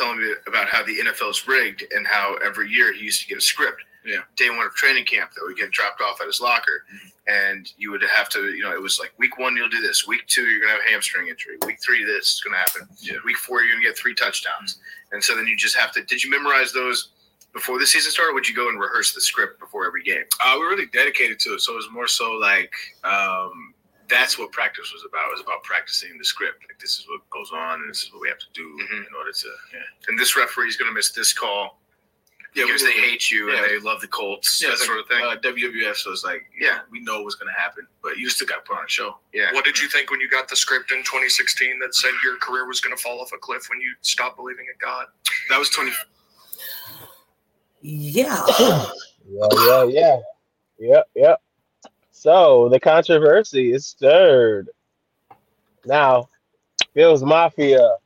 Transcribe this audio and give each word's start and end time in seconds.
telling 0.00 0.18
me 0.20 0.32
about 0.46 0.68
how 0.68 0.82
the 0.82 0.96
NFL 0.98 1.30
is 1.30 1.46
rigged 1.46 1.84
and 1.94 2.06
how 2.06 2.36
every 2.44 2.68
year 2.70 2.92
he 2.92 3.00
used 3.04 3.20
to 3.22 3.28
get 3.28 3.38
a 3.38 3.40
script. 3.40 3.82
Yeah. 4.04 4.20
Day 4.36 4.48
one 4.48 4.64
of 4.66 4.72
training 4.74 5.04
camp 5.04 5.32
that 5.34 5.42
would 5.44 5.56
get 5.58 5.70
dropped 5.72 6.00
off 6.00 6.20
at 6.22 6.26
his 6.26 6.40
locker, 6.40 6.84
and 7.26 7.70
you 7.76 7.90
would 7.90 8.02
have 8.02 8.30
to, 8.30 8.46
you 8.52 8.62
know, 8.62 8.72
it 8.72 8.80
was 8.80 8.98
like 8.98 9.12
week 9.18 9.38
one 9.38 9.54
you'll 9.56 9.68
do 9.68 9.82
this, 9.82 10.06
week 10.06 10.26
two 10.26 10.42
you're 10.46 10.60
gonna 10.60 10.72
have 10.72 10.80
a 10.86 10.90
hamstring 10.90 11.28
injury, 11.28 11.56
week 11.66 11.76
three 11.84 12.02
this 12.04 12.32
is 12.32 12.40
gonna 12.42 12.56
happen, 12.56 12.88
Yeah. 12.98 13.18
week 13.26 13.36
four 13.36 13.60
you're 13.62 13.72
gonna 13.74 13.84
get 13.84 13.98
three 13.98 14.14
touchdowns, 14.14 14.78
and 15.12 15.22
so 15.22 15.36
then 15.36 15.46
you 15.46 15.54
just 15.56 15.76
have 15.76 15.92
to. 15.92 16.02
Did 16.02 16.24
you 16.24 16.30
memorize 16.30 16.72
those 16.72 17.10
before 17.52 17.78
the 17.78 17.86
season 17.86 18.10
started? 18.10 18.30
Or 18.30 18.34
would 18.34 18.48
you 18.48 18.54
go 18.54 18.68
and 18.70 18.80
rehearse 18.80 19.12
the 19.12 19.20
script 19.20 19.60
before 19.60 19.84
every 19.86 20.02
game? 20.02 20.24
Uh, 20.42 20.54
we 20.54 20.60
were 20.64 20.70
really 20.70 20.86
dedicated 20.86 21.38
to 21.40 21.54
it, 21.54 21.60
so 21.60 21.74
it 21.74 21.76
was 21.76 21.90
more 21.90 22.08
so 22.08 22.32
like 22.32 22.72
um, 23.04 23.69
that's 24.10 24.38
what 24.38 24.50
practice 24.52 24.92
was 24.92 25.04
about. 25.08 25.28
It 25.28 25.32
was 25.32 25.40
about 25.42 25.62
practicing 25.62 26.18
the 26.18 26.24
script. 26.24 26.62
Like 26.68 26.78
this 26.80 26.98
is 26.98 27.06
what 27.08 27.28
goes 27.30 27.50
on, 27.52 27.80
and 27.80 27.88
this 27.90 28.02
is 28.02 28.12
what 28.12 28.20
we 28.22 28.28
have 28.28 28.38
to 28.40 28.50
do 28.52 28.66
Mhm. 28.82 29.06
in 29.08 29.14
order 29.16 29.32
to. 29.32 29.48
Yeah, 29.72 29.82
And 30.08 30.18
this 30.18 30.36
referee 30.36 30.68
is 30.68 30.76
gonna 30.76 30.92
miss 30.92 31.10
this 31.12 31.32
call 31.32 31.80
yeah, 32.54 32.64
because 32.66 32.82
they 32.82 32.90
hate 32.92 33.30
you 33.30 33.50
Yeah. 33.52 33.58
and 33.62 33.66
they 33.70 33.78
love 33.78 34.00
the 34.00 34.08
Colts, 34.08 34.60
Yeah, 34.60 34.70
that 34.70 34.78
sort 34.78 34.98
like, 34.98 35.04
of 35.04 35.08
thing. 35.08 35.24
Uh, 35.24 35.36
WWF, 35.54 35.96
so 35.96 36.10
it's 36.10 36.24
like 36.24 36.50
Yeah. 36.58 36.66
yeah, 36.68 36.80
we 36.90 36.98
know 37.00 37.22
what's 37.22 37.36
gonna 37.36 37.52
happen, 37.52 37.86
but 38.02 38.16
you 38.18 38.28
still 38.28 38.48
got 38.48 38.56
to 38.56 38.62
put 38.62 38.76
on 38.78 38.84
a 38.84 38.88
show. 38.88 39.20
yeah. 39.32 39.52
What 39.52 39.64
did 39.64 39.78
you 39.78 39.88
think 39.88 40.10
when 40.10 40.20
you 40.20 40.28
got 40.28 40.48
the 40.48 40.56
script 40.56 40.90
in 40.90 41.02
2016 41.04 41.78
that 41.78 41.94
said 41.94 42.12
your 42.24 42.36
career 42.38 42.66
was 42.66 42.80
going 42.80 42.96
to 42.96 43.00
fall 43.02 43.20
off 43.20 43.32
a 43.32 43.38
cliff 43.38 43.68
when 43.70 43.80
you 43.80 43.94
stopped 44.02 44.36
believing 44.36 44.66
in 44.66 44.74
God? 44.80 45.06
That 45.48 45.58
was 45.58 45.70
twenty. 45.70 45.92
Yeah. 47.82 48.44
Yeah, 49.28 49.46
yeah, 49.52 49.84
yeah. 49.84 50.16
Yep, 50.78 51.10
yep. 51.14 51.42
So 52.20 52.68
the 52.68 52.78
controversy 52.78 53.72
is 53.72 53.86
stirred. 53.86 54.68
Now, 55.86 56.28
Bills 56.92 57.22
Mafia, 57.22 57.96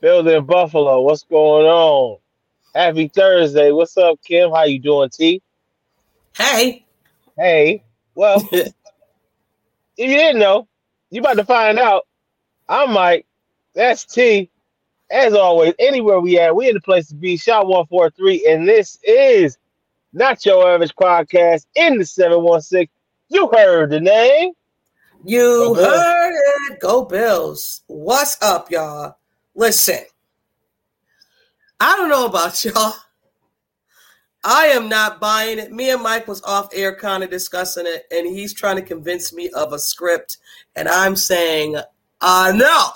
Bills 0.00 0.28
in 0.28 0.44
Buffalo, 0.44 1.00
what's 1.00 1.24
going 1.24 1.66
on? 1.66 2.18
Happy 2.72 3.08
Thursday. 3.08 3.72
What's 3.72 3.96
up, 3.96 4.20
Kim? 4.24 4.52
How 4.52 4.62
you 4.66 4.78
doing, 4.78 5.10
T? 5.10 5.42
Hey. 6.38 6.86
Hey. 7.36 7.82
Well, 8.14 8.40
if 8.52 8.72
you 9.98 10.06
didn't 10.06 10.38
know, 10.38 10.68
you 11.10 11.22
about 11.22 11.38
to 11.38 11.44
find 11.44 11.80
out. 11.80 12.06
I'm 12.68 12.92
Mike. 12.92 13.26
That's 13.74 14.04
T. 14.04 14.48
As 15.10 15.34
always, 15.34 15.74
anywhere 15.80 16.20
we 16.20 16.38
at, 16.38 16.54
we 16.54 16.68
in 16.68 16.74
the 16.74 16.80
place 16.80 17.08
to 17.08 17.16
be. 17.16 17.36
Shot 17.36 17.66
143, 17.66 18.46
and 18.48 18.68
this 18.68 18.96
is 19.02 19.58
not 20.12 20.44
your 20.44 20.70
average 20.70 20.94
podcast 20.94 21.66
in 21.74 21.98
the 21.98 22.04
716. 22.04 22.88
You 23.32 23.48
heard 23.50 23.88
the 23.88 23.98
name. 23.98 24.52
You 25.24 25.72
heard 25.72 26.34
it. 26.68 26.80
Go 26.80 27.06
Bills. 27.06 27.80
What's 27.86 28.36
up, 28.42 28.70
y'all? 28.70 29.16
Listen, 29.54 30.00
I 31.80 31.96
don't 31.96 32.10
know 32.10 32.26
about 32.26 32.62
y'all. 32.62 32.92
I 34.44 34.66
am 34.66 34.86
not 34.86 35.18
buying 35.18 35.58
it. 35.58 35.72
Me 35.72 35.90
and 35.92 36.02
Mike 36.02 36.28
was 36.28 36.42
off 36.42 36.68
air 36.74 36.94
kind 36.94 37.24
of 37.24 37.30
discussing 37.30 37.86
it, 37.86 38.04
and 38.10 38.26
he's 38.26 38.52
trying 38.52 38.76
to 38.76 38.82
convince 38.82 39.32
me 39.32 39.48
of 39.56 39.72
a 39.72 39.78
script, 39.78 40.36
and 40.76 40.86
I'm 40.86 41.16
saying, 41.16 41.76
uh 42.20 42.52
no, 42.54 42.90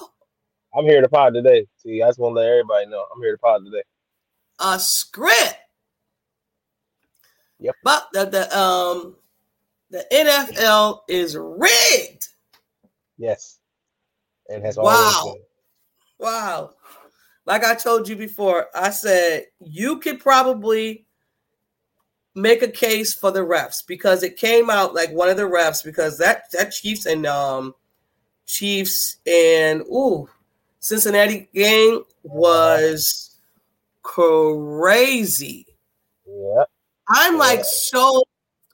I'm 0.77 0.85
here 0.85 1.01
to 1.01 1.09
pod 1.09 1.33
today. 1.33 1.67
See, 1.79 2.03
I 2.03 2.09
just 2.09 2.19
want 2.19 2.37
to 2.37 2.41
let 2.41 2.51
everybody 2.51 2.87
know 2.89 3.07
I'm 3.15 3.23
here 3.23 3.33
to 3.33 3.39
pod 3.39 3.65
today. 3.65 3.85
a 4.61 4.79
script. 4.79 5.57
Yep. 7.59 7.75
But 7.83 8.09
the, 8.13 8.27
the 8.27 8.59
um 8.59 9.17
the 9.97 10.05
NFL 10.13 11.01
is 11.09 11.37
rigged. 11.39 12.29
Yes. 13.17 13.59
And 14.51 14.63
has 14.63 14.77
Wow. 14.77 15.37
Wow. 16.19 16.75
Like 17.47 17.65
I 17.65 17.75
told 17.75 18.09
you 18.09 18.17
before, 18.17 18.67
I 18.75 18.91
said 18.91 19.47
you 19.61 19.99
could 19.99 20.21
probably 20.21 21.07
make 22.35 22.63
a 22.63 22.69
case 22.69 23.15
for 23.15 23.31
the 23.31 23.41
refs 23.41 23.79
because 23.87 24.23
it 24.23 24.37
came 24.37 24.69
out 24.69 24.95
like 24.95 25.11
one 25.13 25.31
of 25.31 25.39
the 25.39 25.45
refs 25.45 25.83
because 25.83 26.19
that 26.19 26.51
that 26.53 26.73
Chiefs 26.73 27.07
and 27.07 27.25
um 27.25 27.75
Chiefs 28.47 29.17
and 29.27 29.81
ooh 29.83 30.29
Cincinnati 30.81 31.49
game 31.55 32.03
was 32.23 33.35
crazy. 34.03 35.67
Yeah. 36.27 36.65
I'm 37.09 37.39
like 37.39 37.61
Yeah. 37.61 37.65
so 37.65 38.23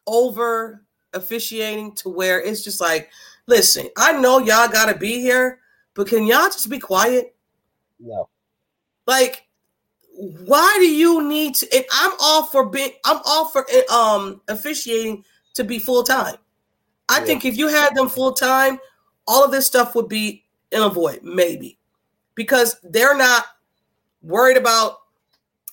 over 0.07 0.82
officiating 1.15 1.95
to 1.97 2.09
where 2.09 2.41
it's 2.41 2.63
just 2.63 2.81
like, 2.81 3.11
listen, 3.47 3.89
I 3.97 4.13
know 4.13 4.39
y'all 4.39 4.69
gotta 4.69 4.97
be 4.97 5.21
here, 5.21 5.61
but 5.95 6.07
can 6.07 6.27
y'all 6.27 6.47
just 6.47 6.71
be 6.71 6.79
quiet? 6.79 7.35
No. 8.01 8.29
Like, 9.07 9.47
why 10.15 10.75
do 10.79 10.87
you 10.87 11.27
need 11.27 11.55
to? 11.57 11.75
And 11.75 11.85
I'm 11.93 12.13
all 12.21 12.45
for 12.45 12.67
being, 12.67 12.93
I'm 13.05 13.21
all 13.25 13.49
for 13.49 13.67
um 13.91 14.41
officiating 14.49 15.25
to 15.55 15.65
be 15.65 15.79
full 15.79 16.03
time. 16.03 16.37
I 17.09 17.19
Yeah. 17.21 17.25
think 17.27 17.45
if 17.45 17.57
you 17.57 17.69
had 17.69 17.95
them 17.95 18.09
full 18.09 18.33
time, 18.33 18.79
all 19.27 19.45
of 19.45 19.51
this 19.51 19.67
stuff 19.67 19.95
would 19.95 20.09
be 20.09 20.45
in 20.71 20.83
a 20.83 20.89
void, 20.89 21.21
maybe, 21.23 21.79
because 22.35 22.77
they're 22.83 23.17
not 23.17 23.45
worried 24.23 24.57
about 24.57 24.99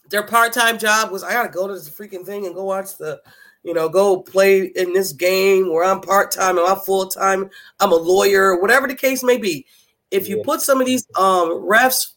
their 0.09 0.23
part-time 0.23 0.79
job 0.79 1.11
was 1.11 1.23
I 1.23 1.33
gotta 1.33 1.49
go 1.49 1.67
to 1.67 1.73
this 1.73 1.89
freaking 1.89 2.25
thing 2.25 2.45
and 2.47 2.55
go 2.55 2.63
watch 2.63 2.97
the, 2.97 3.21
you 3.63 3.73
know, 3.73 3.89
go 3.89 4.21
play 4.21 4.65
in 4.75 4.93
this 4.93 5.11
game 5.11 5.71
where 5.71 5.83
I'm 5.83 6.01
part-time 6.01 6.57
and 6.57 6.67
I'm 6.67 6.79
full-time, 6.79 7.49
I'm 7.79 7.91
a 7.91 7.95
lawyer, 7.95 8.59
whatever 8.59 8.87
the 8.87 8.95
case 8.95 9.23
may 9.23 9.37
be. 9.37 9.65
If 10.11 10.27
you 10.27 10.37
Yeah. 10.37 10.43
put 10.43 10.61
some 10.61 10.79
of 10.79 10.87
these 10.87 11.07
um 11.15 11.49
refs 11.67 12.13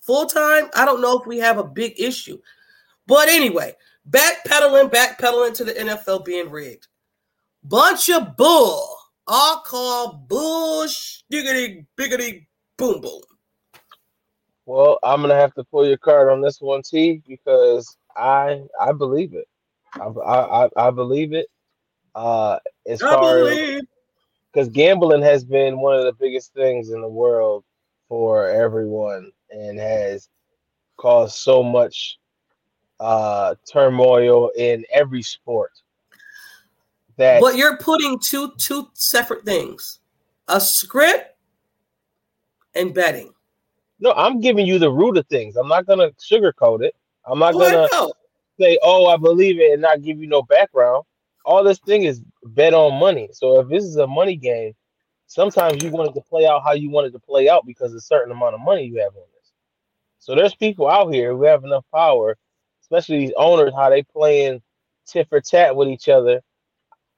full-time, 0.00 0.70
I 0.74 0.84
don't 0.84 1.00
know 1.00 1.18
if 1.18 1.26
we 1.26 1.38
have 1.38 1.58
a 1.58 1.64
big 1.64 2.00
issue. 2.00 2.40
But 3.06 3.28
anyway, 3.28 3.74
backpedaling, 4.10 4.90
backpedaling 4.90 5.54
to 5.54 5.64
the 5.64 5.74
NFL 5.74 6.24
being 6.24 6.50
rigged. 6.50 6.88
Bunch 7.62 8.08
of 8.10 8.36
bull. 8.36 8.98
All 9.28 9.58
called 9.60 10.28
bush 10.28 11.22
diggity 11.30 11.84
biggity 11.96 12.46
boom 12.76 13.00
boom. 13.00 13.20
Well, 14.66 14.98
I'm 15.02 15.20
gonna 15.20 15.34
have 15.34 15.54
to 15.54 15.64
pull 15.64 15.86
your 15.86 15.96
card 15.96 16.30
on 16.30 16.40
this 16.40 16.60
one, 16.60 16.82
T, 16.82 17.22
because 17.26 17.96
I 18.16 18.62
I 18.80 18.92
believe 18.92 19.34
it. 19.34 19.48
I 20.00 20.66
I, 20.66 20.68
I- 20.88 20.90
believe 20.90 21.32
it. 21.32 21.46
Uh, 22.14 22.58
as 22.86 23.02
I 23.02 23.10
far 23.10 23.40
because 24.52 24.68
gambling 24.70 25.22
has 25.22 25.44
been 25.44 25.78
one 25.80 25.96
of 25.96 26.04
the 26.04 26.14
biggest 26.14 26.54
things 26.54 26.90
in 26.90 27.00
the 27.02 27.08
world 27.08 27.62
for 28.08 28.48
everyone 28.48 29.30
and 29.50 29.78
has 29.78 30.28
caused 30.96 31.36
so 31.36 31.62
much 31.62 32.18
uh 33.00 33.54
turmoil 33.70 34.50
in 34.56 34.82
every 34.90 35.22
sport 35.22 35.72
that 37.18 37.40
But 37.42 37.56
you're 37.56 37.76
putting 37.76 38.18
two 38.18 38.52
two 38.58 38.88
separate 38.94 39.44
things: 39.44 40.00
a 40.48 40.58
script 40.58 41.36
and 42.74 42.94
betting. 42.94 43.34
no 44.00 44.12
i'm 44.12 44.40
giving 44.40 44.66
you 44.66 44.78
the 44.78 44.90
root 44.90 45.18
of 45.18 45.26
things 45.26 45.56
i'm 45.56 45.68
not 45.68 45.84
gonna 45.86 46.10
sugarcoat 46.12 46.82
it 46.82 46.94
i'm 47.26 47.38
not 47.38 47.54
Oh, 47.54 47.58
gonna. 47.58 47.88
Say 48.58 48.78
oh 48.82 49.06
i 49.06 49.16
believe 49.16 49.60
it 49.60 49.72
and 49.72 49.82
not 49.82 50.02
give 50.02 50.18
you 50.18 50.26
no 50.26 50.42
background. 50.42 51.04
All 51.44 51.62
this 51.62 51.78
thing 51.78 52.02
is 52.02 52.22
bet 52.44 52.74
on 52.74 52.98
money. 52.98 53.28
So 53.32 53.60
if 53.60 53.68
this 53.68 53.84
is 53.84 53.96
a 53.96 54.06
money 54.06 54.36
game 54.36 54.72
sometimes 55.28 55.82
you 55.82 55.90
want 55.90 56.10
it 56.10 56.14
to 56.14 56.20
play 56.20 56.46
out 56.46 56.62
how 56.64 56.72
you 56.72 56.90
want 56.90 57.06
it 57.06 57.10
to 57.10 57.18
play 57.18 57.48
out 57.48 57.66
because 57.66 57.92
a 57.94 58.00
certain 58.00 58.32
amount 58.32 58.54
of 58.54 58.60
money 58.60 58.84
you 58.84 59.00
have 59.00 59.14
on 59.14 59.22
this. 59.34 59.52
So 60.18 60.34
there's 60.34 60.54
people 60.54 60.88
out 60.88 61.12
here 61.12 61.32
who 61.34 61.44
have 61.44 61.64
enough 61.64 61.84
power 61.92 62.36
especially 62.86 63.18
these 63.18 63.34
owners 63.36 63.72
how 63.74 63.90
they 63.90 64.02
playing 64.04 64.62
tit 65.06 65.28
for 65.28 65.40
tat 65.40 65.74
with 65.74 65.88
each 65.88 66.08
other. 66.08 66.40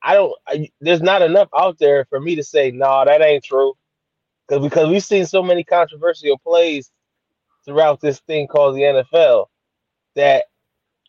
I 0.03 0.15
don't 0.15 0.33
I, 0.47 0.71
there's 0.81 1.03
not 1.03 1.23
enough 1.23 1.49
out 1.57 1.79
there 1.79 2.07
for 2.07 2.21
me 2.21 2.37
to 2.37 2.43
say 2.43 2.71
no 2.71 2.87
nah, 2.87 3.05
that 3.05 3.21
ain't 3.21 3.45
true. 3.45 3.75
Because 4.47 4.65
because 4.65 4.89
we've 4.89 5.05
seen 5.05 5.27
so 5.27 5.43
many 5.43 5.65
controversial 5.65 6.39
plays 6.39 6.91
throughout 7.65 8.01
this 8.01 8.21
thing 8.21 8.47
called 8.47 8.77
the 8.77 8.81
NFL 8.81 9.47
that 10.15 10.45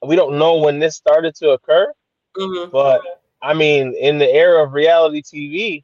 we 0.06 0.16
don't 0.16 0.38
know 0.38 0.58
when 0.58 0.80
this 0.80 0.96
started 0.96 1.36
to 1.36 1.52
occur. 1.52 1.92
Mhm. 2.38 2.72
But 2.72 3.02
I 3.42 3.54
mean, 3.54 3.94
in 3.96 4.18
the 4.18 4.30
era 4.30 4.64
of 4.64 4.74
reality 4.74 5.22
TV, 5.22 5.84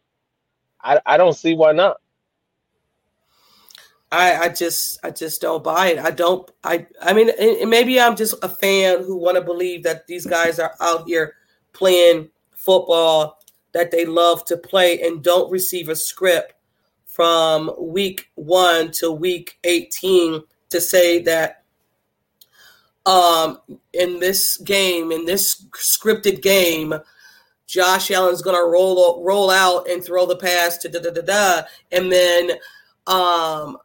I, 0.81 0.99
I 1.05 1.17
don't 1.17 1.33
see 1.33 1.55
why 1.55 1.71
not. 1.71 1.97
I, 4.11 4.35
I 4.35 4.49
just 4.49 4.99
I 5.03 5.11
just 5.11 5.41
don't 5.41 5.63
buy 5.63 5.87
it. 5.87 5.99
I 5.99 6.11
don't 6.11 6.49
I 6.63 6.85
I 7.01 7.11
mean 7.11 7.31
maybe 7.67 7.99
I'm 7.99 8.15
just 8.15 8.35
a 8.43 8.49
fan 8.49 9.03
who 9.03 9.17
want 9.17 9.35
to 9.35 9.41
believe 9.41 9.83
that 9.83 10.07
these 10.07 10.25
guys 10.25 10.59
are 10.59 10.73
out 10.79 11.05
here 11.07 11.35
playing 11.73 12.29
football 12.51 13.39
that 13.73 13.91
they 13.91 14.05
love 14.05 14.45
to 14.45 14.55
play 14.55 15.01
and 15.01 15.23
don't 15.23 15.51
receive 15.51 15.89
a 15.89 15.95
script 15.95 16.53
from 17.05 17.71
week 17.77 18.29
1 18.35 18.91
to 18.91 19.11
week 19.11 19.57
18 19.65 20.41
to 20.69 20.79
say 20.79 21.21
that 21.23 21.64
um 23.05 23.59
in 23.93 24.19
this 24.19 24.57
game 24.57 25.11
in 25.11 25.25
this 25.25 25.65
scripted 25.75 26.41
game 26.41 26.93
Josh 27.67 28.11
Allen's 28.11 28.41
going 28.41 28.55
to 28.55 28.63
roll 28.63 29.23
roll 29.23 29.49
out 29.49 29.89
and 29.89 30.03
throw 30.03 30.25
the 30.25 30.35
pass 30.35 30.77
to 30.77 30.89
da 30.89 30.99
da 30.99 31.11
da 31.11 31.21
da 31.21 31.61
and 31.91 32.11
then 32.11 32.51
um 33.07 33.77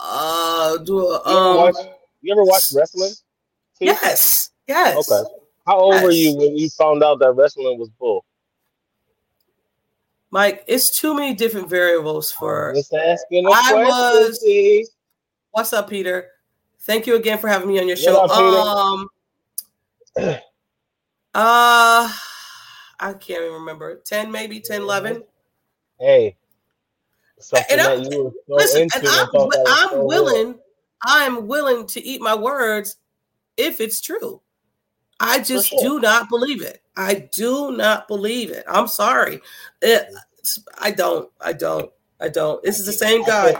uh, 0.00 0.76
do 0.78 1.00
a 1.00 1.22
You 1.26 1.36
ever 1.36 1.48
um. 1.48 1.56
watch, 1.56 1.74
you 2.22 2.32
ever 2.32 2.44
watch 2.44 2.62
wrestling? 2.74 3.12
Yes, 3.80 4.50
yes. 4.68 4.96
Okay. 5.10 5.28
How 5.66 5.78
old 5.80 6.02
were 6.02 6.10
you 6.12 6.36
when 6.36 6.56
you 6.56 6.70
found 6.70 7.02
out 7.02 7.18
that 7.18 7.32
wrestling 7.32 7.78
was 7.78 7.88
bull? 7.98 8.24
Mike, 10.30 10.62
it's 10.68 10.96
too 10.98 11.14
many 11.14 11.34
different 11.34 11.68
variables 11.68 12.30
for. 12.30 12.72
Just 12.74 12.94
asking 12.94 13.46
a 13.46 13.50
I 13.50 13.70
question. 13.72 13.84
was- 13.86 14.90
What's 15.50 15.72
up, 15.72 15.88
Peter? 15.90 16.28
Thank 16.80 17.06
you 17.06 17.16
again 17.16 17.38
for 17.38 17.48
having 17.48 17.68
me 17.68 17.78
on 17.80 17.86
your 17.88 17.96
show. 17.96 18.24
Um, 18.26 19.08
uh, 20.16 20.38
I 21.34 22.10
can't 23.12 23.42
even 23.42 23.52
remember. 23.52 23.96
Ten, 24.04 24.30
maybe 24.30 24.60
10, 24.60 24.82
11. 24.82 25.22
Hey, 25.98 26.36
something 27.38 27.66
And 27.70 27.80
I'm- 27.80 28.02
you 28.04 28.24
were 28.24 28.30
so 28.48 28.54
Listen, 28.54 28.82
into 28.82 29.00
I'm, 29.02 29.28
I'm 29.66 29.90
so 29.90 30.04
willing. 30.04 30.58
I'm 31.02 31.46
willing 31.46 31.86
to 31.88 32.04
eat 32.04 32.20
my 32.20 32.34
words 32.34 32.96
if 33.56 33.80
it's 33.80 34.00
true. 34.00 34.40
I 35.20 35.40
just 35.40 35.68
sure. 35.68 35.80
do 35.80 36.00
not 36.00 36.28
believe 36.28 36.62
it. 36.62 36.82
I 36.96 37.28
do 37.32 37.76
not 37.76 38.08
believe 38.08 38.50
it. 38.50 38.64
I'm 38.68 38.88
sorry. 38.88 39.40
It- 39.82 40.08
I 40.78 40.92
don't. 40.92 41.30
I 41.40 41.52
don't. 41.52 41.90
I 42.20 42.28
don't. 42.28 42.62
This 42.62 42.78
is 42.80 42.86
the 42.86 42.92
same 42.92 43.22
guy 43.24 43.54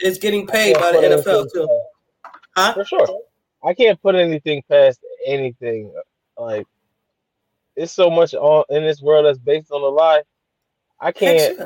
is 0.00 0.18
getting 0.18 0.46
paid 0.46 0.74
by 0.74 0.92
the 0.92 0.98
NFL 0.98 1.52
too. 1.52 1.68
Huh? 2.56 2.74
For 2.74 2.84
sure. 2.84 3.06
I 3.64 3.74
can't 3.74 4.00
put 4.00 4.14
anything 4.14 4.62
past 4.70 5.00
anything. 5.26 5.92
Like, 6.38 6.66
it's 7.76 7.92
so 7.92 8.10
much 8.10 8.34
on 8.34 8.64
in 8.70 8.82
this 8.84 9.02
world 9.02 9.26
that's 9.26 9.38
based 9.38 9.70
on 9.70 9.82
a 9.82 9.86
lie. 9.86 10.22
I 11.00 11.12
can't. 11.12 11.58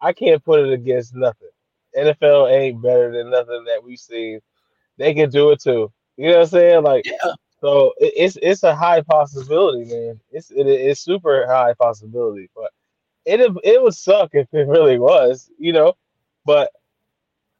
I 0.00 0.12
can't 0.12 0.44
put 0.44 0.60
it 0.60 0.72
against 0.72 1.14
nothing. 1.14 1.48
NFL 1.96 2.50
ain't 2.52 2.82
better 2.82 3.12
than 3.12 3.30
nothing 3.30 3.64
that 3.66 3.82
we've 3.84 3.98
seen. 3.98 4.40
They 4.98 5.14
can 5.14 5.30
do 5.30 5.50
it 5.50 5.60
too. 5.62 5.92
You 6.16 6.28
know 6.28 6.38
what 6.38 6.42
I'm 6.42 6.48
saying? 6.48 6.82
Like, 6.84 7.04
Yeah. 7.06 7.32
so 7.60 7.92
it, 7.98 8.12
it's 8.16 8.38
it's 8.42 8.62
a 8.64 8.74
high 8.74 9.02
possibility, 9.02 9.84
man. 9.84 10.20
It's 10.30 10.50
it, 10.50 10.66
it's 10.66 11.00
super 11.00 11.46
high 11.46 11.74
possibility, 11.74 12.50
but 12.54 12.70
it 13.26 13.40
it 13.64 13.82
would 13.82 13.94
suck 13.94 14.30
if 14.34 14.48
it 14.52 14.68
really 14.68 14.98
was, 14.98 15.50
you 15.58 15.72
know. 15.72 15.94
But 16.44 16.70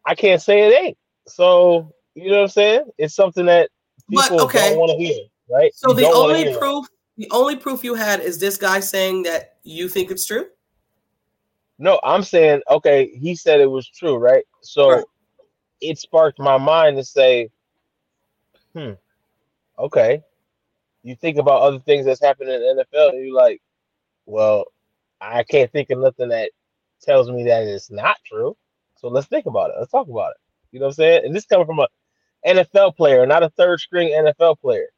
I 0.06 0.14
can't 0.14 0.42
say 0.42 0.62
it 0.68 0.82
ain't. 0.82 0.98
So 1.28 1.94
you 2.14 2.30
know 2.30 2.36
what 2.36 2.42
I'm 2.42 2.48
saying? 2.48 2.84
It's 2.98 3.14
something 3.14 3.46
that 3.46 3.70
But, 4.08 4.28
people 4.28 4.42
okay. 4.42 4.70
don't 4.70 4.78
want 4.78 4.92
to 4.92 4.98
hear, 4.98 5.24
right? 5.50 5.74
So 5.74 5.90
You 5.90 5.96
the 5.96 6.12
only 6.12 6.42
it. 6.42 6.58
proof, 6.58 6.86
the 7.16 7.28
only 7.30 7.56
proof 7.56 7.84
you 7.84 7.94
had 7.94 8.20
is 8.20 8.38
this 8.38 8.56
guy 8.56 8.80
saying 8.80 9.22
that 9.24 9.56
you 9.62 9.88
think 9.88 10.10
it's 10.10 10.26
true. 10.26 10.46
No, 11.78 12.00
I'm 12.04 12.22
saying, 12.22 12.62
okay, 12.70 13.08
he 13.16 13.34
said 13.34 13.60
it 13.60 13.70
was 13.70 13.88
true, 13.88 14.16
right? 14.16 14.44
So 14.60 14.88
Right. 14.88 15.04
it 15.80 15.98
sparked 15.98 16.38
my 16.38 16.56
mind 16.58 16.96
to 16.96 17.04
say, 17.04 17.50
hmm, 18.74 18.92
okay. 19.78 20.22
You 21.02 21.16
think 21.16 21.38
about 21.38 21.62
other 21.62 21.80
things 21.80 22.06
that's 22.06 22.22
happening 22.22 22.54
in 22.54 22.60
the 22.76 22.84
NFL, 22.84 23.10
and 23.10 23.26
you're 23.26 23.34
like, 23.34 23.60
well, 24.26 24.66
I 25.20 25.42
can't 25.42 25.70
think 25.72 25.90
of 25.90 25.98
nothing 25.98 26.28
that 26.28 26.50
tells 27.00 27.30
me 27.30 27.44
that 27.44 27.64
it's 27.64 27.90
not 27.90 28.16
true. 28.24 28.56
So 28.96 29.08
let's 29.08 29.26
think 29.26 29.46
about 29.46 29.70
it. 29.70 29.76
Let's 29.78 29.90
talk 29.90 30.08
about 30.08 30.30
it. 30.30 30.36
You 30.70 30.78
know 30.78 30.86
what 30.86 30.92
I'm 30.92 30.94
saying? 30.94 31.24
And 31.24 31.34
this 31.34 31.46
coming 31.46 31.66
from 31.66 31.80
a 31.80 31.88
NFL 32.46 32.96
player, 32.96 33.26
not 33.26 33.42
a 33.42 33.50
third 33.50 33.80
string 33.80 34.08
NFL 34.10 34.60
player. 34.60 34.88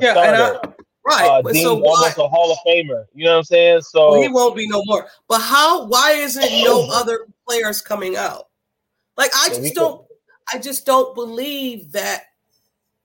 Yeah, 0.00 0.18
and 0.18 0.36
I, 0.36 0.50
right. 1.06 1.28
uh, 1.28 1.42
but 1.42 1.52
deemed 1.52 1.64
so 1.64 1.74
why? 1.74 1.90
almost 1.90 2.18
a 2.18 2.28
Hall 2.28 2.52
of 2.52 2.58
Famer. 2.66 3.04
You 3.14 3.24
know 3.26 3.32
what 3.32 3.38
I'm 3.38 3.44
saying? 3.44 3.80
So 3.82 4.12
Well, 4.12 4.22
he 4.22 4.28
won't 4.28 4.56
be 4.56 4.66
no 4.68 4.82
more. 4.86 5.06
But 5.28 5.40
how? 5.40 5.86
Why 5.86 6.12
isn't 6.12 6.64
no 6.64 6.88
other 6.92 7.26
players 7.46 7.80
coming 7.82 8.16
out? 8.16 8.48
Like 9.16 9.30
I 9.34 9.48
just 9.48 9.62
could- 9.62 9.74
don't. 9.74 10.06
I 10.52 10.58
just 10.58 10.84
don't 10.86 11.14
believe 11.14 11.92
that. 11.92 12.24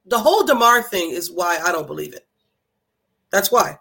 The 0.06 0.18
whole 0.18 0.46
Damar 0.46 0.82
thing 0.84 1.12
is 1.12 1.30
why 1.32 1.60
I 1.64 1.72
don't 1.72 1.86
believe 1.86 2.14
it. 2.14 2.26
That's 3.30 3.52
why. 3.52 3.78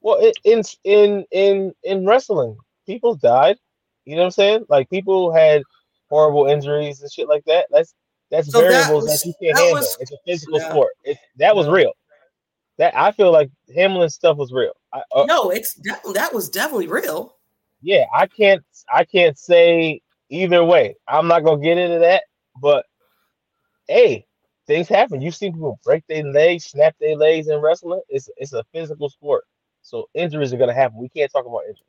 Well, 0.00 0.18
it, 0.20 0.36
in 0.44 0.62
in 0.84 1.24
in 1.30 1.74
in 1.84 2.06
wrestling, 2.06 2.56
people 2.86 3.14
died. 3.14 3.58
You 4.04 4.16
know 4.16 4.22
what 4.22 4.26
I'm 4.26 4.30
saying? 4.32 4.64
Like 4.68 4.90
people 4.90 5.32
had 5.32 5.62
horrible 6.10 6.46
injuries 6.46 7.02
and 7.02 7.12
shit 7.12 7.28
like 7.28 7.44
that. 7.44 7.66
That's 7.70 7.94
that's 8.32 8.50
So 8.50 8.60
that 8.62 8.68
variables 8.70 9.04
was- 9.04 9.20
that, 9.22 9.26
you 9.28 9.34
can't 9.40 9.54
that 9.56 9.62
handle. 9.62 9.78
was- 9.80 9.96
it's 10.00 10.10
a 10.10 10.16
physical 10.26 10.58
yeah. 10.58 10.68
sport. 10.70 10.92
It, 11.04 11.18
that 11.36 11.54
was 11.54 11.68
real. 11.68 11.92
That 12.78 12.96
I 12.96 13.12
feel 13.12 13.30
like 13.30 13.50
handling 13.72 14.08
stuff 14.08 14.36
was 14.38 14.50
real. 14.52 14.72
I, 14.92 15.02
uh, 15.14 15.24
No, 15.26 15.50
it's 15.50 15.74
that, 15.82 16.00
that 16.14 16.32
was 16.34 16.48
definitely 16.48 16.88
real. 16.88 17.36
yeah, 17.82 18.06
I 18.12 18.26
can't 18.26 18.64
I 18.92 19.04
can't 19.04 19.38
say 19.38 20.00
either 20.30 20.64
way. 20.64 20.96
I'm 21.06 21.28
not 21.28 21.44
gonna 21.44 21.62
get 21.62 21.78
into 21.78 21.98
that, 22.00 22.24
but 22.60 22.86
hey, 23.88 24.26
things 24.66 24.88
happen. 24.88 25.20
You've 25.20 25.34
seen 25.36 25.52
people 25.52 25.78
break 25.84 26.04
their 26.08 26.24
legs, 26.24 26.64
snap 26.64 26.96
their 26.98 27.14
legs 27.16 27.48
in 27.48 27.60
wrestling. 27.60 28.00
It's 28.08 28.28
it's 28.38 28.54
a 28.54 28.64
physical 28.72 29.10
sport, 29.10 29.44
so 29.82 30.08
injuries 30.14 30.52
are 30.52 30.58
gonna 30.58 30.72
happen. 30.74 30.98
We 30.98 31.08
can't 31.10 31.30
talk 31.30 31.44
about 31.46 31.62
injuries. 31.68 31.84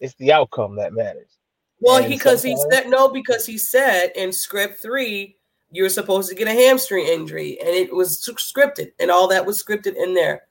It's 0.00 0.14
the 0.16 0.32
outcome 0.32 0.74
that 0.76 0.92
matters. 0.92 1.38
Well, 1.80 2.06
because 2.06 2.42
he 2.42 2.56
sometimes- 2.56 2.74
said 2.84 2.90
no, 2.90 3.08
because 3.10 3.46
he 3.46 3.58
said 3.58 4.10
in 4.16 4.32
script 4.32 4.80
three 4.82 5.36
you're 5.70 5.88
supposed 5.88 6.28
to 6.28 6.34
get 6.34 6.48
a 6.48 6.52
hamstring 6.52 7.06
injury, 7.06 7.58
and 7.60 7.68
it 7.68 7.94
was 7.94 8.18
scripted, 8.20 8.92
and 8.98 9.10
all 9.10 9.28
that 9.28 9.44
was 9.44 9.62
scripted 9.62 9.96
in 9.96 10.14
there. 10.14 10.42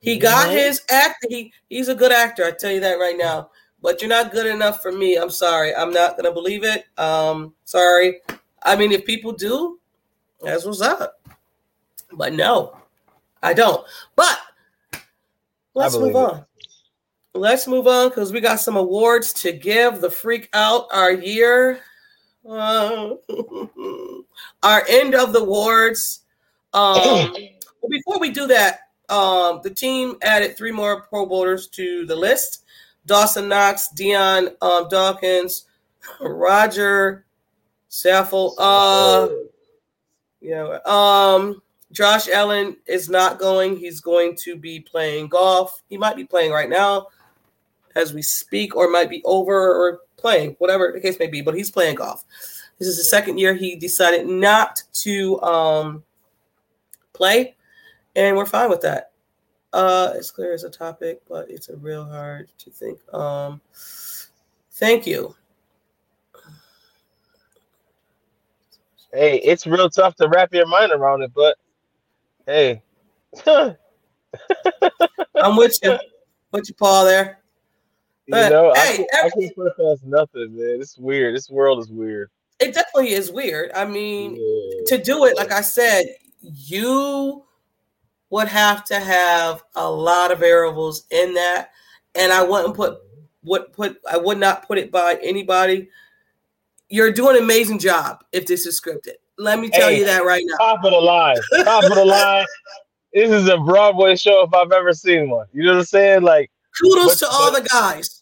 He 0.00 0.18
got 0.18 0.50
his 0.50 0.82
act. 0.90 1.26
He 1.28 1.52
he's 1.68 1.88
a 1.88 1.94
good 1.94 2.12
actor. 2.12 2.44
I 2.44 2.52
tell 2.52 2.72
you 2.72 2.80
that 2.80 2.94
right 2.94 3.16
now. 3.16 3.50
But 3.82 4.00
you're 4.00 4.10
not 4.10 4.32
good 4.32 4.46
enough 4.46 4.82
for 4.82 4.92
me. 4.92 5.16
I'm 5.16 5.30
sorry. 5.30 5.74
I'm 5.74 5.92
not 5.92 6.16
gonna 6.16 6.32
believe 6.32 6.64
it. 6.64 6.84
Um, 6.98 7.54
sorry. 7.64 8.20
I 8.62 8.76
mean, 8.76 8.92
if 8.92 9.04
people 9.04 9.32
do, 9.32 9.78
that's 10.40 10.64
what's 10.64 10.80
up. 10.80 11.20
But 12.12 12.32
no, 12.32 12.76
I 13.42 13.52
don't. 13.52 13.84
But 14.16 14.38
let's 15.74 15.94
move 15.94 16.12
believe 16.12 16.16
it. 16.16 16.34
on. 16.34 16.44
Let's 17.32 17.68
move 17.68 17.86
on 17.86 18.08
because 18.08 18.32
we 18.32 18.40
got 18.40 18.60
some 18.60 18.76
awards 18.76 19.32
to 19.34 19.52
give 19.52 20.00
the 20.00 20.10
freak 20.10 20.48
out 20.52 20.86
our 20.92 21.12
year. 21.12 21.80
Our 24.62 24.84
end 24.88 25.14
of 25.14 25.32
the 25.32 25.40
awards. 25.40 26.22
Um, 26.72 27.34
but 27.80 27.90
before 27.90 28.18
we 28.18 28.30
do 28.30 28.46
that, 28.46 28.80
um, 29.08 29.60
the 29.62 29.70
team 29.70 30.16
added 30.22 30.56
three 30.56 30.72
more 30.72 31.02
Pro 31.02 31.26
Bowlers 31.26 31.66
to 31.68 32.06
the 32.06 32.16
list: 32.16 32.64
Dawson 33.06 33.48
Knox, 33.48 33.88
Dion 33.88 34.50
um, 34.62 34.88
Dawkins, 34.88 35.66
Rodger 36.20 37.24
Saffold. 37.90 38.54
Uh, 38.58 39.28
yeah. 40.40 40.78
Um, 40.86 41.60
Josh 41.92 42.28
Allen 42.28 42.76
is 42.86 43.08
not 43.08 43.38
going. 43.38 43.76
He's 43.76 44.00
going 44.00 44.36
to 44.36 44.56
be 44.56 44.80
playing 44.80 45.28
golf. 45.28 45.82
He 45.90 45.98
might 45.98 46.16
be 46.16 46.24
playing 46.24 46.52
right 46.52 46.68
now 46.68 47.08
as 47.96 48.14
we 48.14 48.22
speak, 48.22 48.76
or 48.76 48.88
might 48.88 49.10
be 49.10 49.22
over 49.24 49.52
or 49.52 50.00
playing, 50.20 50.56
whatever 50.58 50.92
the 50.92 51.00
case 51.00 51.18
may 51.18 51.26
be. 51.26 51.40
But 51.40 51.54
he's 51.54 51.70
playing 51.70 51.96
golf. 51.96 52.24
This 52.78 52.88
is 52.88 52.96
the 52.96 53.04
second 53.04 53.38
year 53.38 53.54
he 53.54 53.76
decided 53.76 54.26
not 54.26 54.82
to 55.02 55.40
um, 55.42 56.02
play, 57.12 57.56
and 58.16 58.36
we're 58.36 58.46
fine 58.46 58.70
with 58.70 58.80
that. 58.82 59.10
Uh, 59.72 60.12
it's 60.16 60.30
clear 60.30 60.52
as 60.52 60.64
a 60.64 60.70
topic, 60.70 61.20
but 61.28 61.50
it's 61.50 61.68
a 61.68 61.76
real 61.76 62.04
hard 62.04 62.48
to 62.58 62.70
think. 62.70 62.98
Um, 63.14 63.60
thank 64.72 65.06
you. 65.06 65.34
Hey, 69.12 69.38
it's 69.38 69.66
real 69.66 69.90
tough 69.90 70.14
to 70.16 70.28
wrap 70.28 70.52
your 70.54 70.66
mind 70.66 70.92
around 70.92 71.22
it, 71.22 71.32
but 71.34 71.56
hey, 72.46 72.82
I'm 73.46 73.76
with 75.56 75.78
you. 75.82 75.98
With 76.52 76.68
you, 76.68 76.74
Paul. 76.74 77.04
There. 77.04 77.39
Uh, 78.32 78.48
know, 78.48 78.70
I, 78.72 78.78
hey, 78.78 78.96
can't, 78.96 79.08
I 79.14 79.30
can't 79.30 79.54
put 79.56 79.76
past 79.76 80.04
nothing, 80.04 80.56
man. 80.56 80.78
It's 80.80 80.96
weird. 80.98 81.34
This 81.34 81.48
world 81.50 81.78
is 81.80 81.90
weird. 81.90 82.30
It 82.60 82.74
definitely 82.74 83.12
is 83.12 83.30
weird. 83.32 83.70
I 83.74 83.84
mean, 83.86 84.36
Yeah. 84.36 84.96
to 84.96 85.02
do 85.02 85.24
it, 85.24 85.36
like 85.36 85.50
I 85.52 85.62
said, 85.62 86.06
you 86.42 87.44
would 88.30 88.48
have 88.48 88.84
to 88.84 89.00
have 89.00 89.62
a 89.74 89.90
lot 89.90 90.30
of 90.30 90.38
variables 90.38 91.04
in 91.10 91.34
that, 91.34 91.70
and 92.14 92.32
I 92.32 92.42
wouldn't 92.42 92.74
put 92.76 92.98
would 93.42 93.72
put 93.72 93.98
I 94.10 94.18
would 94.18 94.38
not 94.38 94.66
put 94.66 94.76
it 94.78 94.92
by 94.92 95.18
anybody. 95.22 95.88
You're 96.88 97.12
doing 97.12 97.36
an 97.36 97.42
amazing 97.42 97.78
job 97.78 98.22
if 98.32 98.46
this 98.46 98.66
is 98.66 98.80
scripted. 98.80 99.14
Let 99.38 99.58
me 99.58 99.70
tell 99.70 99.88
Hey. 99.88 99.98
you 100.00 100.04
that 100.04 100.24
right 100.24 100.42
now. 100.44 100.56
Top 100.58 100.84
of 100.84 100.90
the 100.90 100.98
line. 101.00 101.36
Top 101.64 101.84
of 101.84 101.94
the 101.94 102.04
line. 102.04 102.44
This 103.14 103.30
is 103.30 103.48
a 103.48 103.56
Broadway 103.58 104.14
show 104.16 104.42
if 104.44 104.52
I've 104.54 104.70
ever 104.72 104.92
seen 104.92 105.30
one. 105.30 105.46
You 105.52 105.64
know 105.64 105.72
what 105.72 105.78
I'm 105.78 105.84
saying? 105.84 106.22
Like, 106.22 106.50
Kudos 106.80 107.18
but- 107.20 107.26
to 107.26 107.32
all 107.32 107.50
but- 107.52 107.62
the 107.62 107.68
guys. 107.68 108.19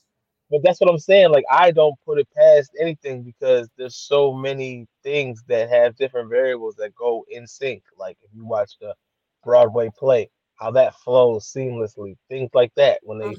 But 0.50 0.62
that's 0.64 0.81
what 0.81 0.90
I'm 0.90 0.99
saying. 0.99 1.31
Like, 1.33 1.45
I 1.50 1.71
don't 1.73 1.97
put 2.07 2.19
it 2.21 2.28
past 2.37 2.73
anything 2.81 3.23
because 3.25 3.69
there's 3.78 3.97
so 3.97 4.33
many 4.33 4.87
things 5.02 5.43
that 5.49 5.71
have 5.71 5.97
different 5.97 6.31
variables 6.31 6.76
that 6.76 6.95
go 6.95 7.25
in 7.31 7.47
sync. 7.47 7.83
Like, 7.99 8.19
if 8.23 8.31
you 8.35 8.47
watch 8.47 8.73
the 8.81 8.95
Broadway 9.45 9.90
play, 9.99 10.31
how 10.57 10.71
that 10.73 10.95
flows 10.97 11.52
seamlessly, 11.52 12.17
things 12.28 12.50
like 12.55 12.73
that. 12.76 13.00
When 13.02 13.19
they 13.19 13.37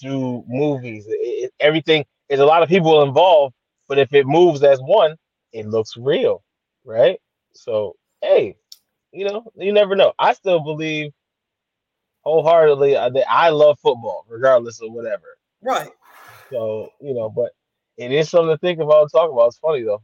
do 0.00 0.44
movies, 0.48 1.06
it, 1.08 1.12
it- 1.46 1.52
everything. 1.60 2.04
is 2.30 2.40
a 2.40 2.46
lot 2.46 2.62
of 2.62 2.68
people 2.70 3.02
involved, 3.02 3.54
but 3.88 3.98
if 3.98 4.12
it 4.14 4.26
moves 4.26 4.62
as 4.62 4.80
one, 4.80 5.16
it 5.52 5.66
looks 5.68 5.96
real, 5.96 6.42
right? 6.84 7.18
So 7.54 7.96
hey, 8.22 8.56
you 9.12 9.26
know, 9.26 9.44
you 9.56 9.72
never 9.72 9.96
know. 9.96 10.12
I 10.18 10.34
still 10.34 10.60
believe 10.60 11.12
wholeheartedly 12.24 12.96
uh, 12.96 13.10
that 13.10 13.30
I 13.30 13.50
love 13.50 13.78
football, 13.80 14.24
regardless 14.28 14.80
of 14.82 14.92
whatever. 14.92 15.24
Right. 15.62 15.90
So 16.52 16.90
you 17.00 17.14
know, 17.14 17.28
but 17.28 17.52
it 17.96 18.12
is 18.12 18.30
something 18.30 18.50
to 18.50 18.58
think 18.58 18.80
about 18.80 19.02
and 19.02 19.10
talk 19.10 19.30
about. 19.30 19.46
It's 19.48 19.58
funny 19.58 19.82
though. 19.82 20.02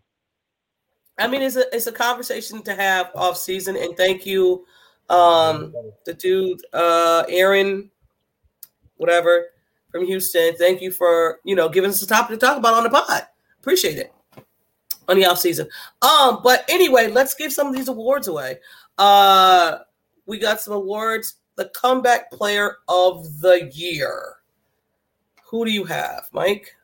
I 1.18 1.26
mean, 1.26 1.42
it's 1.42 1.56
a 1.56 1.74
it's 1.74 1.86
a 1.86 1.92
conversation 1.92 2.62
to 2.62 2.74
have 2.74 3.10
off 3.14 3.36
season, 3.36 3.76
and 3.76 3.96
thank 3.96 4.24
you, 4.24 4.64
um, 5.10 5.74
the 6.06 6.14
dude, 6.14 6.60
uh, 6.72 7.24
Arian, 7.28 7.90
whatever 8.96 9.46
from 9.90 10.06
Houston. 10.06 10.54
Thank 10.56 10.80
you 10.80 10.90
for 10.90 11.40
you 11.44 11.54
know 11.54 11.68
giving 11.68 11.90
us 11.90 12.02
a 12.02 12.06
topic 12.06 12.38
to 12.38 12.46
talk 12.46 12.56
about 12.56 12.74
on 12.74 12.84
the 12.84 12.90
pod. 12.90 13.26
Appreciate 13.60 13.98
it 13.98 14.12
on 15.08 15.16
the 15.16 15.26
off 15.26 15.38
season. 15.38 15.68
Um, 16.02 16.40
but 16.42 16.64
anyway, 16.68 17.08
let's 17.08 17.34
give 17.34 17.52
some 17.52 17.66
of 17.66 17.74
these 17.74 17.88
awards 17.88 18.28
away. 18.28 18.58
Uh, 18.96 19.78
we 20.26 20.38
got 20.38 20.60
some 20.60 20.74
awards. 20.74 21.34
The 21.56 21.70
comeback 21.74 22.30
player 22.30 22.76
of 22.86 23.40
the 23.40 23.68
year. 23.72 24.37
Who 25.50 25.64
do 25.64 25.70
you 25.72 25.84
have, 25.84 26.28
Mike? 26.32 26.74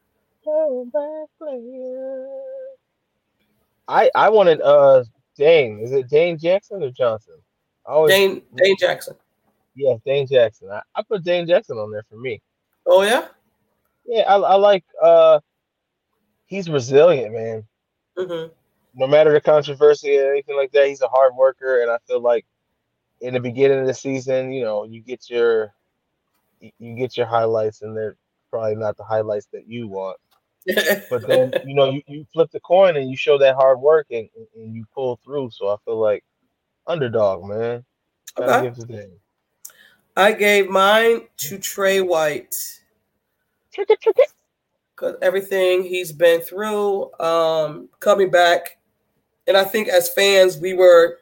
I 3.88 4.10
I 4.14 4.28
wanted 4.30 4.60
uh 4.62 5.04
Dane. 5.36 5.80
Is 5.80 5.92
it 5.92 6.08
Dane 6.08 6.38
Jackson 6.38 6.82
or 6.82 6.90
Johnson? 6.90 7.34
I 7.86 7.92
always, 7.92 8.12
Dane 8.12 8.42
Dane 8.56 8.76
Jackson. 8.78 9.16
Yeah, 9.74 9.96
Dane 10.06 10.26
Jackson. 10.26 10.70
I, 10.70 10.80
I 10.94 11.02
put 11.02 11.24
Dane 11.24 11.46
Jackson 11.46 11.76
on 11.78 11.90
there 11.90 12.04
for 12.08 12.16
me. 12.16 12.40
Oh 12.86 13.02
yeah. 13.02 13.28
Yeah, 14.06 14.22
I, 14.22 14.36
I 14.36 14.54
like. 14.56 14.84
uh 15.02 15.40
He's 16.46 16.68
resilient, 16.68 17.34
man. 17.34 17.64
Mm-hmm. 18.18 18.52
No 18.94 19.06
matter 19.06 19.32
the 19.32 19.40
controversy 19.40 20.18
or 20.18 20.30
anything 20.30 20.56
like 20.56 20.72
that, 20.72 20.86
he's 20.86 21.00
a 21.00 21.08
hard 21.08 21.34
worker, 21.34 21.82
and 21.82 21.90
I 21.90 21.98
feel 22.06 22.20
like 22.20 22.46
in 23.20 23.34
the 23.34 23.40
beginning 23.40 23.80
of 23.80 23.86
the 23.86 23.94
season, 23.94 24.52
you 24.52 24.62
know, 24.62 24.84
you 24.84 25.00
get 25.00 25.28
your 25.30 25.74
you 26.60 26.94
get 26.94 27.16
your 27.16 27.26
highlights, 27.26 27.82
and 27.82 27.96
they're 27.96 28.16
probably 28.54 28.76
not 28.76 28.96
the 28.96 29.02
highlights 29.02 29.46
that 29.46 29.68
you 29.68 29.88
want. 29.88 30.16
but 31.10 31.26
then 31.26 31.52
you 31.66 31.74
know 31.74 31.90
you, 31.90 32.00
you 32.06 32.24
flip 32.32 32.50
the 32.52 32.60
coin 32.60 32.96
and 32.96 33.10
you 33.10 33.16
show 33.16 33.36
that 33.36 33.56
hard 33.56 33.80
work 33.80 34.06
and, 34.10 34.28
and 34.54 34.72
you 34.72 34.86
pull 34.94 35.18
through. 35.24 35.50
So 35.50 35.68
I 35.68 35.76
feel 35.84 36.00
like 36.00 36.22
underdog, 36.86 37.44
man. 37.44 37.84
Okay. 38.38 39.08
I 40.16 40.32
gave 40.32 40.70
mine 40.70 41.22
to 41.38 41.58
Trey 41.58 42.00
White. 42.00 42.54
Because 44.94 45.16
everything 45.20 45.82
he's 45.82 46.12
been 46.12 46.40
through, 46.40 47.12
um, 47.18 47.88
coming 47.98 48.30
back. 48.30 48.78
And 49.48 49.56
I 49.56 49.64
think 49.64 49.88
as 49.88 50.08
fans, 50.10 50.58
we 50.58 50.74
were 50.74 51.18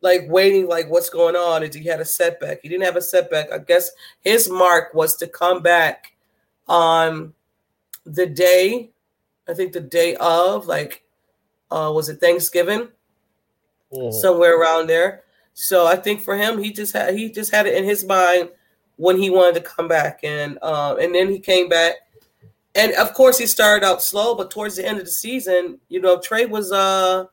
like 0.00 0.22
waiting, 0.28 0.68
like, 0.68 0.88
what's 0.90 1.10
going 1.10 1.36
on? 1.36 1.62
Is 1.62 1.74
he 1.74 1.84
had 1.84 2.00
a 2.00 2.04
setback? 2.04 2.60
He 2.62 2.68
didn't 2.68 2.84
have 2.84 2.96
a 2.96 3.02
setback. 3.02 3.52
I 3.52 3.58
guess 3.58 3.90
his 4.20 4.48
mark 4.48 4.94
was 4.94 5.16
to 5.16 5.26
come 5.26 5.62
back 5.62 6.16
on 6.68 7.34
the 8.04 8.26
day, 8.26 8.90
I 9.48 9.54
think 9.54 9.72
the 9.72 9.80
day 9.80 10.14
of, 10.16 10.66
like, 10.66 11.04
uh, 11.70 11.90
was 11.94 12.08
it 12.08 12.20
Thanksgiving? 12.20 12.88
Mm. 13.92 14.12
Somewhere 14.12 14.60
around 14.60 14.88
there. 14.88 15.24
So 15.60 15.86
I 15.86 15.96
think 15.96 16.22
for 16.22 16.36
him, 16.36 16.62
he 16.62 16.72
just 16.72 16.92
had 16.92 17.16
he 17.16 17.32
just 17.32 17.50
had 17.50 17.66
it 17.66 17.74
in 17.74 17.82
his 17.84 18.04
mind 18.04 18.50
when 18.94 19.20
he 19.20 19.28
wanted 19.28 19.54
to 19.56 19.60
come 19.60 19.88
back, 19.88 20.20
and 20.22 20.56
uh, 20.62 20.94
and 21.00 21.12
then 21.12 21.28
he 21.30 21.40
came 21.40 21.68
back, 21.68 21.94
and 22.76 22.92
of 22.92 23.12
course 23.12 23.38
he 23.38 23.46
started 23.46 23.84
out 23.84 24.00
slow, 24.00 24.36
but 24.36 24.52
towards 24.52 24.76
the 24.76 24.86
end 24.86 24.98
of 24.98 25.04
the 25.04 25.10
season, 25.10 25.80
you 25.88 26.00
know, 26.00 26.20
Trey 26.20 26.46
was 26.46 26.70
uh 26.70 27.24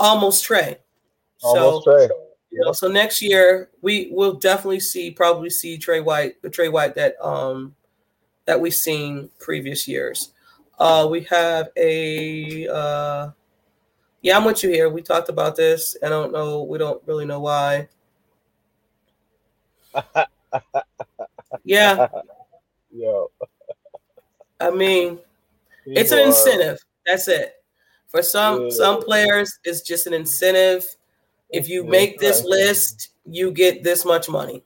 almost 0.00 0.44
Trey. 0.44 0.78
Almost 1.42 1.84
so, 1.84 1.92
Trey. 1.92 2.08
You 2.50 2.60
know, 2.64 2.72
so 2.72 2.88
next 2.88 3.20
year 3.20 3.70
we 3.82 4.08
will 4.12 4.34
definitely 4.34 4.80
see 4.80 5.10
probably 5.10 5.50
see 5.50 5.76
Trey 5.76 6.00
White, 6.00 6.40
the 6.42 6.50
Trey 6.50 6.68
White 6.68 6.94
that 6.94 7.14
um 7.20 7.74
that 8.46 8.60
we've 8.60 8.74
seen 8.74 9.28
previous 9.38 9.86
years. 9.86 10.32
Uh, 10.78 11.08
we 11.10 11.22
have 11.22 11.68
a 11.76 12.68
uh, 12.68 13.30
yeah, 14.22 14.36
I'm 14.36 14.44
with 14.44 14.62
you 14.62 14.70
here. 14.70 14.88
We 14.88 15.02
talked 15.02 15.28
about 15.28 15.56
this. 15.56 15.96
I 16.02 16.08
don't 16.08 16.32
know. 16.32 16.62
We 16.62 16.78
don't 16.78 17.02
really 17.06 17.26
know 17.26 17.40
why. 17.40 17.88
yeah. 21.64 22.08
Yo. 22.92 23.30
I 24.60 24.70
mean, 24.70 25.18
it's 25.84 26.12
an 26.12 26.20
incentive. 26.20 26.78
That's 27.06 27.28
it. 27.28 27.54
For 28.08 28.22
some 28.22 28.64
yeah. 28.64 28.70
some 28.70 29.02
players, 29.02 29.58
it's 29.64 29.82
just 29.82 30.06
an 30.06 30.14
incentive. 30.14 30.84
If 31.50 31.68
you 31.68 31.84
make 31.84 32.18
this 32.18 32.44
list, 32.44 33.10
you 33.24 33.50
get 33.50 33.82
this 33.82 34.04
much 34.04 34.28
money. 34.28 34.62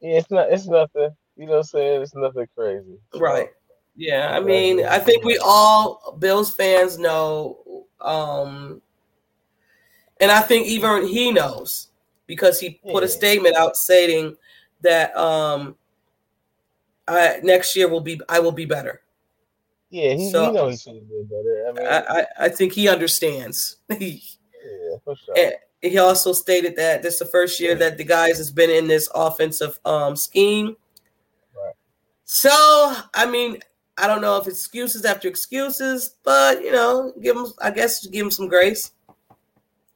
Yeah, 0.00 0.18
it's 0.18 0.30
not. 0.30 0.50
It's 0.50 0.66
nothing. 0.66 1.10
You 1.36 1.46
know 1.46 1.52
what 1.52 1.58
I'm 1.58 1.64
saying? 1.64 2.02
It's 2.02 2.14
nothing 2.14 2.46
crazy. 2.56 2.98
Right. 3.14 3.48
Yeah. 3.96 4.30
I 4.34 4.40
mean, 4.40 4.84
I 4.84 4.98
think 4.98 5.24
we 5.24 5.38
all 5.38 6.16
Bills 6.18 6.54
fans 6.54 6.98
know 6.98 7.86
um, 8.00 8.80
and 10.20 10.30
I 10.30 10.40
think 10.40 10.66
even 10.66 11.06
he 11.06 11.32
knows 11.32 11.88
because 12.26 12.60
he 12.60 12.80
put 12.90 13.02
a 13.02 13.08
statement 13.08 13.56
out 13.56 13.76
stating 13.76 14.36
that 14.82 15.16
um, 15.16 15.76
I, 17.08 17.40
next 17.42 17.74
year 17.76 17.88
will 17.88 18.00
be 18.00 18.20
I 18.28 18.40
will 18.40 18.52
be 18.52 18.66
better. 18.66 19.02
Yeah, 19.90 20.12
he, 20.12 20.30
so, 20.30 20.46
he 20.46 20.52
knows 20.52 20.82
he 20.82 20.92
should 20.92 21.08
be 21.08 21.24
better. 21.24 21.66
I, 21.68 21.72
mean, 21.72 21.86
I, 21.86 22.20
I, 22.20 22.26
I 22.46 22.48
think 22.48 22.72
he 22.72 22.88
understands. 22.88 23.76
yeah, 24.64 24.96
for 25.04 25.16
sure. 25.16 25.34
And 25.36 25.54
he 25.82 25.98
also 25.98 26.32
stated 26.32 26.76
that 26.76 27.02
this 27.02 27.14
is 27.14 27.20
the 27.20 27.26
first 27.26 27.58
year 27.60 27.74
that 27.76 27.96
the 27.96 28.04
guys 28.04 28.38
has 28.38 28.50
been 28.50 28.70
in 28.70 28.86
this 28.86 29.08
offensive 29.14 29.78
um, 29.84 30.16
scheme. 30.16 30.76
Right. 31.56 31.74
So, 32.24 32.50
I 33.14 33.26
mean, 33.30 33.58
I 33.96 34.06
don't 34.06 34.20
know 34.20 34.36
if 34.36 34.46
excuses 34.46 35.04
after 35.04 35.28
excuses, 35.28 36.16
but 36.24 36.62
you 36.62 36.72
know, 36.72 37.12
give 37.20 37.36
him. 37.36 37.46
I 37.60 37.70
guess 37.70 38.06
give 38.06 38.24
him 38.24 38.30
some 38.30 38.48
grace 38.48 38.92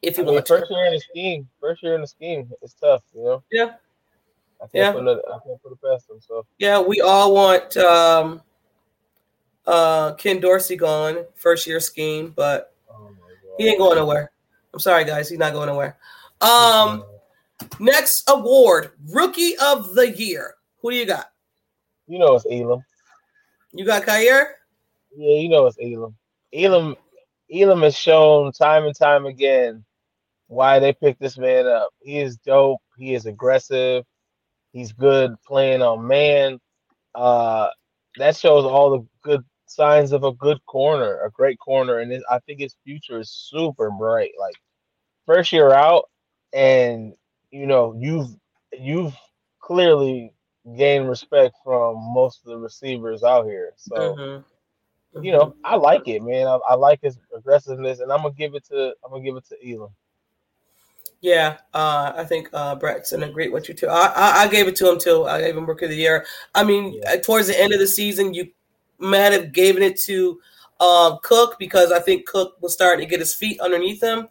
if 0.03 0.19
you 0.19 0.25
I 0.25 0.27
mean, 0.27 0.35
want. 0.35 0.49
First 0.49 0.69
to. 0.69 0.75
year 0.75 0.87
in 0.87 0.93
the 0.93 1.01
scheme, 1.01 1.49
first 1.61 1.83
year 1.83 1.95
in 1.95 2.03
the 2.03 2.07
scheme, 2.07 2.51
it's 2.63 2.75
tough. 2.75 3.03
You 3.15 3.25
know. 3.25 3.43
Yeah. 3.51 3.75
I 4.63 4.67
can't 4.67 4.73
yeah. 4.75 4.93
Put 4.93 5.07
it, 5.07 5.19
I 5.29 5.39
can't 5.47 5.63
put 5.63 5.73
it 5.73 5.83
past 5.83 6.09
him. 6.09 6.21
So. 6.21 6.47
Yeah, 6.59 6.81
we 6.81 7.01
all 7.01 7.35
want 7.35 7.77
um, 7.77 8.41
uh, 9.67 10.15
Ken 10.15 10.41
Dorsey 10.41 10.77
gone 10.77 11.25
first 11.35 11.67
year 11.67 11.81
scheme, 11.81 12.33
but 12.35 12.75
oh 12.91 13.11
he 13.59 13.69
ain't 13.69 13.79
going 13.79 13.97
nowhere. 13.97 14.31
I'm 14.75 14.81
sorry, 14.81 15.05
guys, 15.05 15.29
he's 15.29 15.39
not 15.39 15.53
going 15.53 15.69
nowhere. 15.69 15.97
Um, 16.41 17.05
next 17.79 18.29
award, 18.29 18.91
Rookie 19.09 19.57
of 19.59 19.95
the 19.95 20.11
Year. 20.11 20.55
Who 20.83 20.91
do 20.91 20.97
you 20.97 21.07
got? 21.07 21.31
You 22.09 22.19
know 22.19 22.35
it's 22.35 22.45
Elam. 22.51 22.85
You 23.73 23.85
got 23.85 24.03
Kaiir? 24.03 24.47
Yeah, 25.17 25.39
you 25.39 25.49
know 25.49 25.67
it's 25.67 25.79
Elam. 25.81 26.17
Elam 26.53 26.97
Elam 27.53 27.83
has 27.83 27.97
shown 27.97 28.51
time 28.51 28.85
and 28.85 28.97
time 28.97 29.27
again 29.27 29.85
why 30.49 30.81
they 30.81 30.93
picked 30.93 31.21
this 31.21 31.39
man 31.39 31.69
up. 31.69 31.91
He 32.01 32.19
is 32.19 32.37
dope. 32.39 32.81
He 32.99 33.15
is 33.15 33.27
aggressive. 33.27 34.05
He's 34.73 34.93
good 34.93 35.37
playing 35.47 35.83
on 35.83 36.05
man. 36.05 36.59
Uh, 37.15 37.69
that 38.17 38.37
shows 38.37 38.65
all 38.65 38.91
the 38.91 39.07
good 39.23 39.45
signs 39.67 40.11
of 40.11 40.25
a 40.25 40.33
good 40.33 40.59
corner, 40.67 41.21
a 41.21 41.31
great 41.31 41.61
corner, 41.61 42.01
and 42.01 42.13
it, 42.13 42.25
I 42.29 42.41
think 42.41 42.59
his 42.59 42.75
future 42.85 43.21
is 43.21 43.31
super 43.31 43.91
bright. 43.91 44.33
Like 44.39 44.57
first 45.27 45.53
year 45.53 45.73
out, 45.73 46.09
and 46.53 47.15
you 47.51 47.67
know 47.67 47.95
you've 47.99 48.29
you've 48.73 49.15
clearly 49.61 50.33
gained 50.77 51.09
respect 51.09 51.57
from 51.63 51.97
most 51.97 52.41
of 52.41 52.47
the 52.47 52.59
receivers 52.59 53.23
out 53.23 53.45
here. 53.45 53.73
So, 53.77 53.97
mm-hmm. 53.97 54.23
Mm-hmm. 54.23 55.25
you 55.25 55.33
know, 55.33 55.55
I 55.63 55.77
like 55.77 56.09
it, 56.09 56.23
man. 56.23 56.47
I, 56.47 56.59
I, 56.69 56.75
like 56.75 57.01
his 57.03 57.19
aggressiveness, 57.37 58.01
and 58.01 58.11
I'm 58.11 58.23
gonna 58.23 58.35
give 58.35 58.55
it 58.55 58.65
to 58.67 58.95
I'm 59.05 59.11
gonna 59.11 59.23
give 59.23 59.37
it 59.37 59.47
to 59.49 59.73
Elam. 59.73 59.91
Yeah, 61.21 61.57
uh, 61.73 62.13
I 62.17 62.25
think 62.25 62.51
uh, 62.53 62.75
Braxton 62.75 63.23
agreed 63.23 63.51
with 63.53 63.69
you 63.69 63.75
too. 63.75 63.89
I, 63.89 64.13
I, 64.15 64.43
I 64.43 64.49
gave 64.49 64.69
it 64.69 64.77
to 64.77 64.91
him 64.91 64.99
too. 64.99 65.25
I 65.25 65.41
gave 65.41 65.57
him 65.57 65.65
Rookie 65.65 65.87
of 65.87 65.91
the 65.91 65.97
Year. 65.97 66.27
I 66.55 66.65
mean, 66.65 67.01
yeah. 67.03 67.17
towards 67.17 67.47
the 67.47 67.59
end 67.59 67.73
of 67.73 67.79
the 67.79 67.87
season, 67.87 68.35
you 68.35 68.51
might 68.99 69.33
have 69.33 69.53
given 69.53 69.83
it 69.83 69.99
to 70.03 70.39
uh, 70.81 71.17
Cook 71.23 71.59
because 71.59 71.93
I 71.93 72.01
think 72.01 72.27
Cook 72.27 72.57
was 72.61 72.75
starting 72.75 73.07
to 73.07 73.11
get 73.11 73.21
his 73.21 73.35
feet 73.35 73.59
underneath 73.61 74.03
him. 74.03 74.29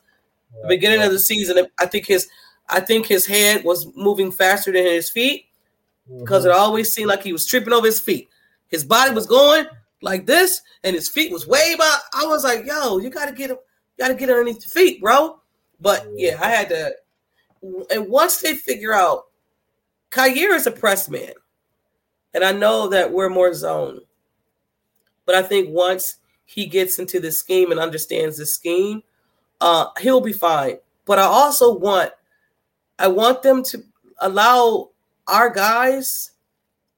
The 0.62 0.68
beginning 0.68 1.02
of 1.02 1.12
the 1.12 1.20
season, 1.20 1.66
I 1.80 1.86
think 1.86 2.06
his 2.06 2.28
I 2.70 2.80
think 2.80 3.06
his 3.06 3.26
head 3.26 3.64
was 3.64 3.88
moving 3.96 4.32
faster 4.32 4.72
than 4.72 4.86
his 4.86 5.10
feet 5.10 5.46
because 6.20 6.44
mm-hmm. 6.44 6.52
it 6.52 6.58
always 6.58 6.92
seemed 6.94 7.10
like 7.10 7.24
he 7.24 7.34
was 7.34 7.46
tripping 7.46 7.74
over 7.74 7.86
his 7.86 8.00
feet. 8.00 8.30
His 8.68 8.84
body 8.84 9.14
was 9.14 9.28
going 9.28 9.66
like 10.02 10.26
this, 10.26 10.62
and 10.84 10.96
his 10.96 11.10
feet 11.10 11.32
was 11.32 11.48
way 11.48 11.76
back. 11.78 12.02
I 12.14 12.26
was 12.26 12.44
like, 12.44 12.66
"Yo, 12.66 12.98
you 12.98 13.10
gotta 13.10 13.32
get 13.32 13.52
him, 13.52 13.58
gotta 13.98 14.16
get 14.16 14.30
underneath 14.30 14.64
your 14.64 14.70
feet, 14.70 15.02
bro." 15.02 15.40
But 15.80 16.08
yeah, 16.16 16.40
I 16.42 16.50
had 16.50 16.70
to. 16.70 16.96
And 17.92 18.10
once 18.10 18.42
they 18.42 18.56
figure 18.56 18.94
out, 18.94 19.26
Kaiir 20.10 20.54
is 20.54 20.68
a 20.68 20.72
press 20.72 21.10
man, 21.10 21.34
and 22.34 22.44
I 22.44 22.52
know 22.52 22.88
that 22.90 23.12
we're 23.12 23.30
more 23.30 23.54
zone. 23.54 24.02
But 25.26 25.36
I 25.36 25.42
think 25.42 25.70
once 25.70 26.18
he 26.46 26.66
gets 26.66 27.00
into 27.00 27.20
the 27.20 27.32
scheme 27.32 27.72
and 27.72 27.80
understands 27.80 28.38
the 28.38 28.46
scheme, 28.46 29.04
uh, 29.62 29.88
he'll 30.00 30.22
be 30.22 30.34
fine. 30.34 30.78
But 31.06 31.20
I 31.20 31.24
also 31.24 31.78
want, 31.78 32.12
I 33.00 33.08
want 33.08 33.44
them 33.44 33.64
to 33.66 33.84
allow 34.20 34.90
our 35.28 35.50
guys 35.50 36.32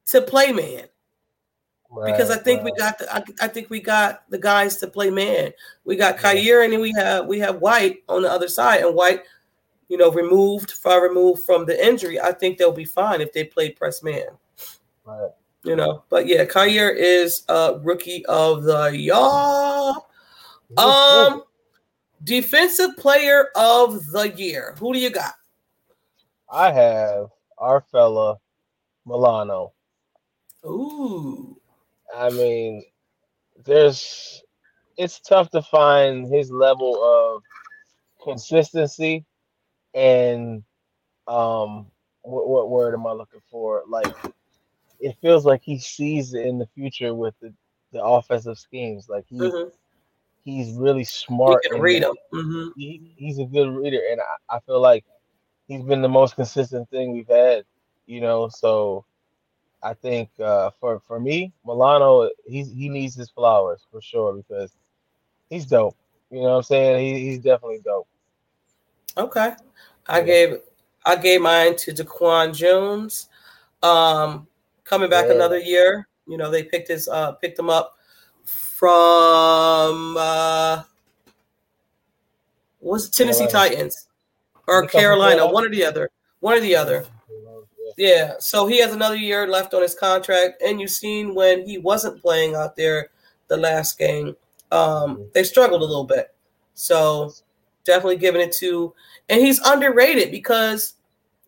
to 0.06 0.20
play 0.20 0.52
man 0.52 0.86
because 2.04 2.30
I 2.30 2.36
think 2.36 2.62
we 2.62 2.72
got 2.72 2.98
the 2.98 3.14
I, 3.14 3.22
I, 3.40 3.48
think 3.48 3.70
we 3.70 3.80
got 3.80 4.28
the 4.28 4.38
guys 4.38 4.76
to 4.78 4.86
play 4.86 5.10
man. 5.10 5.52
We 5.84 5.96
got 5.96 6.18
Kaiir 6.18 6.62
and 6.64 6.72
then 6.72 6.80
we 6.80 6.92
have 6.92 7.26
we 7.26 7.38
have 7.38 7.60
White 7.60 8.02
on 8.08 8.22
the 8.22 8.30
other 8.30 8.48
side, 8.48 8.82
and 8.82 8.94
White, 8.94 9.22
you 9.88 9.96
know, 9.96 10.10
removed 10.10 10.72
far 10.72 11.02
removed 11.02 11.44
from 11.44 11.64
the 11.64 11.86
injury. 11.86 12.20
I 12.20 12.32
think 12.32 12.58
they'll 12.58 12.72
be 12.72 12.84
fine 12.84 13.20
if 13.20 13.32
they 13.32 13.44
play 13.44 13.70
press 13.70 14.02
man. 14.02 14.26
Right. 15.04 15.30
You 15.62 15.76
know, 15.76 16.04
but 16.10 16.26
yeah, 16.26 16.44
Kaiir 16.44 16.94
is 16.94 17.44
uh 17.48 17.78
rookie 17.82 18.24
of 18.26 18.64
the 18.64 18.86
year. 18.86 19.14
Um, 20.76 21.44
defensive 22.26 22.96
player 22.98 23.46
of 23.56 24.04
the 24.06 24.32
year. 24.36 24.74
Who 24.78 24.92
do 24.92 24.98
you 24.98 25.10
got? 25.10 25.32
I 26.50 26.72
have 26.72 27.28
our 27.56 27.80
fella 27.80 28.36
Milano. 29.06 29.72
Ooh. 30.64 31.56
I 32.14 32.30
mean, 32.30 32.84
there's 33.64 34.42
it's 34.98 35.20
tough 35.20 35.50
to 35.50 35.62
find 35.62 36.26
his 36.32 36.50
level 36.50 37.02
of 37.02 37.42
consistency 38.22 39.24
and 39.94 40.64
um 41.28 41.86
what, 42.22 42.48
what 42.48 42.70
word 42.70 42.94
am 42.94 43.06
I 43.06 43.12
looking 43.12 43.42
for? 43.50 43.84
Like 43.88 44.14
it 44.98 45.16
feels 45.20 45.44
like 45.44 45.62
he 45.62 45.78
sees 45.78 46.34
it 46.34 46.46
in 46.46 46.58
the 46.58 46.66
future 46.74 47.14
with 47.14 47.34
the, 47.40 47.52
the 47.92 48.02
offensive 48.02 48.58
schemes. 48.58 49.08
Like 49.08 49.26
he 49.28 49.38
Mhm. 49.38 49.70
He's 50.46 50.72
really 50.72 51.04
smart. 51.04 51.64
You 51.64 51.70
can 51.70 51.80
read 51.82 52.02
him. 52.04 52.14
Mhm. 52.32 52.72
He, 52.76 53.12
he's 53.16 53.38
a 53.38 53.44
good 53.44 53.68
reader, 53.68 54.00
and 54.10 54.20
I, 54.20 54.56
I 54.56 54.60
feel 54.60 54.80
like 54.80 55.04
he's 55.68 55.82
been 55.82 56.00
the 56.00 56.08
most 56.08 56.36
consistent 56.36 56.88
thing 56.88 57.12
we've 57.12 57.28
had. 57.28 57.64
You 58.06 58.20
know, 58.20 58.48
so 58.48 59.04
I 59.82 59.92
think 59.92 60.30
uh, 60.40 60.70
for 60.80 61.00
for 61.00 61.18
me, 61.20 61.52
Milano, 61.66 62.30
he's 62.46 62.70
he 62.70 62.88
needs 62.88 63.14
his 63.14 63.28
flowers 63.30 63.82
for 63.90 64.00
sure 64.00 64.32
because 64.34 64.72
he's 65.50 65.66
dope. 65.66 65.96
You 66.30 66.38
know 66.38 66.50
what 66.50 66.56
I'm 66.56 66.62
saying? 66.62 67.04
He, 67.04 67.26
he's 67.26 67.40
definitely 67.40 67.80
dope. 67.84 68.08
Okay. 69.18 69.52
I 70.06 70.18
Yeah. 70.20 70.24
gave 70.24 70.60
I 71.04 71.16
gave 71.16 71.40
mine 71.40 71.76
to 71.76 71.92
Daquan 71.92 72.54
Jones. 72.54 73.28
Um 73.82 74.46
coming 74.84 75.10
back 75.10 75.26
Yeah. 75.26 75.34
another 75.34 75.58
year. 75.58 76.08
You 76.26 76.36
know, 76.36 76.50
they 76.50 76.62
picked 76.62 76.88
his 76.88 77.08
uh 77.08 77.32
picked 77.32 77.58
him 77.58 77.70
up 77.70 77.96
from 78.76 80.16
uh 80.18 80.82
was 82.80 83.08
Tennessee. 83.10 83.46
Titans 83.48 84.08
or 84.66 84.82
He 84.82 84.88
come 84.88 84.90
from 84.90 85.00
Carolina, 85.00 85.46
one 85.46 85.64
or 85.64 85.70
the 85.70 85.84
other. 85.84 86.10
One 86.40 86.56
or 86.58 86.60
the 86.60 86.76
other. 86.76 87.06
Yeah, 87.96 88.34
so 88.38 88.66
he 88.66 88.78
has 88.80 88.92
another 88.92 89.16
year 89.16 89.46
left 89.46 89.72
on 89.74 89.82
his 89.82 89.94
contract, 89.94 90.62
and 90.62 90.80
you've 90.80 90.90
seen 90.90 91.34
when 91.34 91.66
he 91.66 91.78
wasn't 91.78 92.20
playing 92.20 92.54
out 92.54 92.76
there 92.76 93.10
the 93.48 93.56
last 93.56 93.98
game, 93.98 94.36
um, 94.70 95.30
they 95.32 95.42
struggled 95.44 95.82
a 95.82 95.84
little 95.84 96.04
bit. 96.04 96.34
So 96.74 97.32
definitely 97.84 98.18
giving 98.18 98.42
it 98.42 98.52
to, 98.58 98.92
and 99.30 99.40
he's 99.40 99.60
underrated 99.66 100.30
because 100.30 100.94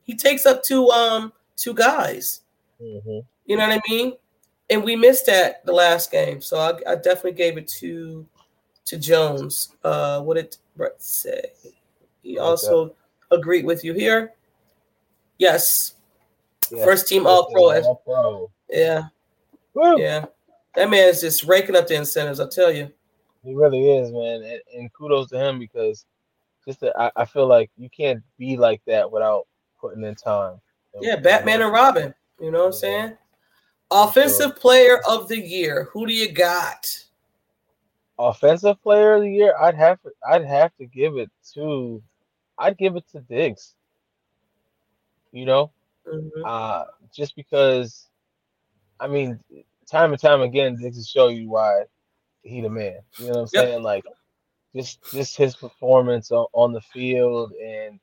he 0.04 0.14
takes 0.16 0.46
up 0.46 0.62
two 0.62 0.88
um 0.90 1.32
two 1.56 1.74
guys. 1.74 2.42
hmm 2.80 3.20
You 3.46 3.56
know 3.56 3.68
what 3.68 3.78
I 3.78 3.82
mean? 3.88 4.14
And 4.70 4.84
we 4.84 4.96
missed 4.96 5.26
that 5.26 5.64
the 5.64 5.72
last 5.72 6.10
game, 6.10 6.40
so 6.40 6.58
I, 6.58 6.92
I 6.92 6.94
definitely 6.96 7.32
gave 7.32 7.56
it 7.56 7.68
to 7.80 8.26
to 8.84 8.98
Jones. 8.98 9.74
Uh, 9.82 10.20
what 10.20 10.34
did 10.34 10.56
Brett 10.76 11.00
say? 11.00 11.52
He 12.22 12.38
also 12.38 12.94
agreed 13.30 13.64
with 13.64 13.84
you 13.84 13.94
here. 13.94 14.34
Yes, 15.38 15.94
first 16.84 17.08
team 17.08 17.26
All 17.26 17.50
Pro. 17.50 17.82
All 17.82 18.02
pro. 18.04 18.50
Yeah, 18.68 19.04
Woo! 19.74 19.98
yeah. 20.00 20.26
That 20.74 20.90
man 20.90 21.08
is 21.08 21.20
just 21.20 21.44
raking 21.44 21.76
up 21.76 21.86
the 21.86 21.94
incentives. 21.94 22.40
I'll 22.40 22.48
tell 22.48 22.70
you. 22.70 22.90
He 23.42 23.54
really 23.54 23.90
is, 23.90 24.12
man, 24.12 24.42
and, 24.42 24.60
and 24.74 24.92
kudos 24.92 25.30
to 25.30 25.38
him 25.38 25.58
because 25.58 26.04
just 26.66 26.80
that 26.80 26.98
I, 26.98 27.10
I 27.16 27.24
feel 27.24 27.46
like 27.46 27.70
you 27.78 27.88
can't 27.88 28.22
be 28.38 28.56
like 28.56 28.82
that 28.86 29.10
without 29.10 29.46
putting 29.80 30.04
in 30.04 30.14
time. 30.14 30.60
Yeah, 31.00 31.16
Batman 31.16 31.62
and 31.62 31.72
Robin. 31.72 32.14
You 32.40 32.50
know 32.50 32.60
what 32.60 32.66
I'm 32.66 32.72
saying? 32.72 33.16
Offensive 33.90 34.56
player 34.56 35.00
of 35.08 35.28
the 35.28 35.38
year. 35.38 35.88
Who 35.92 36.06
do 36.06 36.12
you 36.12 36.30
got? 36.30 36.86
Offensive 38.18 38.80
player 38.82 39.14
of 39.14 39.22
the 39.22 39.30
year, 39.30 39.54
I'd 39.60 39.76
have 39.76 40.00
to, 40.02 40.10
I'd 40.28 40.44
have 40.44 40.74
to 40.76 40.86
give 40.86 41.16
it 41.16 41.30
to, 41.54 42.02
I'd 42.58 42.76
give 42.76 42.96
it 42.96 43.04
to 43.12 43.20
Diggs. 43.20 43.74
You 45.32 45.44
know, 45.46 45.72
Mhm. 46.06 46.30
uh, 46.44 46.84
just 47.14 47.36
because, 47.36 48.08
I 48.98 49.06
mean, 49.06 49.38
time 49.90 50.12
and 50.12 50.20
time 50.20 50.40
again, 50.40 50.76
Diggs 50.76 50.96
will 50.96 51.04
show 51.04 51.28
you 51.28 51.48
why 51.48 51.84
he 52.42 52.60
the 52.60 52.68
man. 52.70 53.00
You 53.18 53.26
know 53.26 53.32
what 53.32 53.40
I'm 53.40 53.48
Yep. 53.52 53.64
saying? 53.64 53.82
Like, 53.82 54.04
just 54.74 55.00
just 55.12 55.36
his 55.36 55.54
performance 55.56 56.30
on, 56.32 56.46
on 56.52 56.72
the 56.72 56.80
field 56.80 57.52
and 57.52 58.00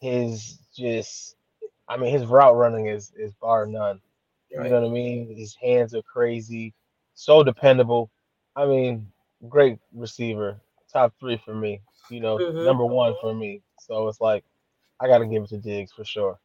his 0.00 0.58
just, 0.76 1.36
I 1.88 1.96
mean, 1.96 2.10
his 2.12 2.26
route 2.26 2.56
running 2.56 2.86
is 2.86 3.12
is 3.16 3.32
bar 3.34 3.66
none. 3.66 4.00
You 4.50 4.60
Right. 4.60 4.70
know 4.70 4.80
what 4.82 4.88
I 4.88 4.92
mean? 4.92 5.34
His 5.36 5.54
hands 5.56 5.94
are 5.94 6.02
crazy, 6.02 6.74
so 7.14 7.42
dependable. 7.42 8.10
I 8.54 8.66
mean, 8.66 9.10
great 9.48 9.78
receiver, 9.92 10.60
top 10.92 11.12
three 11.18 11.40
for 11.44 11.54
me. 11.54 11.80
You 12.10 12.20
know, 12.20 12.38
Mhm. 12.38 12.64
number 12.64 12.84
one 12.86 13.14
for 13.20 13.34
me. 13.34 13.62
So 13.80 14.08
it's 14.08 14.20
like, 14.20 14.44
I 15.00 15.08
got 15.08 15.18
to 15.18 15.26
give 15.26 15.42
it 15.42 15.48
to 15.48 15.58
Diggs 15.58 15.92
for 15.92 16.04
sure. 16.04 16.38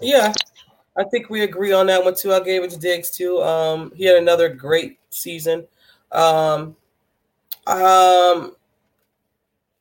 Yeah, 0.00 0.32
I 0.96 1.04
think 1.04 1.28
we 1.30 1.42
agree 1.42 1.72
on 1.72 1.86
that 1.86 2.04
one 2.04 2.14
too. 2.14 2.32
I 2.32 2.40
gave 2.40 2.62
it 2.62 2.70
to 2.70 2.78
Diggs 2.78 3.10
too. 3.10 3.42
Um, 3.42 3.92
he 3.94 4.04
had 4.04 4.16
another 4.16 4.48
great 4.48 4.98
season. 5.10 5.66
Um, 6.12 6.76
um, 7.66 8.56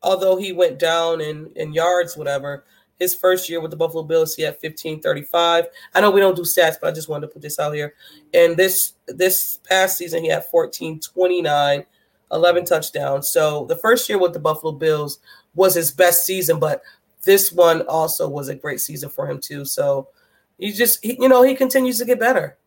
although 0.01 0.37
he 0.37 0.51
went 0.53 0.79
down 0.79 1.21
in 1.21 1.51
in 1.55 1.73
yards, 1.73 2.17
whatever. 2.17 2.63
His 2.99 3.15
first 3.15 3.49
year 3.49 3.61
with 3.61 3.71
the 3.71 3.77
Buffalo 3.77 4.03
Bills, 4.03 4.35
he 4.35 4.43
had 4.43 4.59
fifteen 4.59 5.01
thirty 5.01 5.23
five. 5.23 5.67
I 5.95 6.01
know 6.01 6.11
we 6.11 6.19
don't 6.19 6.35
do 6.35 6.41
stats, 6.41 6.75
but 6.79 6.89
I 6.89 6.91
just 6.91 7.07
wanted 7.07 7.27
to 7.27 7.33
put 7.33 7.41
this 7.41 7.57
out 7.57 7.73
here. 7.73 7.93
And 8.33 8.57
this 8.57 8.93
this 9.07 9.59
past 9.67 9.97
season, 9.97 10.23
he 10.23 10.29
had 10.29 10.45
fourteen 10.45 10.99
twenty 10.99 11.41
nine, 11.41 11.85
eleven 12.31 12.65
touchdowns. 12.65 13.31
So 13.31 13.65
the 13.65 13.77
first 13.77 14.09
year 14.09 14.19
with 14.19 14.33
the 14.33 14.39
Buffalo 14.39 14.73
Bills 14.73 15.19
was 15.55 15.75
his 15.75 15.91
best 15.91 16.25
season, 16.25 16.59
but 16.59 16.81
this 17.23 17.51
one 17.51 17.81
also 17.83 18.27
was 18.27 18.49
a 18.49 18.55
great 18.55 18.81
season 18.81 19.09
for 19.09 19.29
him 19.29 19.39
too. 19.39 19.65
So 19.65 20.09
he 20.57 20.71
just, 20.71 21.03
he, 21.03 21.17
you 21.19 21.29
know, 21.29 21.41
he 21.41 21.55
continues 21.55 21.97
to 21.99 22.05
get 22.05 22.19
better. 22.19 22.57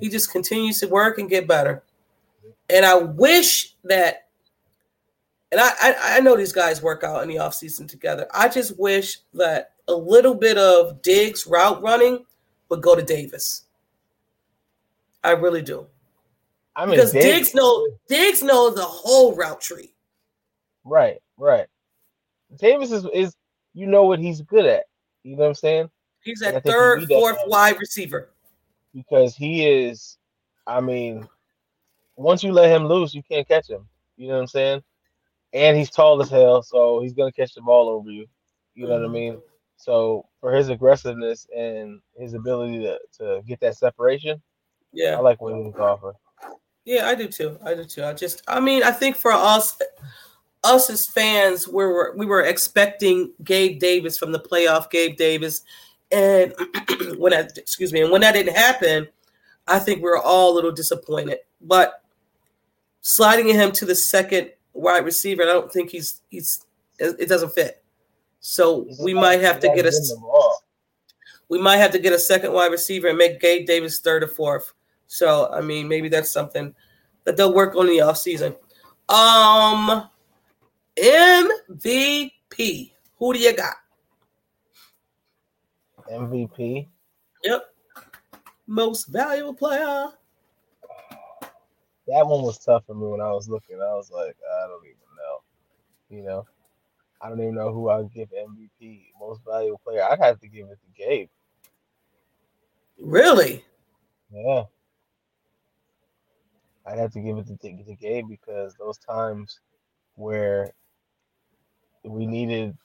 He 0.00 0.08
just 0.08 0.32
continues 0.32 0.80
to 0.80 0.88
work 0.88 1.18
and 1.18 1.30
get 1.30 1.46
better. 1.46 1.82
And 2.68 2.84
I 2.84 2.96
wish 2.96 3.74
that, 3.84 4.23
and 5.54 5.60
I, 5.60 5.70
I, 5.80 5.94
I 6.16 6.20
know 6.20 6.36
these 6.36 6.52
guys 6.52 6.82
work 6.82 7.04
out 7.04 7.22
in 7.22 7.28
the 7.28 7.36
offseason 7.36 7.88
together. 7.88 8.26
I 8.34 8.48
just 8.48 8.76
wish 8.76 9.18
that 9.34 9.74
a 9.86 9.94
little 9.94 10.34
bit 10.34 10.58
of 10.58 11.00
Diggs 11.00 11.46
route 11.46 11.80
running 11.80 12.24
would 12.70 12.82
go 12.82 12.96
to 12.96 13.02
Davis. 13.02 13.62
I 15.22 15.30
really 15.30 15.62
do. 15.62 15.86
I 16.74 16.86
mean, 16.86 16.96
Because 16.96 17.12
Diggs- 17.12 17.24
Diggs 17.24 17.54
know 17.54 17.86
Diggs 18.08 18.42
knows 18.42 18.74
the 18.74 18.82
whole 18.82 19.36
route 19.36 19.60
tree. 19.60 19.94
Right, 20.82 21.18
right. 21.38 21.68
Davis 22.56 22.90
is 22.90 23.06
is 23.14 23.36
you 23.74 23.86
know 23.86 24.06
what 24.06 24.18
he's 24.18 24.40
good 24.40 24.66
at. 24.66 24.86
You 25.22 25.36
know 25.36 25.42
what 25.42 25.48
I'm 25.50 25.54
saying? 25.54 25.88
He's 26.24 26.40
that 26.40 26.64
third, 26.64 27.06
fourth 27.06 27.38
wide 27.46 27.78
receiver. 27.78 28.30
Because 28.92 29.36
he 29.36 29.68
is 29.68 30.18
I 30.66 30.80
mean, 30.80 31.28
once 32.16 32.42
you 32.42 32.50
let 32.52 32.72
him 32.72 32.88
loose, 32.88 33.14
you 33.14 33.22
can't 33.22 33.46
catch 33.46 33.70
him. 33.70 33.86
You 34.16 34.26
know 34.26 34.34
what 34.34 34.40
I'm 34.40 34.46
saying? 34.48 34.82
And 35.54 35.76
he's 35.76 35.88
tall 35.90 36.20
as 36.20 36.28
hell, 36.28 36.62
so 36.62 37.00
he's 37.00 37.14
gonna 37.14 37.32
catch 37.32 37.54
the 37.54 37.62
ball 37.62 37.88
over 37.88 38.10
you. 38.10 38.26
You 38.74 38.88
know 38.88 38.94
what 38.94 39.04
I 39.04 39.08
Mhm. 39.08 39.12
mean? 39.12 39.42
So 39.76 40.26
for 40.40 40.52
his 40.52 40.68
aggressiveness 40.68 41.46
and 41.56 42.00
his 42.16 42.34
ability 42.34 42.80
to, 42.80 42.98
to 43.18 43.42
get 43.46 43.60
that 43.60 43.76
separation, 43.76 44.42
Yeah. 44.92 45.16
I 45.16 45.20
like 45.20 45.40
what 45.40 45.54
he 45.56 45.70
can 45.72 45.80
offer. 45.80 46.14
Yeah, 46.84 47.08
I 47.08 47.14
do 47.14 47.28
too. 47.28 47.58
I 47.64 47.74
do 47.74 47.84
too. 47.84 48.04
I 48.04 48.12
just, 48.12 48.42
I 48.46 48.60
mean, 48.60 48.82
I 48.82 48.90
think 48.90 49.16
for 49.16 49.32
us, 49.32 49.78
us 50.64 50.90
as 50.90 51.06
fans, 51.06 51.66
we 51.68 51.84
were 51.84 52.14
we 52.16 52.26
were 52.26 52.42
expecting 52.42 53.32
Gabe 53.44 53.78
Davis 53.78 54.18
from 54.18 54.32
the 54.32 54.40
playoff, 54.40 54.90
Gabe 54.90 55.16
Davis, 55.16 55.62
and 56.10 56.52
when 57.18 57.30
that, 57.30 57.56
excuse 57.58 57.92
me, 57.92 58.02
and 58.02 58.10
when 58.10 58.20
that 58.22 58.32
didn't 58.32 58.54
happen, 58.56 59.08
I 59.66 59.78
think 59.78 59.98
we 59.98 60.08
were 60.10 60.18
all 60.22 60.52
a 60.52 60.54
little 60.54 60.72
disappointed. 60.72 61.38
But 61.60 62.02
sliding 63.02 63.48
him 63.48 63.72
to 63.72 63.84
the 63.84 63.94
second 63.94 64.50
wide 64.74 65.04
receiver, 65.04 65.42
I 65.42 65.46
don't 65.46 65.72
think 65.72 65.90
he's 65.90 66.20
he's 66.30 66.66
it 66.98 67.28
doesn't 67.28 67.54
fit. 67.54 67.82
So 68.40 68.84
He's 68.84 68.98
we 69.00 69.14
might 69.14 69.40
have 69.40 69.58
to 69.60 69.68
get 69.68 69.86
a 69.86 69.90
getting 69.90 70.00
the 70.08 70.18
ball. 70.20 70.62
we 71.48 71.60
might 71.60 71.78
have 71.78 71.90
to 71.92 71.98
get 71.98 72.12
a 72.12 72.18
second 72.18 72.52
wide 72.52 72.70
receiver 72.72 73.08
and 73.08 73.16
make 73.18 73.40
Gabe 73.40 73.66
Davis 73.66 74.00
third 74.00 74.22
or 74.22 74.28
fourth. 74.28 74.72
So 75.06 75.50
I 75.50 75.60
mean, 75.60 75.88
maybe 75.88 76.08
that's 76.08 76.30
something 76.30 76.74
that 77.24 77.36
they'll 77.36 77.54
work 77.54 77.74
on 77.74 77.88
in 77.88 77.96
the 77.96 78.02
offseason. 78.02 78.54
Um, 79.08 80.08
MVP. 80.96 82.92
Who 83.18 83.32
do 83.32 83.38
you 83.38 83.56
got? 83.56 83.74
MVP. 86.12 86.86
Yep. 87.44 87.62
Most 88.66 89.06
valuable 89.06 89.54
player. 89.54 90.08
That 92.06 92.26
one 92.26 92.42
was 92.42 92.58
tough 92.58 92.84
for 92.86 92.94
me 92.94 93.06
when 93.06 93.20
I 93.20 93.32
was 93.32 93.48
looking. 93.48 93.76
I 93.76 93.94
was 93.94 94.10
like, 94.10 94.36
I 94.62 94.66
don't 94.66 94.84
even 94.84 94.98
know. 95.16 96.16
You 96.16 96.22
know, 96.22 96.46
I 97.20 97.28
don't 97.28 97.40
even 97.40 97.54
know 97.54 97.72
who 97.72 97.88
I'd 97.88 98.12
give 98.12 98.28
MVP, 98.30 99.06
most 99.18 99.40
valuable 99.44 99.80
player. 99.84 100.04
I'd 100.04 100.20
have 100.20 100.38
to 100.40 100.48
give 100.48 100.66
it 100.68 100.78
to 100.82 101.02
Gabe. 101.02 101.28
Really? 103.00 103.64
Yeah. 104.30 104.64
I'd 106.86 106.98
have 106.98 107.12
to 107.12 107.20
give 107.20 107.38
it 107.38 107.46
to, 107.46 107.56
to 107.56 107.94
Gabe 107.94 108.28
because 108.28 108.74
those 108.74 108.98
times 108.98 109.60
where 110.16 110.72
we 112.04 112.26
needed 112.26 112.76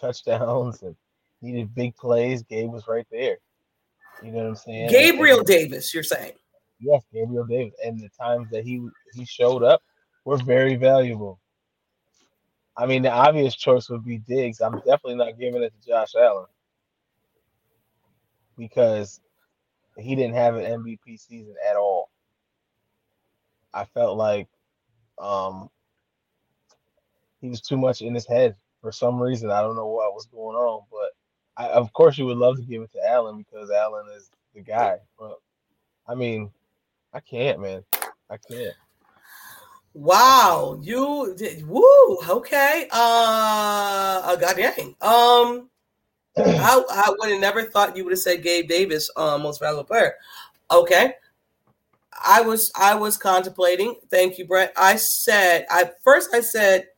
touchdowns 0.00 0.82
and 0.82 0.96
needed 1.42 1.74
big 1.74 1.94
plays, 1.96 2.42
Gabe 2.42 2.70
was 2.70 2.88
right 2.88 3.06
there. 3.10 3.36
You 4.22 4.32
know 4.32 4.38
what 4.38 4.46
I'm 4.46 4.56
saying? 4.56 4.88
Gabriel 4.90 5.42
Davis, 5.42 5.92
you're 5.92 6.02
saying? 6.02 6.32
Yes, 6.84 7.02
Gabriel 7.12 7.46
Davis. 7.46 7.74
And 7.84 8.00
the 8.00 8.10
times 8.10 8.48
that 8.50 8.64
he 8.64 8.86
he 9.14 9.24
showed 9.24 9.62
up 9.62 9.82
were 10.24 10.38
very 10.38 10.76
valuable. 10.76 11.40
I 12.76 12.86
mean, 12.86 13.02
the 13.02 13.10
obvious 13.12 13.54
choice 13.54 13.88
would 13.88 14.04
be 14.04 14.18
Diggs. 14.18 14.60
I'm 14.60 14.78
definitely 14.78 15.16
not 15.16 15.38
giving 15.38 15.62
it 15.62 15.72
to 15.74 15.88
Josh 15.88 16.14
Allen 16.16 16.46
because 18.58 19.20
he 19.96 20.14
didn't 20.16 20.34
have 20.34 20.56
an 20.56 20.64
MVP 20.64 21.18
season 21.20 21.54
at 21.68 21.76
all. 21.76 22.10
I 23.72 23.84
felt 23.84 24.16
like 24.16 24.48
um, 25.18 25.70
he 27.40 27.48
was 27.48 27.60
too 27.60 27.76
much 27.76 28.02
in 28.02 28.14
his 28.14 28.26
head 28.26 28.56
for 28.80 28.92
some 28.92 29.20
reason. 29.20 29.50
I 29.50 29.60
don't 29.60 29.76
know 29.76 29.86
what 29.86 30.14
was 30.14 30.26
going 30.26 30.56
on, 30.56 30.82
but 30.90 31.10
I, 31.56 31.68
of 31.70 31.92
course 31.92 32.18
you 32.18 32.26
would 32.26 32.38
love 32.38 32.56
to 32.56 32.62
give 32.64 32.82
it 32.82 32.92
to 32.92 33.08
Allen 33.08 33.38
because 33.38 33.70
Allen 33.70 34.06
is 34.16 34.30
the 34.54 34.62
guy. 34.62 34.98
But 35.18 35.38
I 36.08 36.14
mean, 36.14 36.50
I 37.14 37.20
can't, 37.20 37.60
man. 37.60 37.84
I 38.28 38.36
can't. 38.36 38.74
Wow, 39.94 40.80
you 40.82 41.34
did 41.38 41.66
woo, 41.66 42.18
okay. 42.28 42.88
Uh 42.90 44.20
uh 44.24 44.36
god 44.36 44.56
dang. 44.56 44.96
Um 45.00 45.70
I 46.36 46.82
I 46.90 47.14
would 47.16 47.30
have 47.30 47.40
never 47.40 47.62
thought 47.62 47.96
you 47.96 48.02
would 48.02 48.12
have 48.12 48.18
said 48.18 48.42
Gabe 48.42 48.68
Davis, 48.68 49.08
um, 49.16 49.42
most 49.42 49.60
valuable 49.60 49.84
player. 49.84 50.14
Okay. 50.70 51.14
I 52.26 52.40
was 52.40 52.72
I 52.74 52.96
was 52.96 53.16
contemplating. 53.16 53.94
Thank 54.10 54.36
you, 54.36 54.46
Brett. 54.46 54.72
I 54.76 54.96
said 54.96 55.66
I 55.70 55.90
first 56.02 56.34
I 56.34 56.40
said 56.40 56.88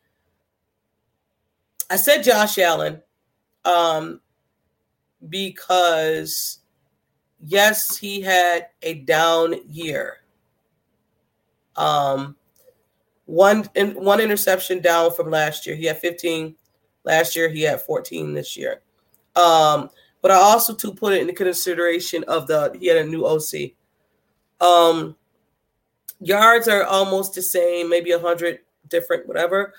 I 1.91 1.97
said 1.97 2.23
Josh 2.23 2.59
Allen. 2.59 3.03
Um 3.67 4.21
because 5.29 6.61
yes, 7.41 7.97
he 7.97 8.21
had 8.21 8.69
a 8.83 8.95
down 8.95 9.55
year. 9.69 10.19
Um, 11.77 12.37
one 13.27 13.69
in, 13.75 13.93
one 13.93 14.21
interception 14.21 14.81
down 14.81 15.13
from 15.13 15.31
last 15.31 15.67
year. 15.67 15.77
He 15.77 15.85
had 15.85 15.99
15 15.99 16.55
last 17.05 17.37
year. 17.37 17.49
He 17.49 17.63
had 17.63 17.81
14 17.83 18.35
this 18.35 18.57
year. 18.57 18.83
Um, 19.35 19.91
but 20.23 20.31
I 20.31 20.37
also 20.37 20.75
to 20.75 20.95
put 20.95 21.13
it 21.13 21.21
into 21.21 21.35
consideration 21.35 22.25
of 22.25 22.47
the 22.47 22.77
he 22.81 22.87
had 22.87 22.99
a 22.99 23.05
new 23.05 23.25
OC. 23.27 23.73
Um, 24.61 25.17
yards 26.21 26.69
are 26.69 26.85
almost 26.85 27.35
the 27.35 27.43
same, 27.43 27.91
maybe 27.91 28.13
a 28.13 28.19
hundred 28.19 28.61
different, 28.89 29.27
whatever. 29.27 29.75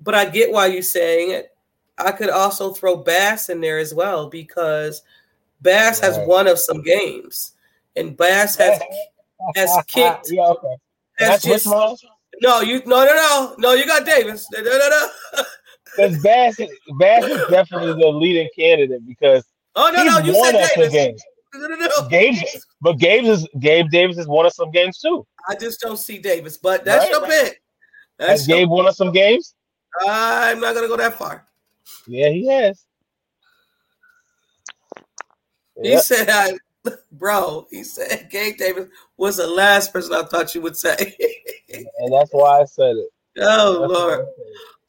But 0.00 0.14
I 0.14 0.26
get 0.26 0.52
why 0.52 0.66
you're 0.66 0.82
saying 0.82 1.32
it. 1.32 1.50
I 1.98 2.12
could 2.12 2.30
also 2.30 2.72
throw 2.72 2.96
Bass 2.96 3.48
in 3.48 3.60
there 3.60 3.78
as 3.78 3.94
well 3.94 4.28
because 4.28 5.02
Bass 5.64 5.98
has 6.00 6.16
Right. 6.18 6.28
won 6.28 6.46
of 6.46 6.58
some 6.60 6.82
games, 6.82 7.52
and 7.96 8.16
Bass 8.16 8.54
has 8.56 8.80
has 9.56 9.70
kicked. 9.88 10.30
yeah, 10.30 10.46
okay. 10.54 10.76
has 11.18 11.28
That's 11.42 11.44
just, 11.44 11.66
no, 12.40 12.60
you 12.60 12.82
no 12.86 13.04
no 13.04 13.14
no 13.14 13.54
no. 13.58 13.72
You 13.72 13.86
got 13.86 14.04
Davis. 14.06 14.46
No 14.52 14.60
no 14.62 14.88
no. 14.88 15.08
Because 15.96 16.22
Bass, 16.22 16.60
is- 16.60 16.70
Bass 16.98 17.24
is 17.24 17.42
definitely 17.50 18.00
the 18.00 18.08
leading 18.08 18.48
candidate 18.56 19.04
because 19.06 19.44
Oh 19.76 19.90
no 19.94 20.04
no. 20.04 20.18
You 20.18 20.34
won 20.36 20.52
said 20.52 20.68
Davis. 20.76 20.92
games. 20.92 21.22
No 21.54 21.66
no 21.68 21.76
no. 21.76 22.08
Gabe, 22.08 22.34
but 22.80 22.98
Gabe 22.98 23.24
is 23.24 23.48
Gabe 23.60 23.88
Davis 23.90 24.16
has 24.16 24.26
won 24.28 24.44
us 24.46 24.56
some 24.56 24.70
games 24.72 24.98
too. 24.98 25.26
I 25.48 25.54
just 25.54 25.80
don't 25.80 25.96
see 25.98 26.18
Davis, 26.18 26.56
but 26.58 26.84
that's 26.84 27.04
Right, 27.04 27.10
your 27.10 27.20
right. 27.22 27.30
pick. 27.30 27.62
Has 28.18 28.28
That's 28.28 28.48
your, 28.48 28.58
Gabe 28.58 28.68
won 28.70 28.86
us 28.88 28.96
some 28.96 29.12
games? 29.12 29.54
I'm 30.06 30.58
not 30.60 30.74
gonna 30.74 30.88
go 30.88 30.96
that 30.96 31.14
far. 31.14 31.46
Yeah, 32.08 32.30
he 32.30 32.46
has. 32.48 32.84
He 35.82 35.92
Yeah. 35.92 36.00
said, 36.00 36.28
I, 36.30 36.52
"Bro," 37.12 37.66
he 37.70 37.82
said, 37.84 38.28
"Gabe 38.30 38.56
Davis 38.58 38.88
was 39.16 39.36
the 39.36 39.46
last 39.46 39.92
person 39.92 40.14
I 40.14 40.22
thought 40.24 40.54
you 40.54 40.60
would 40.62 40.76
say." 40.76 40.96
and 41.74 42.12
that's 42.12 42.30
why 42.32 42.60
I 42.60 42.64
said 42.64 42.96
it. 42.96 43.08
oh 43.38 43.80
That's 43.80 43.92
Lord. 43.92 44.26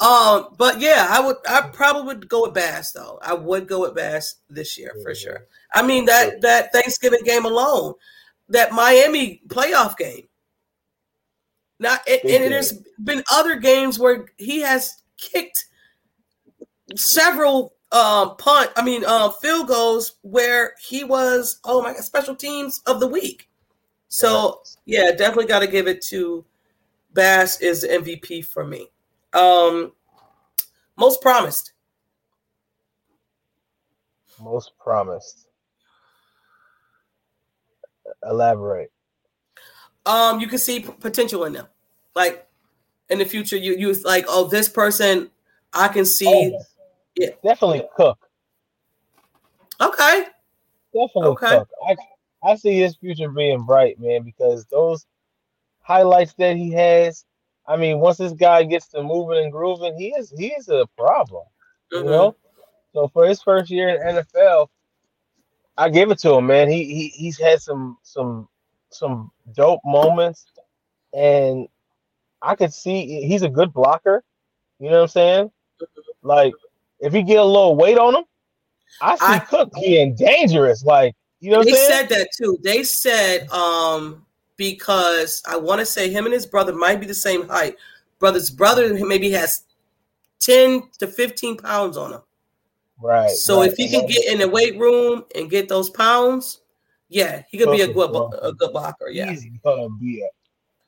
Um, 0.01 0.55
but 0.57 0.81
yeah, 0.81 1.07
I 1.09 1.21
would. 1.25 1.37
I 1.47 1.61
probably 1.61 2.03
would 2.03 2.27
go 2.27 2.43
with 2.43 2.53
Bass 2.53 2.91
though. 2.91 3.17
I 3.21 3.33
would 3.33 3.67
go 3.67 3.81
with 3.81 3.95
Bass 3.95 4.35
this 4.49 4.77
year 4.77 4.91
for 5.01 5.15
sure. 5.15 5.47
I 5.73 5.81
mean 5.85 6.05
that 6.05 6.41
that 6.41 6.73
Thanksgiving 6.73 7.23
game 7.23 7.45
alone, 7.45 7.93
that 8.49 8.73
Miami 8.73 9.41
playoff 9.47 9.95
game. 9.97 10.27
Now, 11.79 11.97
and, 12.07 12.21
and 12.25 12.51
there's 12.51 12.73
been 13.03 13.23
other 13.31 13.55
games 13.55 13.97
where 13.99 14.25
he 14.37 14.59
has 14.61 15.01
kicked 15.17 15.65
several 16.95 17.74
um 17.91 18.35
punt. 18.37 18.71
I 18.75 18.83
mean, 18.83 19.05
um, 19.05 19.31
field 19.41 19.67
goals 19.67 20.15
where 20.21 20.73
he 20.81 21.03
was 21.03 21.59
oh 21.63 21.81
my 21.81 21.93
god, 21.93 22.03
special 22.03 22.35
teams 22.35 22.81
of 22.85 22.99
the 22.99 23.07
week. 23.07 23.49
So 24.07 24.61
yeah, 24.85 25.11
definitely 25.11 25.47
got 25.47 25.59
to 25.59 25.67
give 25.67 25.87
it 25.87 26.01
to 26.05 26.45
Bass 27.13 27.61
is 27.61 27.81
the 27.81 27.87
MVP 27.87 28.45
for 28.45 28.65
me. 28.65 28.89
Um, 29.33 29.93
most 30.97 31.21
promised. 31.21 31.73
Most 34.41 34.71
promised. 34.77 35.47
Elaborate. 38.23 38.91
Um, 40.05 40.39
you 40.39 40.47
can 40.47 40.59
see 40.59 40.81
potential 40.81 41.45
in 41.45 41.53
them. 41.53 41.67
Like 42.15 42.47
in 43.09 43.19
the 43.19 43.25
future, 43.25 43.57
you 43.57 43.75
you 43.77 43.93
like, 44.03 44.25
oh, 44.27 44.47
this 44.47 44.69
person, 44.69 45.31
I 45.73 45.87
can 45.87 46.05
see. 46.05 46.53
Oh, 46.55 46.61
yeah. 47.17 47.29
Definitely 47.43 47.85
Cook. 47.95 48.19
Okay, 49.81 50.25
Definitely 50.93 51.37
Okay. 51.37 51.47
Cook. 51.47 51.69
I 51.87 51.95
I 52.43 52.55
see 52.55 52.79
his 52.79 52.97
future 52.97 53.29
being 53.29 53.63
bright, 53.65 53.99
man, 53.99 54.23
because 54.23 54.65
those 54.67 55.05
highlights 55.81 56.33
that 56.35 56.57
he 56.57 56.71
has. 56.73 57.25
I 57.67 57.77
mean, 57.77 57.99
once 57.99 58.17
this 58.17 58.33
guy 58.33 58.63
gets 58.63 58.87
to 58.89 59.03
moving 59.03 59.43
and 59.43 59.51
grooving, 59.51 59.97
he 59.97 60.09
is 60.09 60.33
he 60.37 60.47
is 60.53 60.69
a 60.69 60.87
problem. 60.97 61.45
You 61.97 62.05
Mhm. 62.05 62.09
know. 62.09 62.35
So 62.93 63.09
for 63.09 63.27
his 63.27 63.41
first 63.43 63.69
year 63.71 63.89
in 63.89 64.15
NFL, 64.17 64.69
I 65.77 65.89
give 65.89 66.11
it 66.11 66.19
to 66.19 66.33
him, 66.35 66.47
man. 66.47 66.69
He 66.69 66.85
he 66.85 67.07
he's 67.09 67.39
had 67.39 67.61
some 67.61 67.97
some 68.03 68.47
some 68.91 69.31
dope 69.55 69.81
moments, 69.85 70.45
and 71.13 71.67
I 72.41 72.55
could 72.55 72.73
see 72.73 73.25
he's 73.27 73.43
a 73.43 73.49
good 73.49 73.73
blocker. 73.73 74.23
You 74.79 74.89
know 74.91 74.97
what 74.97 75.01
I'm 75.03 75.07
saying? 75.09 75.51
Like 76.23 76.53
if 76.99 77.13
he 77.13 77.23
get 77.23 77.37
a 77.37 77.43
little 77.43 77.75
weight 77.75 77.97
on 77.97 78.15
him, 78.15 78.23
I 79.01 79.15
see 79.15 79.25
I- 79.25 79.39
Cook 79.39 79.71
being 79.73 80.15
dangerous. 80.15 80.83
Like 80.83 81.15
you 81.39 81.51
know 81.51 81.59
what 81.59 81.67
they 81.67 81.73
said 81.73 82.09
that 82.09 82.29
too. 82.37 82.57
They 82.63 82.83
said 82.83 83.49
um 83.49 84.25
because 84.57 85.41
I 85.47 85.57
want 85.57 85.79
to 85.79 85.85
say 85.85 86.09
him 86.09 86.25
and 86.25 86.33
his 86.33 86.45
brother 86.45 86.73
might 86.73 86.99
be 86.99 87.05
the 87.05 87.13
same 87.13 87.47
height. 87.47 87.75
Brother's 88.19 88.49
brother 88.49 88.93
maybe 89.05 89.31
has 89.31 89.63
ten 90.39 90.83
to 90.99 91.07
fifteen 91.07 91.57
pounds 91.57 91.97
on 91.97 92.13
him. 92.13 92.21
right. 93.01 93.29
So 93.29 93.59
right. 93.59 93.71
if 93.71 93.77
he 93.77 93.89
can 93.89 94.07
get 94.07 94.25
in 94.25 94.39
the 94.39 94.47
weight 94.47 94.77
room 94.79 95.25
and 95.35 95.49
get 95.49 95.67
those 95.67 95.89
pounds, 95.89 96.61
yeah, 97.09 97.43
he 97.49 97.57
could 97.57 97.71
be 97.71 97.81
a 97.81 97.93
good 97.93 98.09
a 98.41 98.53
good 98.53 98.71
blocker. 98.71 99.09
Yeah, 99.09 99.29
he's 99.29 99.45
gonna 99.63 99.89
be 99.99 100.21
a 100.21 100.27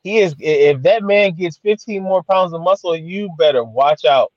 he 0.08 0.20
is 0.20 0.36
if 0.40 0.82
that 0.84 1.04
man 1.04 1.34
gets 1.34 1.58
15 1.58 2.02
more 2.02 2.24
pounds 2.24 2.54
of 2.54 2.62
muscle, 2.62 2.96
you 2.96 3.30
better 3.38 3.64
watch 3.64 4.06
out. 4.06 4.32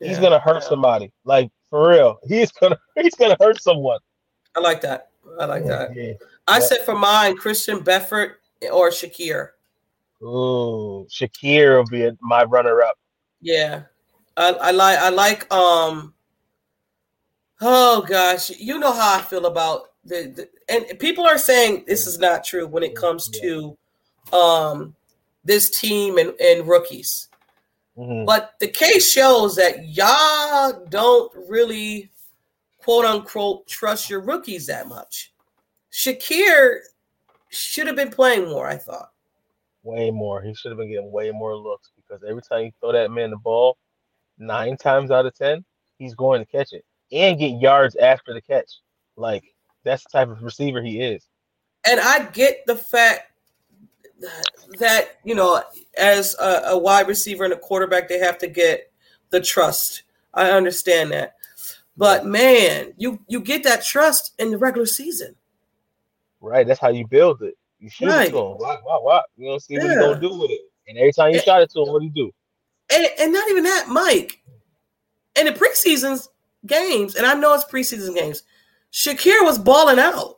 He's 0.00 0.16
Yeah. 0.16 0.20
gonna 0.22 0.38
hurt 0.40 0.62
somebody. 0.62 1.12
Like 1.24 1.50
for 1.70 1.88
real. 1.90 2.18
He's 2.26 2.52
gonna 2.52 2.78
he's 2.96 3.14
gonna 3.14 3.36
hurt 3.40 3.60
someone. 3.60 3.98
I 4.54 4.60
like 4.60 4.80
that. 4.82 5.10
I 5.40 5.44
like 5.46 5.66
that. 5.66 5.94
Yeah. 5.94 6.12
I 6.46 6.58
Yeah. 6.58 6.64
said 6.64 6.84
for 6.84 6.94
mine, 6.94 7.36
Christian 7.36 7.80
Benford 7.80 8.34
or 8.72 8.90
Shakir. 8.90 9.50
Ooh, 10.22 11.06
Shakir 11.10 11.76
will 11.76 11.86
be 11.90 12.04
a, 12.04 12.16
my 12.20 12.44
runner 12.44 12.82
up. 12.82 12.96
Yeah, 13.40 13.82
I, 14.36 14.52
I 14.52 14.70
like 14.70 14.98
I 14.98 15.08
like 15.10 15.52
um. 15.52 16.14
Oh 17.60 18.02
gosh, 18.02 18.50
you 18.50 18.78
know 18.78 18.92
how 18.92 19.18
I 19.18 19.22
feel 19.22 19.46
about 19.46 19.92
the, 20.04 20.32
the 20.34 20.48
and 20.68 20.98
people 20.98 21.24
are 21.24 21.38
saying 21.38 21.84
this 21.86 22.06
is 22.06 22.18
not 22.18 22.44
true 22.44 22.66
when 22.66 22.82
it 22.82 22.94
comes 22.94 23.28
to 23.28 23.76
um 24.32 24.94
this 25.44 25.70
team 25.70 26.18
and, 26.18 26.32
and 26.40 26.66
rookies. 26.66 27.28
Mhm. 27.96 28.26
But 28.26 28.54
the 28.60 28.68
case 28.68 29.10
shows 29.10 29.56
that 29.56 29.86
y'all 29.88 30.84
don't 30.88 31.32
really 31.48 32.10
quote 32.78 33.04
unquote 33.04 33.66
trust 33.66 34.10
your 34.10 34.20
rookies 34.20 34.66
that 34.66 34.86
much. 34.86 35.32
Shakir 35.92 36.80
should 37.48 37.86
have 37.86 37.96
been 37.96 38.10
playing 38.10 38.48
more, 38.48 38.68
I 38.68 38.76
thought. 38.76 39.12
Way 39.82 40.10
more. 40.10 40.42
He 40.42 40.54
should 40.54 40.70
have 40.70 40.78
been 40.78 40.90
getting 40.90 41.10
way 41.10 41.30
more 41.30 41.56
looks 41.56 41.90
because 41.96 42.22
every 42.28 42.42
time 42.42 42.66
you 42.66 42.72
throw 42.80 42.92
that 42.92 43.10
man 43.10 43.30
the 43.30 43.36
ball, 43.36 43.78
nine 44.38 44.76
times 44.76 45.10
out 45.10 45.26
of 45.26 45.34
ten, 45.34 45.64
he's 45.98 46.14
going 46.14 46.44
to 46.44 46.50
catch 46.50 46.72
it 46.72 46.84
and 47.12 47.38
get 47.38 47.60
yards 47.60 47.96
after 47.96 48.34
the 48.34 48.42
catch. 48.42 48.80
Like 49.16 49.44
that's 49.84 50.02
the 50.02 50.10
type 50.10 50.28
of 50.28 50.42
receiver 50.42 50.82
he 50.82 51.00
is. 51.00 51.26
And 51.88 52.00
I 52.00 52.26
get 52.26 52.66
the 52.66 52.76
fact 52.76 53.30
that, 54.20 54.46
that 54.78 55.08
you 55.24 55.34
know, 55.34 55.62
as 55.98 56.34
a, 56.40 56.62
a 56.70 56.78
wide 56.78 57.08
receiver 57.08 57.44
and 57.44 57.52
a 57.52 57.58
quarterback, 57.58 58.08
they 58.08 58.18
have 58.18 58.38
to 58.38 58.46
get 58.46 58.90
the 59.30 59.40
trust. 59.40 60.02
I 60.34 60.50
understand 60.50 61.12
that. 61.12 61.34
But 61.96 62.26
man, 62.26 62.92
you 62.96 63.18
you 63.28 63.40
get 63.40 63.62
that 63.64 63.84
trust 63.84 64.34
in 64.38 64.50
the 64.50 64.58
regular 64.58 64.86
season. 64.86 65.34
Right? 66.40 66.66
That's 66.66 66.80
how 66.80 66.88
you 66.90 67.06
build 67.06 67.42
it. 67.42 67.54
You 67.80 67.88
shoot 67.90 68.06
Right. 68.08 68.28
it 68.28 68.32
to 68.32 68.38
him. 68.38 68.56
Why, 68.58 68.76
why? 68.82 69.22
You 69.36 69.48
know, 69.48 69.58
see 69.58 69.74
what 69.78 69.86
he's 69.88 69.96
gonna 69.96 70.20
do 70.20 70.38
with 70.38 70.50
it. 70.50 70.60
And 70.88 70.98
every 70.98 71.12
time 71.12 71.30
you 71.30 71.36
And- 71.36 71.44
shot 71.44 71.62
it 71.62 71.70
to 71.72 71.82
him, 71.82 71.88
what 71.92 72.00
do 72.00 72.06
you 72.06 72.12
do? 72.12 72.30
And, 72.94 73.06
and 73.18 73.32
not 73.32 73.48
even 73.50 73.64
that, 73.64 73.88
Mike. 73.88 74.40
In 75.34 75.46
the 75.46 75.52
preseasons 75.52 76.28
games, 76.66 77.14
and 77.16 77.26
I 77.26 77.34
know 77.34 77.52
it's 77.54 77.64
preseason 77.64 78.14
games, 78.14 78.42
Shakir 78.92 79.42
was 79.44 79.58
balling 79.58 79.98
out. 79.98 80.36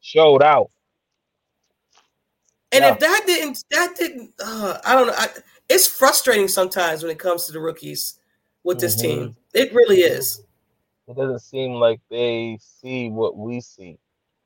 Showed 0.00 0.42
out. 0.42 0.70
And 2.72 2.82
Yeah. 2.84 2.92
if 2.92 2.98
that 3.00 3.22
didn't, 3.26 3.64
that 3.70 3.96
didn't, 3.96 4.32
uh, 4.42 4.78
I 4.84 4.94
don't 4.94 5.06
know. 5.08 5.14
I, 5.16 5.28
it's 5.68 5.86
frustrating 5.86 6.48
sometimes 6.48 7.02
when 7.02 7.12
it 7.12 7.18
comes 7.18 7.46
to 7.46 7.52
the 7.52 7.60
rookies 7.60 8.18
with 8.64 8.80
this 8.80 8.96
Mhm. 8.96 9.00
team. 9.02 9.36
It 9.52 9.72
really 9.74 10.00
is. 10.00 10.42
It 11.06 11.16
doesn't 11.16 11.40
seem 11.40 11.74
like 11.74 12.00
they 12.10 12.58
see 12.60 13.10
what 13.10 13.36
we 13.36 13.60
see. 13.60 13.98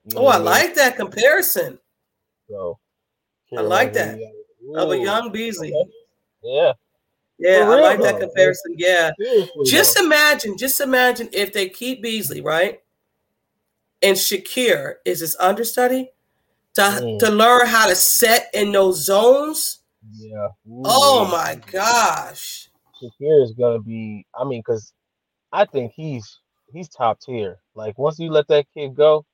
You 0.04 0.18
Oh, 0.18 0.26
I 0.26 0.36
mean? 0.36 0.44
like 0.44 0.74
that 0.74 0.96
comparison 0.96 1.78
So, 2.48 2.78
I 3.56 3.60
like 3.60 3.92
that. 3.94 4.18
of 4.74 4.90
a 4.90 4.98
young 4.98 5.30
Beasley. 5.30 5.72
okay. 5.74 5.90
Yeah. 6.42 6.72
Yeah, 7.38 7.64
For 7.66 7.72
I 7.74 7.80
like 7.80 8.00
that 8.00 8.18
comparison. 8.18 8.74
Yeah. 8.78 9.10
Seriously, 9.18 9.64
Just 9.66 9.98
imagine, 9.98 10.56
just 10.56 10.80
imagine 10.80 11.28
if 11.32 11.52
they 11.52 11.68
keep 11.68 12.02
Beasley, 12.02 12.40
right? 12.40 12.82
And 14.02 14.16
Shakir 14.16 14.96
is 15.04 15.20
his 15.20 15.36
understudy 15.38 16.12
to, 16.76 16.82
Mm. 16.82 17.18
to 17.18 17.30
learn 17.30 17.66
how 17.66 17.88
to 17.88 17.94
set 17.96 18.48
in 18.54 18.72
those 18.72 19.04
zones. 19.04 19.80
yeah. 20.12 20.48
Ooh, 20.68 20.82
Oh 20.84 21.28
my 21.30 21.60
gosh. 21.72 22.68
Shakir 23.02 23.42
is 23.42 23.52
gonna 23.52 23.80
be. 23.80 24.24
I 24.34 24.44
mean, 24.44 24.60
because 24.60 24.92
I 25.52 25.64
think 25.66 25.92
he's 25.94 26.38
he's 26.72 26.88
top 26.88 27.20
tier. 27.20 27.58
Like 27.74 27.98
once 27.98 28.18
you 28.18 28.30
let 28.30 28.48
that 28.48 28.66
kid 28.72 28.94
go, 28.94 29.24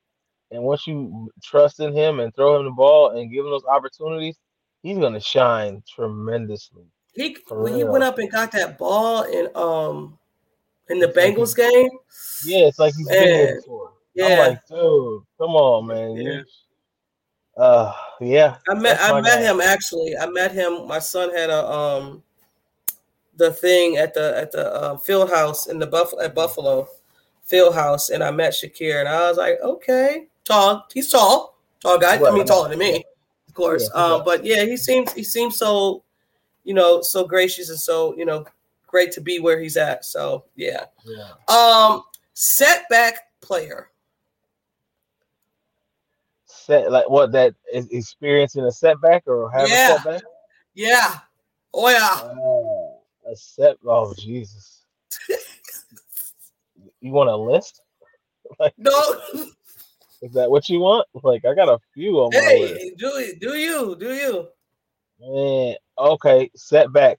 and 0.50 0.62
once 0.62 0.86
you 0.86 1.30
trust 1.42 1.78
in 1.80 1.92
him 1.94 2.20
and 2.20 2.34
throw 2.34 2.58
him 2.58 2.64
the 2.64 2.70
ball 2.72 3.10
and 3.10 3.30
give 3.30 3.44
him 3.44 3.50
those 3.52 3.64
opportunities, 3.64 4.36
he's 4.82 4.98
gonna 4.98 5.20
shine 5.20 5.82
tremendously. 5.88 6.84
He 7.14 7.36
when 7.50 7.74
he 7.74 7.84
went 7.84 8.02
up 8.04 8.18
and 8.18 8.30
got 8.32 8.50
that 8.52 8.78
ball 8.78 9.22
in 9.24 9.48
um 9.54 10.18
in 10.88 10.98
the 10.98 11.06
It's 11.08 11.16
like 11.16 11.36
Bengals 11.36 11.56
game. 11.56 11.90
Yeah, 12.44 12.66
it's 12.66 12.78
like 12.78 12.94
he's 12.96 13.06
been 13.08 13.22
here 13.22 13.56
before. 13.60 13.92
Yeah. 14.14 14.26
I'm 14.26 14.48
like, 14.50 14.66
dude, 14.66 15.22
come 15.38 15.50
on, 15.56 15.86
man. 15.86 16.16
Yeah. 16.16 16.40
Uh, 17.56 17.92
yeah. 18.20 18.56
I 18.68 18.74
met 18.74 18.98
I 19.00 19.20
met 19.20 19.40
guy. 19.40 19.42
him 19.42 19.60
actually. 19.60 20.16
I 20.16 20.26
met 20.26 20.52
him. 20.52 20.86
My 20.86 20.98
son 20.98 21.34
had 21.34 21.50
a 21.50 21.66
um 21.66 22.22
the 23.36 23.52
thing 23.52 23.96
at 23.96 24.14
the 24.14 24.36
at 24.38 24.52
the 24.52 24.72
uh, 24.74 24.96
field 24.98 25.30
house 25.30 25.66
in 25.66 25.78
the 25.78 25.86
Buffalo 25.86 26.22
at 26.22 26.34
Buffalo 26.34 26.88
field 27.44 27.74
house, 27.74 28.10
and 28.10 28.22
I 28.22 28.30
met 28.30 28.52
Shakir, 28.52 29.00
and 29.00 29.08
I 29.08 29.28
was 29.28 29.36
like, 29.36 29.58
okay, 29.62 30.28
tall. 30.44 30.86
He's 30.92 31.10
tall, 31.10 31.58
tall 31.80 31.98
guy. 31.98 32.16
I 32.16 32.30
mean, 32.30 32.46
taller 32.46 32.68
than 32.70 32.78
me, 32.78 33.04
of 33.48 33.54
course. 33.54 33.90
Yeah, 33.94 34.00
um, 34.00 34.22
but 34.24 34.44
yeah, 34.44 34.64
he 34.64 34.76
seems 34.76 35.12
he 35.12 35.24
seems 35.24 35.58
so, 35.58 36.02
you 36.64 36.74
know, 36.74 37.02
so 37.02 37.26
gracious 37.26 37.68
and 37.68 37.78
so 37.78 38.14
you 38.16 38.24
know 38.24 38.44
great 38.86 39.12
to 39.12 39.20
be 39.20 39.40
where 39.40 39.60
he's 39.60 39.76
at. 39.76 40.04
So 40.04 40.44
yeah. 40.54 40.84
Yeah. 41.04 41.32
Um, 41.48 42.04
setback 42.34 43.30
player. 43.40 43.90
Set 46.64 46.92
like 46.92 47.08
what 47.10 47.32
that 47.32 47.54
is 47.72 47.88
experiencing 47.90 48.64
a 48.64 48.70
setback 48.72 49.24
or 49.26 49.50
having 49.50 49.70
Yeah. 49.70 49.94
a 49.94 49.96
setback? 49.96 50.22
Yeah. 50.74 51.18
Oh 51.74 51.88
yeah. 51.88 52.18
Oh, 52.20 53.00
a 53.26 53.34
set. 53.34 53.76
Oh 53.86 54.14
Jesus! 54.14 54.84
you 57.00 57.12
want 57.12 57.30
a 57.30 57.36
list? 57.36 57.80
Like, 58.58 58.74
No. 58.76 58.92
Is 60.20 60.32
that 60.34 60.50
what 60.50 60.68
you 60.68 60.80
want? 60.80 61.06
Like 61.22 61.44
I 61.44 61.54
got 61.54 61.68
a 61.68 61.78
few 61.94 62.16
on 62.18 62.30
my 62.32 62.60
list. 62.60 62.74
Hey, 62.74 62.94
do 62.98 63.16
it. 63.16 63.40
Do 63.40 63.54
you? 63.56 63.96
Do 63.96 64.12
you? 64.14 64.48
Man, 65.20 65.76
okay, 65.98 66.50
setback. 66.54 67.18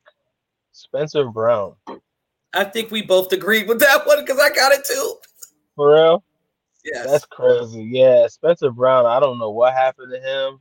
Spencer 0.73 1.25
Brown. 1.29 1.75
I 2.53 2.63
think 2.65 2.91
we 2.91 3.01
both 3.01 3.31
agreed 3.33 3.67
with 3.67 3.79
that 3.79 4.05
one 4.05 4.19
because 4.23 4.39
I 4.39 4.49
got 4.53 4.71
it 4.73 4.85
too. 4.85 5.15
For 5.75 5.93
real? 5.93 6.23
Yes. 6.83 7.07
That's 7.07 7.25
crazy. 7.25 7.83
Yeah, 7.83 8.27
Spencer 8.27 8.71
Brown. 8.71 9.05
I 9.05 9.19
don't 9.19 9.39
know 9.39 9.51
what 9.51 9.73
happened 9.73 10.11
to 10.11 10.19
him. 10.19 10.59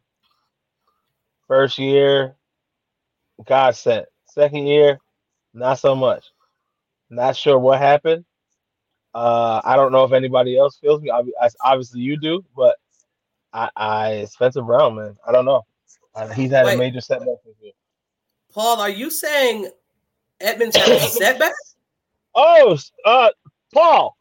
First 1.49 1.79
year, 1.79 2.37
God 3.45 3.75
sent. 3.75 4.07
Second 4.27 4.67
year, 4.67 4.99
not 5.53 5.79
so 5.79 5.95
much. 5.95 6.25
Not 7.11 7.37
sure 7.37 7.59
what 7.59 7.79
happened. 7.79 8.25
Uh, 9.15 9.61
I 9.65 9.77
don't 9.77 9.93
know 9.93 10.05
if 10.05 10.13
anybody 10.13 10.57
else 10.57 10.79
feels 10.79 11.03
me. 11.03 11.11
Obviously, 11.63 12.01
you 12.01 12.17
do, 12.19 12.45
but 12.57 12.77
I, 13.53 13.71
I 13.77 14.25
Spencer 14.25 14.63
Brown, 14.63 14.95
man. 14.95 15.17
I 15.27 15.33
don't 15.33 15.45
know. 15.45 15.67
Uh, 16.15 16.29
he's 16.29 16.51
had 16.51 16.67
Wait. 16.67 16.75
a 16.75 16.79
major 16.79 17.01
setback 17.01 17.37
this 17.45 17.55
year. 17.61 17.73
Paul, 18.53 18.81
are 18.81 18.91
you 18.91 19.11
saying 19.11 19.71
Edmunds 20.41 20.77
had 20.77 20.91
a 20.91 21.01
setback? 21.01 21.53
Oh, 22.35 22.79
uh, 23.05 23.31
Paul. 23.75 24.17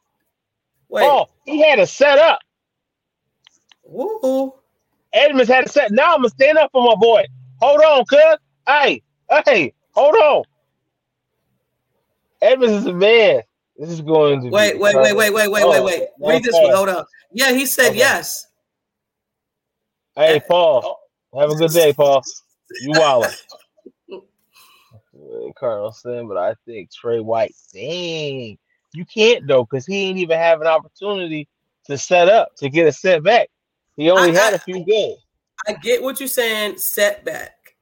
Wait. 0.92 1.04
Paul. 1.04 1.30
He 1.46 1.62
had 1.62 1.80
a 1.80 1.88
set 1.88 2.20
up. 2.20 2.40
Woo. 3.86 4.54
Edmunds 5.14 5.50
had 5.50 5.66
a 5.66 5.70
set. 5.70 5.92
Now 5.92 6.14
I'm 6.14 6.20
gonna 6.20 6.30
stand 6.30 6.58
up 6.58 6.70
for 6.72 6.84
my 6.86 6.96
boy. 6.96 7.26
Hold 7.60 7.82
on, 7.82 8.06
cuz. 8.06 8.38
Hey, 8.68 9.02
hey, 9.46 9.74
hold 9.92 10.16
on. 10.16 10.44
Edmunds 12.42 12.74
is 12.74 12.86
a 12.86 12.94
man. 12.94 13.42
This 13.78 13.90
is 13.90 14.02
going 14.02 14.42
to 14.42 14.48
be 14.48 14.52
Wait, 14.52 14.80
wait, 14.80 14.96
wait, 14.96 15.14
wait, 15.14 15.34
wait, 15.34 15.34
wait, 15.34 15.50
wait, 15.50 15.64
Oh, 15.64 15.84
wait. 15.84 16.08
Oh, 16.22 16.30
Read 16.30 16.44
this 16.44 16.54
one. 16.54 16.74
Hold 16.74 16.90
on. 16.90 17.06
Yeah, 17.32 17.54
he 17.54 17.66
said 17.66 17.90
Okay. 17.90 17.98
yes. 17.98 18.48
Hey, 20.16 20.42
Paul. 20.46 20.98
Oh. 21.34 21.40
Have 21.40 21.50
a 21.52 21.56
good 21.56 21.72
day, 21.72 21.94
Paul. 21.94 22.22
You 22.82 22.92
wildin'. 22.92 23.34
Carlson, 25.58 26.28
but 26.28 26.38
I 26.38 26.56
think 26.66 26.92
Trey 26.92 27.20
White. 27.22 27.56
Dang, 27.74 28.58
you 28.94 29.06
can't 29.06 29.48
though, 29.48 29.64
because 29.64 29.86
he 29.86 30.10
ain't 30.10 30.20
even 30.20 30.38
have 30.38 30.62
an 30.62 30.68
opportunity 30.68 31.48
to 31.86 31.98
set 31.98 32.30
up 32.30 32.56
to 32.58 32.70
get 32.70 32.88
a 32.88 32.92
setback. 32.92 33.50
He 33.98 34.10
only 34.10 34.38
I- 34.38 34.42
had 34.42 34.54
a 34.54 34.60
few 34.60 34.84
games. 34.84 35.20
I 35.68 35.74
get 35.74 36.02
what 36.02 36.20
you're 36.20 36.28
saying, 36.28 36.80
setback, 36.80 37.76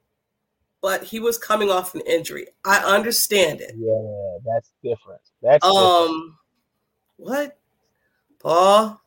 but 0.82 1.02
he 1.02 1.22
was 1.22 1.38
coming 1.38 1.70
off 1.70 1.96
an 1.96 2.02
injury. 2.02 2.48
I 2.66 2.80
understand 2.80 3.62
it. 3.62 3.74
Yeah, 3.78 4.38
that's 4.46 4.74
different. 4.84 5.22
That's 5.42 5.66
different. 5.66 5.88
Um, 5.88 6.38
what? 7.16 7.58
Paul? 8.40 9.00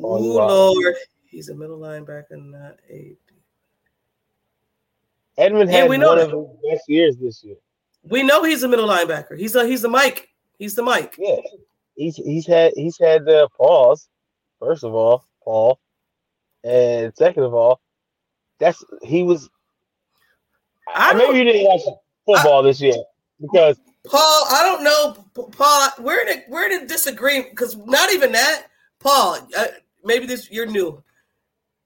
Paul, 0.00 0.24
Ooh, 0.24 0.34
Lord. 0.34 0.94
He's 1.24 1.48
a 1.48 1.54
middle 1.54 1.78
linebacker, 1.80 2.32
not 2.32 2.76
a. 2.88 3.16
Edmund 5.36 5.70
had 5.70 5.88
we 5.88 5.98
know 5.98 6.08
one 6.08 6.18
that. 6.18 6.32
of 6.32 6.48
his 6.62 6.72
best 6.78 6.88
years 6.88 7.16
this 7.16 7.42
year. 7.42 7.56
We 8.02 8.22
know 8.22 8.42
he's 8.44 8.62
a 8.62 8.68
middle 8.68 8.88
linebacker. 8.88 9.36
He's 9.36 9.54
a 9.54 9.66
he's 9.66 9.84
a 9.84 9.88
Mike. 9.88 10.28
He's 10.58 10.74
the 10.74 10.82
Mike. 10.82 11.14
Yeah, 11.18 11.36
he's 11.94 12.16
he's 12.16 12.46
had 12.46 12.72
he's 12.74 12.98
had 12.98 13.24
the 13.24 13.48
pause. 13.56 14.08
First 14.58 14.84
of 14.84 14.94
all, 14.94 15.24
Paul, 15.44 15.78
and 16.64 17.12
second 17.16 17.44
of 17.44 17.54
all, 17.54 17.80
that's 18.58 18.84
he 19.02 19.22
was. 19.22 19.48
I 20.94 21.10
I 21.10 21.14
maybe 21.14 21.38
you 21.38 21.44
didn't 21.44 21.64
watch 21.64 21.82
football 22.26 22.62
this 22.62 22.80
year 22.80 22.96
because 23.40 23.78
Paul, 24.06 24.44
I 24.50 24.62
don't 24.64 24.84
know, 24.84 25.48
Paul. 25.52 25.90
We're 26.00 26.26
in 26.26 26.38
a, 26.38 26.42
we're 26.48 26.70
in 26.70 26.82
a 26.82 26.86
disagreement 26.86 27.50
because 27.50 27.76
not 27.76 28.12
even 28.12 28.32
that, 28.32 28.66
Paul. 28.98 29.38
Uh, 29.56 29.66
maybe 30.04 30.26
this 30.26 30.50
you're 30.50 30.66
new. 30.66 31.02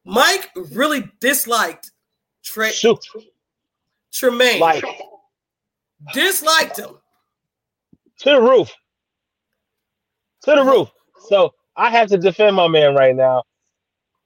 Mike 0.05 0.51
really 0.73 1.05
disliked 1.21 1.93
Trey 2.43 2.71
shoot 2.71 2.99
Tremaine. 4.13 4.61
like 4.61 4.85
disliked 6.13 6.79
him. 6.79 6.97
To 8.23 8.31
the 8.31 8.41
roof, 8.41 8.73
to 10.45 10.55
the 10.55 10.63
roof. 10.63 10.89
So 11.29 11.53
I 11.77 11.91
have 11.91 12.09
to 12.09 12.19
defend 12.19 12.55
my 12.55 12.69
man 12.69 12.95
right 12.95 13.17
now. 13.17 13.43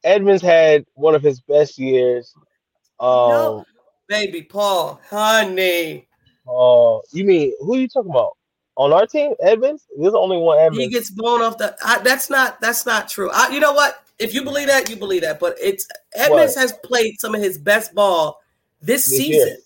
Edmunds 0.05 0.43
had 0.43 0.85
one 0.95 1.15
of 1.15 1.23
his 1.23 1.41
best 1.41 1.79
years. 1.79 2.35
Um, 3.01 3.29
No. 3.29 3.65
Baby 4.09 4.43
Paul, 4.43 5.01
honey, 5.11 6.07
Oh, 6.47 7.03
you 7.13 7.25
mean 7.25 7.53
who 7.61 7.75
are 7.75 7.79
you 7.79 7.89
talking 7.89 8.11
about? 8.11 8.37
On 8.77 8.93
our 8.93 9.07
team, 9.07 9.33
Edmunds. 9.41 9.87
There's 9.99 10.15
only 10.15 10.37
one 10.37 10.73
He 10.75 10.89
gets 10.89 11.11
blown 11.11 11.41
off 11.43 11.57
the. 11.59 11.75
I, 11.83 11.99
that's 12.01 12.29
not. 12.29 12.61
That's 12.61 12.85
not 12.85 13.09
true. 13.09 13.31
I, 13.33 13.49
you 13.49 13.59
know 13.59 13.73
what? 13.73 14.05
If 14.19 14.35
you 14.35 14.45
believe 14.45 14.69
that, 14.69 14.89
you 14.91 14.97
believe 14.97 15.23
that. 15.23 15.41
But 15.41 15.57
it's 15.61 15.89
Edmunds 16.15 16.55
What? 16.55 16.61
has 16.61 16.73
played 16.85 17.19
some 17.19 17.35
of 17.35 17.41
his 17.41 17.59
best 17.59 17.95
ball 17.95 18.41
this, 18.81 19.09
This 19.09 19.19
season. 19.19 19.49
year. 19.49 19.57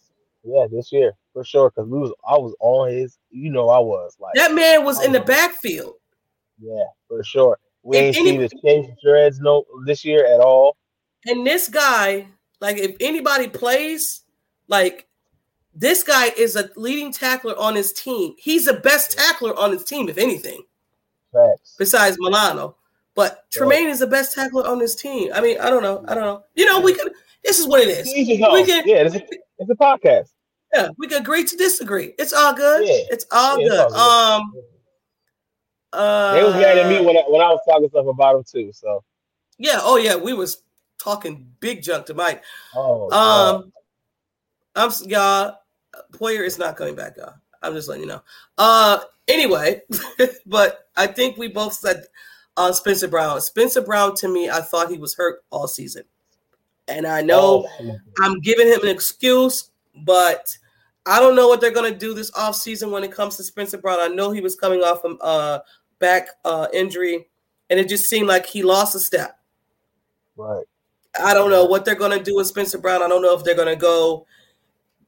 Yeah, 0.44 0.66
this 0.70 0.92
year 0.92 1.12
for 1.32 1.44
sure. 1.44 1.70
Because 1.70 1.90
we 1.90 1.98
was, 1.98 2.12
I 2.26 2.38
was 2.38 2.54
on 2.60 2.90
his. 2.90 3.18
You 3.30 3.50
know, 3.50 3.68
I 3.68 3.78
was 3.78 4.16
like, 4.18 4.34
That 4.34 4.52
man 4.54 4.84
was 4.84 5.02
in 5.04 5.12
the 5.12 5.20
um, 5.20 5.26
backfield. 5.26 5.94
yeah, 6.60 6.84
for 7.08 7.22
sure. 7.24 7.58
We 7.82 7.96
If 7.98 8.16
ain't 8.16 8.26
any- 8.26 8.30
see 8.30 8.36
the 8.38 8.60
chase 8.62 8.90
dreads 9.02 9.40
no 9.40 9.64
this 9.86 10.04
year 10.04 10.26
at 10.26 10.40
all. 10.40 10.76
And 11.26 11.46
this 11.46 11.68
guy, 11.68 12.26
like, 12.60 12.76
if 12.78 12.96
anybody 13.00 13.48
plays, 13.48 14.22
like, 14.68 15.06
this 15.74 16.02
guy 16.02 16.26
is 16.36 16.56
a 16.56 16.68
leading 16.76 17.12
tackler 17.12 17.56
on 17.58 17.76
his 17.76 17.92
team. 17.92 18.34
He's 18.38 18.64
the 18.64 18.74
best 18.74 19.16
tackler 19.16 19.56
on 19.56 19.70
his 19.72 19.84
team, 19.84 20.08
if 20.08 20.18
anything, 20.18 20.62
Facts. 21.32 21.76
besides 21.78 22.16
Milano. 22.18 22.76
But 23.14 23.50
Tremaine 23.50 23.88
is 23.88 23.98
the 24.00 24.06
best 24.06 24.34
tackler 24.34 24.66
on 24.66 24.80
his 24.80 24.94
team. 24.96 25.30
I 25.34 25.40
mean, 25.40 25.60
I 25.60 25.68
don't 25.70 25.82
know. 25.82 26.04
I 26.08 26.14
don't 26.14 26.24
know. 26.24 26.42
You 26.54 26.64
know, 26.66 26.80
we 26.80 26.94
could. 26.94 27.12
This 27.44 27.58
is 27.58 27.66
what 27.66 27.80
it 27.82 27.88
is. 27.88 28.06
We 28.06 28.24
can. 28.64 28.82
Yeah, 28.86 28.96
it's 29.04 29.14
a, 29.14 29.22
it's 29.58 29.70
a 29.70 29.74
podcast. 29.74 30.30
Yeah, 30.74 30.88
we 30.98 31.08
can 31.08 31.20
agree 31.22 31.44
to 31.44 31.56
disagree. 31.56 32.14
It's 32.18 32.32
all 32.32 32.54
good. 32.54 32.86
Yeah. 32.86 33.02
It's 33.10 33.26
all 33.32 33.58
Yeah, 33.58 33.66
it's 33.66 33.74
good. 33.76 33.92
all 33.96 34.36
Um. 34.40 34.52
Uh, 35.92 36.34
They 36.34 36.44
was 36.44 36.54
mad 36.54 36.78
at 36.78 36.86
me 36.88 37.04
when 37.04 37.16
I, 37.16 37.22
when 37.28 37.40
I 37.40 37.48
was 37.48 37.60
talking 37.68 37.88
stuff 37.88 38.06
about 38.06 38.36
him 38.36 38.44
too. 38.44 38.70
So, 38.72 39.02
Yeah. 39.58 39.78
Oh 39.82 39.96
yeah. 39.96 40.14
We 40.16 40.32
was 40.32 40.62
talking 40.98 41.50
big 41.60 41.82
junk 41.82 42.06
to 42.06 42.14
Mike. 42.14 42.42
oh, 42.74 43.08
God. 43.10 43.54
Um, 43.56 43.72
I'm 44.76 44.88
s- 44.88 45.04
y'all. 45.06 45.56
Poyer 46.12 46.46
is 46.46 46.56
not 46.58 46.76
coming 46.76 46.94
back, 46.94 47.16
y'all. 47.16 47.34
I'm 47.62 47.74
just 47.74 47.88
letting 47.88 48.04
you 48.04 48.08
know. 48.08 48.22
Uh, 48.56 49.00
anyway, 49.26 49.82
but 50.46 50.88
I 50.96 51.08
think 51.08 51.36
we 51.36 51.48
both 51.48 51.72
said 51.72 52.04
uh, 52.56 52.70
Spencer 52.70 53.08
Brown. 53.08 53.40
Spencer 53.40 53.80
Brown, 53.80 54.14
to 54.16 54.28
me, 54.28 54.48
I 54.48 54.60
thought 54.60 54.88
he 54.90 54.98
was 54.98 55.14
hurt 55.16 55.40
all 55.50 55.66
season, 55.66 56.04
and 56.86 57.06
I 57.08 57.22
know 57.22 57.66
Oh, 57.80 57.98
I'm 58.20 58.38
giving 58.40 58.68
him 58.68 58.80
an 58.82 58.88
excuse, 58.88 59.69
but 60.04 60.56
I 61.06 61.18
don't 61.20 61.34
know 61.36 61.48
what 61.48 61.60
they're 61.60 61.70
gonna 61.70 61.90
do 61.96 62.14
this 62.14 62.30
offseason 62.32 62.90
when 62.90 63.04
it 63.04 63.12
comes 63.12 63.36
to 63.36 63.42
Spencer 63.44 63.78
Brown. 63.78 63.98
I 64.00 64.08
know 64.08 64.30
he 64.30 64.40
was 64.40 64.56
coming 64.56 64.82
off 64.82 65.00
from 65.00 65.18
uh 65.20 65.60
back 65.98 66.28
uh 66.44 66.66
injury, 66.72 67.28
and 67.70 67.78
it 67.80 67.88
just 67.88 68.04
seemed 68.08 68.28
like 68.28 68.46
he 68.46 68.62
lost 68.62 68.94
a 68.94 69.00
step. 69.00 69.38
right. 70.36 70.64
I 71.20 71.34
don't 71.34 71.50
know 71.50 71.64
what 71.64 71.84
they're 71.84 71.96
going 71.96 72.16
to 72.16 72.22
do 72.22 72.36
with 72.36 72.46
Spencer 72.46 72.78
Brown. 72.78 73.02
I 73.02 73.08
don't 73.08 73.20
know 73.20 73.36
if 73.36 73.42
they're 73.42 73.56
going 73.56 73.66
to 73.66 73.74
go. 73.74 74.26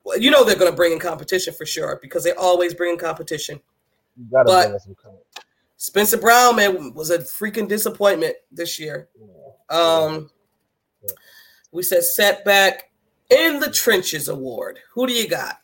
well, 0.03 0.19
You 0.19 0.33
know 0.33 0.43
they're 0.43 0.57
going 0.59 0.71
to 0.71 0.77
bring 0.77 0.93
in 0.93 0.99
competition 0.99 1.55
for 1.55 1.65
sure 1.65 2.01
because 2.03 2.25
they 2.25 2.33
always 2.33 2.75
bring 2.75 2.95
in 2.95 2.99
competition. 2.99 3.61
You 4.17 4.25
gotta 4.33 4.45
But- 4.47 4.69
bring 4.71 4.79
some 4.81 4.97
comment. 4.97 5.23
Spencer 5.77 6.17
Brown, 6.19 6.57
man, 6.57 6.93
was 6.95 7.11
a 7.11 7.19
freaking 7.19 7.69
disappointment 7.69 8.35
this 8.51 8.81
year. 8.81 9.09
Um, 9.71 10.29
we 11.71 11.83
said 11.85 12.03
setback 12.05 12.91
in 13.33 13.61
the 13.61 13.71
trenches 13.71 14.29
award. 14.29 14.79
Who 14.95 15.07
do 15.07 15.13
you 15.13 15.29
got? 15.29 15.59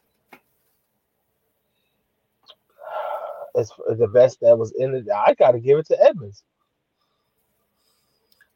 It's 3.54 3.72
the 3.98 4.08
best 4.08 4.40
that 4.40 4.56
was 4.56 4.72
in 4.78 4.92
the. 4.92 5.04
I 5.14 5.34
gotta 5.34 5.58
give 5.58 5.78
it 5.78 5.86
to 5.88 6.00
Edmunds 6.02 6.44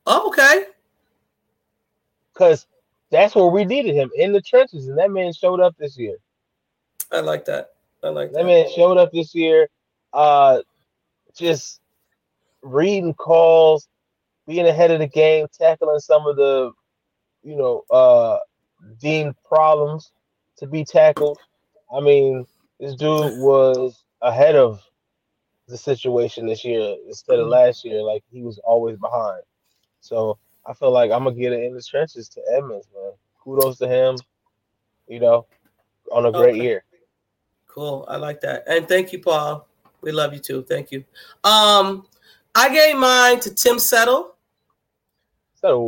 Oh, 0.06 0.28
okay. 0.28 0.64
because 2.32 2.66
that's 3.10 3.34
where 3.34 3.46
we 3.46 3.64
needed 3.64 3.94
him 3.94 4.10
in 4.16 4.32
the 4.32 4.40
trenches, 4.40 4.88
and 4.88 4.98
that 4.98 5.10
man 5.10 5.32
showed 5.32 5.60
up 5.60 5.76
this 5.78 5.98
year. 5.98 6.16
I 7.10 7.20
like 7.20 7.44
that. 7.46 7.72
I 8.02 8.08
like 8.08 8.32
That 8.32 8.38
that. 8.38 8.44
man 8.46 8.66
showed 8.74 8.96
up 8.96 9.12
this 9.12 9.34
year, 9.34 9.68
uh, 10.12 10.60
just 11.36 11.80
reading 12.62 13.14
calls, 13.14 13.88
being 14.46 14.66
ahead 14.66 14.90
of 14.90 15.00
the 15.00 15.06
game, 15.06 15.46
tackling 15.56 16.00
some 16.00 16.26
of 16.26 16.36
the, 16.36 16.72
you 17.42 17.56
know, 17.56 17.82
uh, 17.90 18.38
deemed 19.00 19.34
problems 19.46 20.12
to 20.58 20.66
be 20.66 20.84
tackled. 20.84 21.38
I 21.94 22.00
mean, 22.00 22.46
this 22.80 22.94
dude 22.94 23.38
was 23.38 24.04
ahead 24.22 24.56
of 24.56 24.80
the 25.68 25.76
situation 25.76 26.46
this 26.46 26.64
year 26.64 26.96
instead 27.06 27.38
of 27.38 27.48
last 27.48 27.84
year. 27.84 28.02
Like 28.02 28.24
he 28.30 28.42
was 28.42 28.58
always 28.58 28.96
behind. 28.96 29.42
So 30.00 30.38
I 30.66 30.72
feel 30.74 30.90
like 30.90 31.10
I'm 31.10 31.24
gonna 31.24 31.36
get 31.36 31.52
it 31.52 31.64
in 31.64 31.74
the 31.74 31.82
trenches 31.82 32.28
to 32.30 32.40
Edmunds, 32.54 32.88
man. 32.94 33.12
Kudos 33.42 33.78
to 33.78 33.88
him. 33.88 34.16
You 35.08 35.20
know, 35.20 35.46
on 36.12 36.26
a 36.26 36.32
great 36.32 36.54
Okay. 36.54 36.62
year. 36.62 36.84
Cool. 37.66 38.04
I 38.08 38.16
like 38.16 38.40
that. 38.42 38.64
And 38.66 38.86
thank 38.88 39.12
you, 39.12 39.18
Paul. 39.18 39.66
We 40.02 40.12
love 40.12 40.34
you 40.34 40.40
too. 40.40 40.62
Thank 40.62 40.92
you. 40.92 41.04
Um, 41.44 42.06
I 42.54 42.68
gave 42.72 42.96
mine 42.96 43.40
to 43.40 43.54
Tim 43.54 43.78
Settle. 43.78 44.34
So 45.54 45.80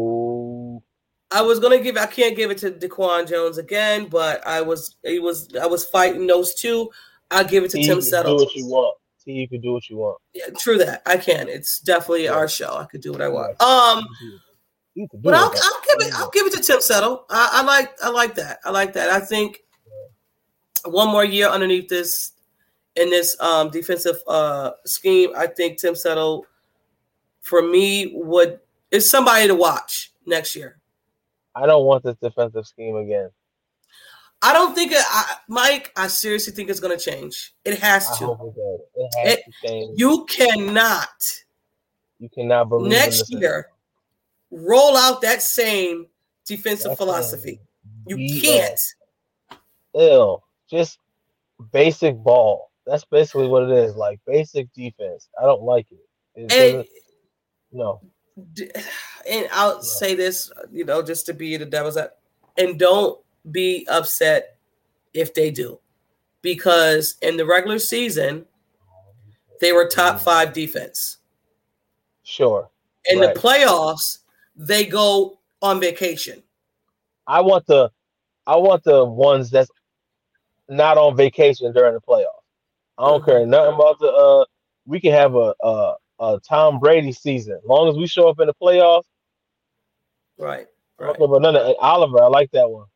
I 1.35 1.43
was 1.43 1.59
gonna 1.59 1.81
give. 1.81 1.97
I 1.97 2.07
can't 2.07 2.37
give 2.37 2.53
it 2.53 2.59
to 2.59 2.71
Daquan 2.71 3.29
Jones 3.29 3.59
again, 3.59 4.07
but 4.07 4.47
I 4.47 4.61
was. 4.61 4.95
He 5.03 5.19
was. 5.19 5.49
I 5.61 5.67
was 5.67 5.85
fighting 5.85 6.29
those 6.29 6.55
two. 6.55 6.91
I'll 7.33 7.45
give 7.45 7.65
it 7.65 7.71
to 7.73 7.79
T, 7.79 7.87
Tim 7.87 7.99
you 7.99 8.11
can 8.11 8.25
do 8.25 8.35
what 8.37 8.55
you 8.55 8.67
want. 8.67 8.97
T, 9.25 9.33
you 9.33 9.49
can 9.49 9.61
do 9.61 9.73
what 9.73 9.91
you 9.91 9.97
want. 9.97 10.19
Yeah, 10.33 10.45
true 10.59 10.79
that. 10.79 11.03
I 11.07 11.17
can. 11.17 11.49
It's 11.49 11.81
definitely 11.81 12.25
Yeah. 12.25 12.35
our 12.35 12.47
show. 12.47 12.77
I 12.77 12.85
could 12.85 13.01
do 13.01 13.11
what 13.11 13.21
I 13.21 13.29
want. 13.29 13.61
Um, 13.61 14.07
You 14.95 15.09
can 15.09 15.19
do 15.21 15.25
but 15.25 15.35
I'll. 15.35 15.51
I'll 15.51 15.83
give 15.99 16.07
it. 16.07 16.15
I'll 16.15 16.31
give 16.31 16.47
it 16.47 16.53
to 16.53 16.63
Tim 16.63 16.81
Settle. 16.81 17.27
I, 17.29 17.51
I 17.55 17.63
like. 17.65 17.93
I 18.01 18.11
like 18.11 18.37
that. 18.37 18.61
I 18.65 18.71
like 18.71 18.93
that. 18.93 19.11
I 19.11 19.19
think 19.19 19.65
one 20.85 21.09
more 21.09 21.25
year 21.25 21.49
underneath 21.49 21.89
this 21.89 22.31
in 22.95 23.11
this 23.11 23.37
um 23.41 23.71
defensive 23.71 24.19
uh 24.29 24.71
scheme. 24.87 25.31
I 25.37 25.49
think 25.49 25.81
Tim 25.81 25.97
Settle, 25.97 26.47
for 27.41 27.61
me, 27.61 28.13
would 28.15 28.61
is 28.93 29.11
somebody 29.11 29.49
to 29.49 29.55
watch 29.57 30.13
next 30.27 30.55
year. 30.55 30.79
I 31.55 31.67
don't 31.67 31.85
want 31.85 32.05
this 32.05 32.17
defensive 32.23 32.67
scheme 32.67 32.97
again. 32.97 33.31
I 34.43 34.53
don't 34.53 34.75
think 34.75 34.93
it, 34.93 35.03
I, 35.09 35.37
Mike. 35.49 35.93
I 35.97 36.07
seriously 36.09 36.53
think 36.53 36.69
it's 36.69 36.81
going 36.81 36.97
to 36.97 37.03
change. 37.03 37.55
It 37.65 37.79
has 37.79 38.09
I 38.11 38.19
to. 38.19 38.33
it. 38.33 38.81
It 38.97 39.15
has 39.17 39.33
It- 39.33 39.45
to 39.45 39.69
change. 39.69 39.99
You 39.99 40.27
cannot 40.27 41.09
You 42.19 42.29
cannot 42.29 42.69
believe 42.69 42.91
next 42.93 43.33
year 43.33 43.71
roll 44.51 44.97
out 44.97 45.23
that 45.23 45.43
same 45.43 46.07
defensive 46.47 46.91
That's 46.91 46.99
philosophy. 46.99 47.61
You 48.07 48.41
can't. 48.41 48.81
Ill. 49.95 50.43
Just 50.71 50.99
basic 51.73 52.17
ball. 52.17 52.71
That's 52.87 53.05
basically 53.05 53.49
what 53.49 53.63
it 53.63 53.71
is. 53.71 53.97
Like 53.97 54.21
basic 54.27 54.73
defense. 54.75 55.29
I 55.41 55.45
don't 55.45 55.63
like 55.63 55.87
it. 55.91 56.53
It 56.53 56.89
no. 57.73 58.01
d- 58.53 58.71
and 59.29 59.49
I'll 59.53 59.83
say 59.83 60.15
this, 60.15 60.51
you 60.73 60.85
know, 60.85 61.03
just 61.03 61.27
to 61.27 61.35
be 61.35 61.57
the 61.57 61.65
devil's 61.67 61.97
ad- 61.97 62.13
and 62.59 62.79
don't 62.79 63.19
be 63.51 63.87
upset 63.91 64.57
if 65.13 65.35
they 65.35 65.51
do, 65.51 65.79
because 66.43 67.17
in 67.23 67.37
the 67.37 67.45
regular 67.47 67.79
season 67.79 68.47
they 69.61 69.73
were 69.73 69.89
top 69.89 70.21
five 70.21 70.53
defense. 70.53 71.19
Sure. 72.23 72.69
In 73.07 73.21
Right. 73.21 73.35
the 73.35 73.41
playoffs, 73.41 74.19
they 74.57 74.85
go 74.85 75.39
on 75.63 75.81
vacation. 75.81 76.43
I 77.27 77.41
want 77.41 77.67
the 77.67 77.91
I 78.47 78.57
want 78.57 78.85
the 78.85 79.05
ones 79.05 79.51
that's 79.51 79.71
not 80.69 80.99
on 80.99 81.17
vacation 81.17 81.73
during 81.73 81.95
the 81.95 82.01
playoffs. 82.01 82.43
I 82.99 83.07
don't 83.09 83.23
Mhm. 83.23 83.27
care 83.27 83.47
nothing 83.47 83.75
about 83.75 83.99
the 83.99 84.09
uh 84.13 84.45
we 84.87 85.01
can 85.01 85.13
have 85.13 85.35
a 85.35 85.55
a, 85.63 85.95
a 86.21 86.41
Tom 86.47 86.79
Brady 86.79 87.13
season. 87.13 87.55
As 87.55 87.65
long 87.65 87.89
as 87.89 87.97
we 87.97 88.07
show 88.07 88.29
up 88.29 88.41
in 88.41 88.47
the 88.47 88.55
playoffs, 88.55 89.05
Right. 90.39 90.67
Right. 90.99 91.17
of 91.21 91.77
Oliver, 91.81 92.23
I 92.23 92.27
like 92.29 92.51
that 92.53 92.69
one. 92.71 92.87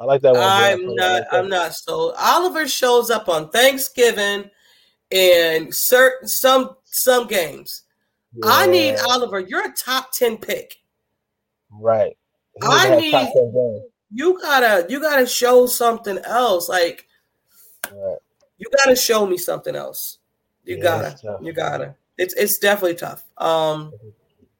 I 0.00 0.04
like 0.04 0.22
that 0.22 0.32
one. 0.34 0.42
I'm 0.42 0.78
Brad. 0.78 0.96
Not. 0.96 1.12
like 1.20 1.26
I'm 1.32 1.48
not 1.48 1.74
sold. 1.74 2.14
Oliver 2.18 2.68
shows 2.68 3.10
up 3.10 3.28
on 3.28 3.50
Thanksgiving 3.50 4.48
and 5.10 5.68
certain 5.74 6.28
some 6.28 6.76
some 6.84 7.26
games. 7.26 7.82
one. 8.32 8.52
I 8.52 8.66
need 8.66 8.96
Oliver. 9.08 9.40
You're 9.40 9.66
a 9.66 9.72
top 9.72 10.12
ten 10.12 10.36
pick. 10.38 10.76
right. 11.70 12.16
I 12.62 12.96
need- 12.96 13.10
top 13.12 13.32
10 13.32 13.52
games. 13.52 13.82
You 14.12 14.40
gotta 14.40 14.86
you 14.88 15.00
gotta 15.00 15.26
show 15.26 15.66
something 15.66 16.18
else. 16.18 16.68
Like 16.68 17.06
Right. 17.92 18.18
you 18.56 18.66
gotta 18.78 18.96
show 18.96 19.26
me 19.26 19.36
something 19.36 19.74
else. 19.76 20.18
You 20.64 20.76
Yeah, 20.76 20.82
gotta. 20.82 21.16
tough. 21.22 21.40
You 21.42 21.52
gotta. 21.52 21.94
It's 22.16 22.34
it's 22.34 22.58
definitely 22.58 22.96
tough. 22.96 23.24
Um. 23.36 23.92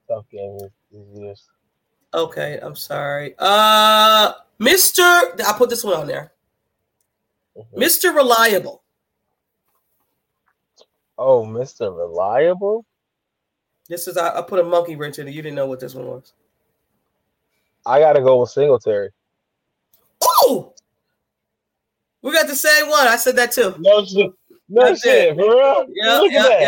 Tough 0.09 0.25
game 0.31 0.59
these 0.91 1.19
years. 1.19 1.45
Okay. 2.15 2.59
I'm 2.63 2.77
sorry. 2.77 3.35
Uh, 3.39 4.33
Mister. 4.59 5.03
I 5.03 5.55
put 5.57 5.71
this 5.71 5.85
one 5.85 5.95
on 5.95 6.07
there. 6.07 6.33
Mhm. 7.57 7.67
Mister 7.77 8.13
Reliable. 8.13 8.83
Oh, 11.21 11.45
Mr. 11.45 11.95
Reliable? 11.97 12.85
This 13.89 14.07
is 14.07 14.17
I, 14.17 14.39
I 14.39 14.43
put 14.43 14.61
a 14.61 14.63
monkey 14.63 14.95
wrench 14.95 15.19
in 15.19 15.27
it. 15.27 15.35
You 15.35 15.43
didn't 15.43 15.57
know 15.57 15.67
what 15.67 15.81
this 15.81 15.95
one 15.95 16.07
was. 16.07 16.33
I 17.85 17.99
gotta 17.99 18.21
go 18.21 18.41
with 18.41 18.51
Singletary. 18.51 19.11
Oh, 20.23 20.75
We 22.23 22.33
got 22.33 22.47
the 22.47 22.55
same 22.55 22.89
one. 22.89 23.09
I 23.09 23.17
said 23.17 23.35
that 23.37 23.51
too. 23.51 23.75
No 23.81 24.05
shit. 24.05 24.31
No 24.69 24.95
shit, 24.95 25.35
for 25.35 25.43
real. 25.43 25.87
Yeah, 25.89 26.19
Look 26.19 26.33
at 26.33 26.35
yeah, 26.35 26.43
that. 26.43 26.61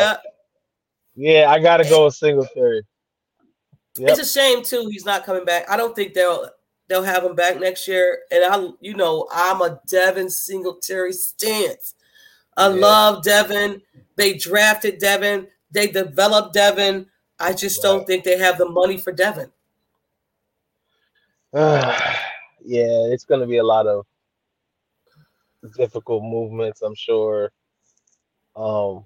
yeah. 1.14 1.42
Yeah, 1.42 1.50
I 1.50 1.60
gotta 1.60 1.84
go 1.84 2.06
with 2.06 2.14
Singletary. 2.14 2.82
Yep. 4.00 4.10
It's 4.18 4.20
a 4.20 4.40
shame 4.40 4.62
too. 4.64 4.88
He's 4.90 5.04
not 5.04 5.26
coming 5.26 5.44
back. 5.44 5.68
I 5.68 5.76
don't 5.76 5.94
think 5.94 6.14
they'll 6.14 6.48
they'll 6.88 7.02
have 7.02 7.22
him 7.22 7.34
back 7.34 7.60
next 7.60 7.86
year. 7.86 8.20
And 8.32 8.42
I, 8.44 8.70
you 8.80 8.94
know, 8.94 9.28
I'm 9.30 9.60
a 9.60 9.78
Devin 9.86 10.30
Singletary 10.30 11.12
stance. 11.12 11.94
I 12.56 12.68
Yeah. 12.68 12.80
love 12.80 13.22
Devin. 13.22 13.82
They 14.16 14.34
drafted 14.34 14.98
Devin. 14.98 15.48
They 15.70 15.86
developed 15.88 16.54
Devin. 16.54 17.06
I 17.38 17.52
just 17.52 17.82
don't 17.82 18.06
think 18.06 18.24
they 18.24 18.38
have 18.38 18.56
the 18.56 18.68
money 18.68 18.96
for 18.96 19.12
Devin. 19.12 19.52
yeah, 21.52 22.00
it's 22.64 23.24
gonna 23.24 23.46
be 23.46 23.58
a 23.58 23.64
lot 23.64 23.86
of 23.86 24.06
difficult 25.76 26.22
movements, 26.22 26.80
I'm 26.80 26.94
sure. 26.94 27.52
Um, 28.56 29.04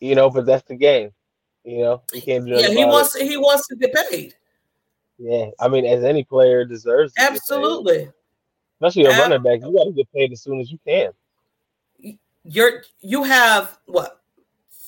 you 0.00 0.14
know, 0.14 0.28
but 0.30 0.44
that's 0.46 0.66
the 0.68 0.76
game. 0.76 1.12
You 1.68 1.78
know, 1.80 2.02
you 2.14 2.22
can't 2.22 2.46
do 2.46 2.52
Yeah, 2.52 2.68
he 2.68 2.84
wants 2.86 3.14
it. 3.14 3.28
he 3.28 3.36
wants 3.36 3.66
to 3.68 3.76
get 3.76 3.92
paid. 3.92 4.34
Yeah, 5.18 5.46
I 5.60 5.68
mean, 5.68 5.84
as 5.84 6.02
any 6.04 6.24
player 6.24 6.64
deserves, 6.64 7.12
to 7.12 7.20
get 7.20 7.28
paid. 7.30 7.36
Absolutely. 7.36 8.08
especially 8.80 9.04
a 9.04 9.18
running 9.18 9.42
back. 9.42 9.60
You 9.60 9.76
got 9.76 9.84
to 9.84 9.92
get 9.92 10.10
paid 10.12 10.32
as 10.32 10.42
soon 10.42 10.60
as 10.60 10.70
you 10.72 10.78
can. 10.86 11.10
You're 12.44 12.84
you 13.00 13.22
have 13.24 13.78
what 13.86 14.22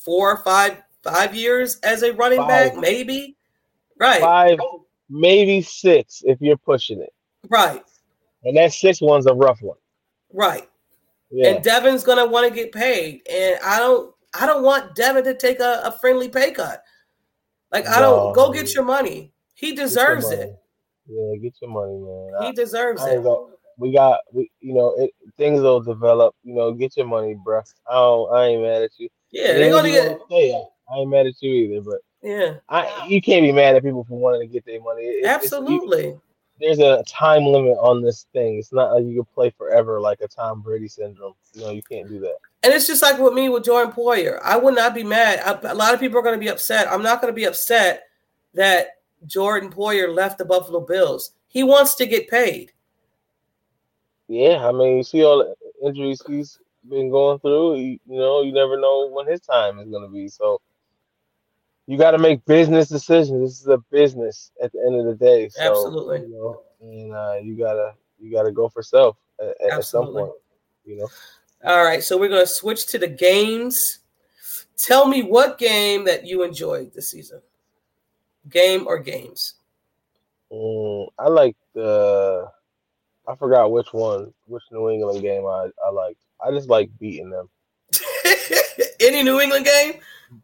four 0.05 0.31
or 0.33 0.37
five 0.39 0.83
five 1.03 1.35
years 1.35 1.79
as 1.81 2.03
a 2.03 2.13
running 2.15 2.39
Five. 2.39 2.49
back, 2.73 2.77
maybe? 2.77 3.37
Right, 3.99 4.21
Five, 4.21 4.59
maybe 5.11 5.61
six 5.61 6.23
if 6.25 6.41
you're 6.41 6.57
pushing 6.57 7.03
it, 7.03 7.13
right, 7.51 7.83
and 8.45 8.57
that 8.57 8.73
six 8.73 9.03
one's 9.03 9.27
a 9.27 9.35
rough 9.35 9.61
one. 9.61 9.77
right. 10.33 10.67
Yeah, 11.31 11.51
and 11.51 11.63
Devin's 11.63 12.03
gonna 12.03 12.27
want 12.27 12.49
to 12.49 12.55
get 12.55 12.73
paid, 12.73 13.21
and 13.31 13.59
I 13.63 13.79
don't, 13.79 14.15
I 14.39 14.47
don't 14.47 14.63
want 14.63 14.95
Devin 14.95 15.25
to 15.25 15.35
take 15.35 15.61
a, 15.61 15.83
a 15.85 15.93
friendly 15.93 16.29
pay 16.29 16.53
cut. 16.53 16.83
Like 17.73 17.87
I 17.89 18.01
don't 18.01 18.29
No. 18.29 18.33
go 18.35 18.53
get 18.53 18.75
your 18.75 18.85
money. 18.85 19.33
He 19.55 19.75
deserves 19.75 20.25
money. 20.25 20.37
it. 20.43 20.57
Yeah, 21.07 21.37
get 21.43 21.55
your 21.61 21.71
money, 21.71 21.99
man. 21.99 22.43
He 22.43 22.49
I, 22.49 22.53
deserves 22.53 23.03
I 23.03 23.11
it. 23.17 23.23
go. 23.23 23.51
We 23.79 23.93
got, 23.93 24.21
we, 24.33 24.51
you 24.61 24.75
know, 24.75 24.95
it, 24.99 25.11
things 25.39 25.61
will 25.61 25.81
develop. 25.81 26.35
You 26.45 26.55
know, 26.55 26.73
get 26.73 26.97
your 26.97 27.07
money, 27.07 27.35
bruh. 27.35 27.63
I 27.89 27.95
don't, 27.95 28.35
I 28.35 28.45
ain't 28.47 28.63
mad 28.63 28.83
at 28.83 28.91
you. 28.99 29.09
Yeah, 29.31 29.55
they're 29.55 29.71
gonna 29.71 29.89
get. 29.91 30.19
wanna 30.29 30.65
I 30.93 30.97
ain't 30.99 31.11
mad 31.11 31.27
at 31.27 31.41
you 31.41 31.51
either. 31.53 31.81
But 31.83 32.01
Yeah, 32.23 32.55
I, 32.69 33.07
you 33.09 33.21
can't 33.23 33.43
be 33.43 33.53
mad 33.53 33.77
at 33.77 33.83
people 33.83 34.05
for 34.05 34.19
wanting 34.19 34.43
to 34.43 34.47
get 34.47 34.65
their 34.67 34.81
money. 34.81 35.03
It- 35.03 35.25
it's- 35.25 35.25
you- 35.25 35.29
absolutely. 35.57 36.19
There's 36.61 36.79
a 36.79 37.03
time 37.07 37.45
limit 37.45 37.77
on 37.81 38.03
this 38.03 38.27
thing. 38.33 38.59
It's 38.59 38.73
not 38.73 38.93
like 38.93 39.05
you 39.05 39.15
can 39.15 39.25
play 39.35 39.51
forever 39.51 40.01
like 40.01 40.21
a 40.21 40.29
Tom 40.29 40.61
Brady 40.61 40.89
syndrome. 40.89 41.35
No, 41.57 41.71
you 41.71 41.83
can't 41.83 42.09
do 42.09 42.21
that. 42.21 42.37
And 42.63 42.73
it's 42.73 42.87
just 42.87 43.03
like 43.03 43.19
with 43.19 43.33
me 43.33 43.49
with 43.49 43.65
Jordan 43.65 43.93
Poyer. 43.93 44.39
I 44.43 44.57
would 44.57 44.75
not 44.75 44.95
be 44.95 45.03
mad. 45.03 45.41
I, 45.41 45.71
a 45.71 45.75
lot 45.75 45.95
of 45.95 46.01
people 46.01 46.19
are 46.19 46.23
going 46.23 46.39
to 46.39 46.45
be 46.45 46.51
upset. 46.51 46.91
I'm 46.91 47.03
not 47.03 47.21
going 47.21 47.33
to 47.33 47.37
be 47.37 47.45
upset 47.45 48.05
that 48.55 48.99
Jordan 49.27 49.71
Poyer 49.71 50.15
left 50.15 50.39
the 50.39 50.45
Buffalo 50.45 50.81
Bills. 50.81 51.33
He 51.47 51.63
wants 51.63 51.95
to 51.97 52.07
get 52.07 52.29
paid. 52.29 52.73
Yeah, 54.29 54.69
I 54.69 54.73
mean, 54.73 54.99
you 54.99 55.03
see 55.03 55.25
all 55.25 55.39
the 55.39 55.87
injuries 55.87 56.23
he's 56.27 56.59
been 56.89 57.11
going 57.11 57.39
through. 57.41 57.77
You, 57.77 57.99
you 58.07 58.19
know, 58.19 58.43
you 58.43 58.53
never 58.53 58.79
know 58.79 59.09
when 59.09 59.27
his 59.27 59.41
time 59.41 59.79
is 59.79 59.89
going 59.89 60.03
to 60.03 60.13
be. 60.13 60.29
So 60.29 60.61
you 61.91 61.99
got 61.99 62.13
to 62.13 62.19
make 62.19 62.45
business 62.45 62.89
decisions. 62.89 63.41
This 63.43 63.61
is 63.61 63.67
a 63.67 63.79
business 63.91 64.53
at 64.63 64.71
the 64.71 64.79
end 64.87 65.01
of 65.01 65.07
the 65.07 65.15
day. 65.17 65.49
So, 65.49 65.61
Absolutely. 65.61 66.21
You 66.21 66.29
know, 66.31 66.63
and 66.81 67.13
uh, 67.13 67.35
you 67.43 67.57
gotta 67.59 67.95
you 68.21 68.31
gotta 68.31 68.53
go 68.53 68.69
for 68.69 68.81
self 68.81 69.17
at, 69.41 69.73
at- 69.73 69.85
some 69.85 70.13
point. 70.13 70.31
You 70.85 70.99
know, 70.99 71.09
All 71.65 71.85
right, 71.85 72.01
so 72.03 72.17
we're 72.17 72.29
going 72.29 72.43
to 72.43 72.47
switch 72.47 72.87
to 72.87 72.99
the 72.99 73.09
games. 73.09 73.99
Tell 74.77 75.07
me 75.07 75.23
what 75.25 75.59
game 75.59 76.05
that 76.05 76.25
you 76.27 76.45
enjoyed 76.45 76.93
this 76.95 77.11
season. 77.11 77.43
Game 78.49 78.87
or 78.87 78.99
games? 79.01 79.55
mm, 80.51 81.09
I 81.19 81.29
like 81.29 81.57
the. 81.75 82.47
I 83.27 83.35
forgot 83.35 83.73
which 83.73 83.93
one, 83.93 84.33
which 84.47 84.63
New 84.71 84.91
England 84.91 85.23
game 85.23 85.45
I 85.45 85.71
I 85.85 85.91
liked. 85.91 86.23
I 86.41 86.53
just 86.53 86.69
like 86.69 86.89
beating 87.01 87.31
them. 87.31 87.49
Any 89.01 89.25
New 89.25 89.41
England 89.41 89.65
game? 89.65 89.95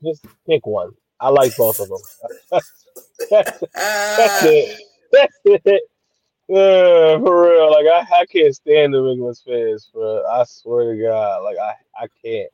Just 0.02 0.26
pick 0.44 0.66
one. 0.66 0.90
I 1.20 1.28
like 1.30 1.56
both 1.56 1.80
of 1.80 1.88
them. 1.88 1.98
that's, 2.50 2.72
that's 3.30 3.62
Ah, 3.76 4.40
it. 4.44 4.80
That's 5.12 5.34
it. 5.44 5.82
Yeah, 6.48 7.18
for 7.18 7.42
real. 7.50 7.70
Like 7.70 7.86
I, 7.86 8.20
I 8.20 8.26
can't 8.26 8.54
stand 8.54 8.92
New 8.92 9.08
England's 9.10 9.42
fans, 9.42 9.90
bro. 9.92 10.24
I 10.26 10.44
swear 10.44 10.94
to 10.94 11.02
God, 11.02 11.42
like 11.42 11.56
I, 11.58 11.72
I 11.98 12.06
can't. 12.24 12.50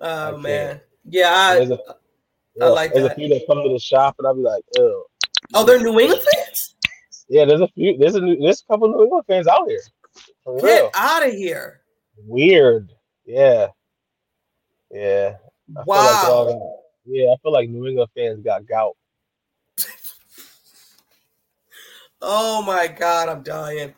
I 0.00 0.28
oh 0.28 0.30
can't. 0.32 0.42
man, 0.42 0.80
yeah. 1.08 1.30
I, 1.34 1.54
There's 1.56 1.70
a, 1.72 1.78
I 2.62 2.68
like 2.68 2.92
there's 2.94 3.08
that. 3.08 3.12
a 3.12 3.14
few 3.16 3.28
that 3.28 3.46
come 3.46 3.62
to 3.62 3.68
the 3.68 3.78
shop, 3.78 4.14
and 4.18 4.26
I'll 4.26 4.34
be 4.34 4.40
like, 4.40 4.64
ew. 4.76 5.04
oh, 5.54 5.64
they're 5.64 5.78
New 5.80 5.98
England 6.00 6.22
fans. 6.34 6.76
Yeah, 7.28 7.44
there's 7.44 7.60
a 7.60 7.68
few. 7.68 7.98
There's 7.98 8.14
a 8.14 8.20
new, 8.20 8.36
there's 8.36 8.62
a 8.62 8.72
couple 8.72 8.88
New 8.88 9.02
England 9.02 9.24
fans 9.26 9.46
out 9.46 9.68
here. 9.68 9.82
For 10.44 10.54
real. 10.56 10.62
Get 10.62 10.90
out 10.94 11.26
of 11.26 11.32
here! 11.34 11.80
Weird. 12.24 12.92
Yeah. 13.26 13.68
Yeah. 14.90 15.36
I 15.76 15.82
Wow. 15.84 16.78
Yeah, 17.06 17.32
I 17.32 17.36
feel 17.42 17.52
like 17.52 17.68
New 17.68 17.86
England 17.86 18.10
fans 18.16 18.42
got 18.42 18.66
gout. 18.66 18.96
Oh 22.22 22.62
my 22.62 22.86
God, 22.88 23.28
I'm 23.28 23.42
dying. 23.42 23.94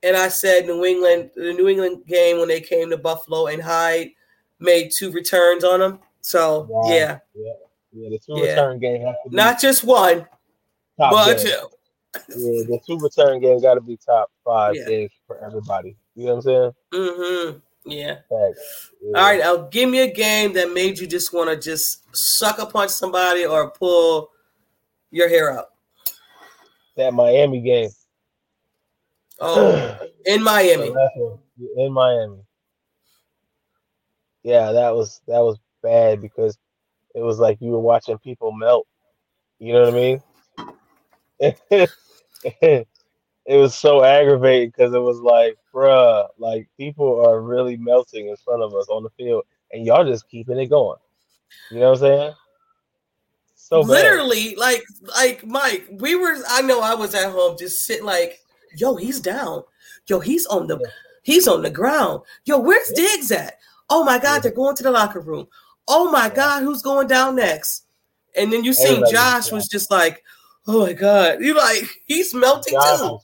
and 0.03 0.15
I 0.15 0.28
said 0.28 0.65
New 0.65 0.86
England, 0.86 1.32
the 1.36 1.53
New 1.53 1.67
England 1.67 2.05
game 2.05 2.38
when 2.38 2.47
they 2.47 2.61
came 2.61 2.89
to 2.89 2.97
Buffalo 2.97 3.47
and 3.47 3.61
Hines 3.61 4.11
made 4.59 4.91
two 4.95 5.11
returns 5.11 5.63
on 5.63 5.80
them. 5.80 5.99
So 6.21 6.67
Wow. 6.69 6.89
yeah, 6.89 7.19
yeah, 7.34 8.09
the 8.09 8.19
two 8.19 8.34
Yeah. 8.39 8.41
return 8.51 8.80
game 8.80 9.01
has 9.01 9.15
to 9.23 9.30
be 9.30 9.36
not 9.36 9.59
just 9.59 9.84
one, 9.84 10.28
but 10.97 11.38
game. 11.38 11.45
two. 11.47 11.69
Yeah, 12.30 12.63
the 12.67 12.80
two 12.86 12.97
return 12.99 13.39
game 13.39 13.61
got 13.61 13.76
to 13.76 13.82
be 13.82 13.97
top 13.97 14.32
five 14.43 14.76
Yeah. 14.76 14.86
games 14.86 15.11
for 15.28 15.38
everybody. 15.39 15.95
You 16.15 16.26
know 16.28 16.36
what 16.36 16.38
I'm 16.38 16.41
saying? 16.41 16.71
Mm-hmm. 16.93 17.57
Yeah. 17.86 18.17
All 18.29 18.53
right, 19.13 19.39
now 19.39 19.57
give 19.57 19.89
me 19.89 20.01
a 20.01 20.11
game 20.11 20.53
that 20.53 20.73
made 20.73 20.97
you 20.97 21.07
just 21.07 21.33
want 21.33 21.49
to 21.49 21.55
just 21.55 22.03
sucker 22.15 22.65
punch 22.65 22.91
somebody 22.91 23.45
or 23.45 23.69
pull 23.71 24.31
your 25.11 25.29
hair 25.29 25.57
out. 25.57 25.67
That 26.97 27.13
Miami 27.13 27.61
game. 27.61 27.89
Oh, 29.39 29.97
in 30.25 30.43
Miami. 30.43 30.93
In 31.77 31.93
Miami. 31.93 32.39
Yeah, 34.43 34.71
that 34.71 34.95
was 34.95 35.21
that 35.27 35.39
was 35.39 35.57
bad 35.81 36.21
because 36.21 36.57
it 37.13 37.21
was 37.21 37.39
like 37.39 37.57
you 37.61 37.71
were 37.71 37.79
watching 37.79 38.17
people 38.17 38.51
melt. 38.51 38.88
You 39.59 39.73
know 39.73 39.81
what 39.81 39.93
I 39.93 39.97
mean? 39.97 40.21
it 43.45 43.57
was 43.59 43.75
so 43.75 44.03
aggravating 44.03 44.69
because 44.69 44.93
it 44.93 44.99
was 44.99 45.19
like, 45.19 45.57
bruh, 45.76 46.28
like 46.38 46.69
people 46.78 47.26
are 47.28 47.41
really 47.41 47.76
melting 47.76 48.30
in 48.30 48.38
front 48.38 48.63
of 48.63 48.73
us 48.73 48.88
on 48.88 49.03
the 49.03 49.09
field, 49.11 49.43
and 49.73 49.86
y'all 49.86 50.05
just 50.05 50.30
keeping 50.30 50.57
it 50.57 50.67
going. 50.67 50.99
You 51.69 51.80
know 51.80 51.91
what 51.91 51.97
I'm 51.97 52.01
saying? 52.01 52.34
So 53.55 53.82
bad. 53.82 53.89
Literally, 53.89 54.55
like, 54.55 54.84
like 55.01 55.45
Mike, 55.45 55.88
we 55.91 56.15
were. 56.15 56.38
I 56.49 56.61
know 56.61 56.82
I 56.82 56.93
was 56.95 57.13
at 57.13 57.32
home 57.32 57.57
just 57.59 57.86
sitting 57.86 58.05
like, 58.05 58.39
yo, 58.78 58.95
he's 58.95 59.19
down. 59.19 59.63
Yo, 60.07 60.19
he's 60.19 60.45
on 60.45 60.67
the, 60.67 60.80
he's 61.23 61.47
on 61.47 61.63
the 61.63 61.69
ground. 61.69 62.21
Yo, 62.45 62.59
where's. 62.59 62.91
Diggs 62.95 63.32
at? 63.32 63.57
Oh 63.89 64.03
my 64.03 64.19
God, 64.19 64.43
they're 64.43 64.51
going 64.51 64.76
to 64.76 64.84
the 64.84 64.91
locker 64.91 65.19
room. 65.19 65.47
Oh 65.88 66.11
my. 66.11 66.30
God, 66.30 66.63
who's 66.63 66.82
going 66.82 67.07
down 67.07 67.36
next? 67.36 67.86
And 68.38 68.51
then 68.51 68.63
you 68.63 68.73
seen 68.73 68.88
Everybody 68.88 69.13
Josh 69.13 69.51
was 69.51 69.67
just 69.67 69.89
like, 69.89 70.23
oh 70.67 70.86
my 70.86 70.93
God, 70.93 71.41
you 71.41 71.55
like 71.55 71.89
he's 72.05 72.34
melting 72.34 72.73
Josh 72.73 72.99
too. 72.99 73.19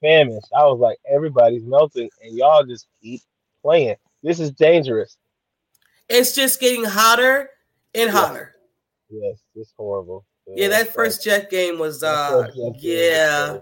Famished. 0.00 0.48
I 0.56 0.64
was 0.64 0.78
like, 0.78 0.98
everybody's 1.08 1.64
melting, 1.64 2.10
and 2.22 2.36
y'all 2.36 2.64
just 2.64 2.86
keep 3.02 3.20
playing. 3.62 3.96
This 4.22 4.40
is 4.40 4.50
dangerous. 4.52 5.16
It's 6.08 6.34
just 6.34 6.60
getting 6.60 6.84
hotter 6.84 7.50
and 7.94 8.06
Yeah. 8.06 8.10
hotter. 8.10 8.56
Yes, 9.08 9.38
it's 9.54 9.72
horrible. 9.76 10.24
Yeah, 10.46 10.68
that 10.68 10.92
first 10.92 11.24
like- 11.26 11.42
Jet 11.42 11.50
game 11.50 11.78
was 11.78 12.02
uh 12.02 12.48
was 12.56 12.76
yeah. 12.82 13.58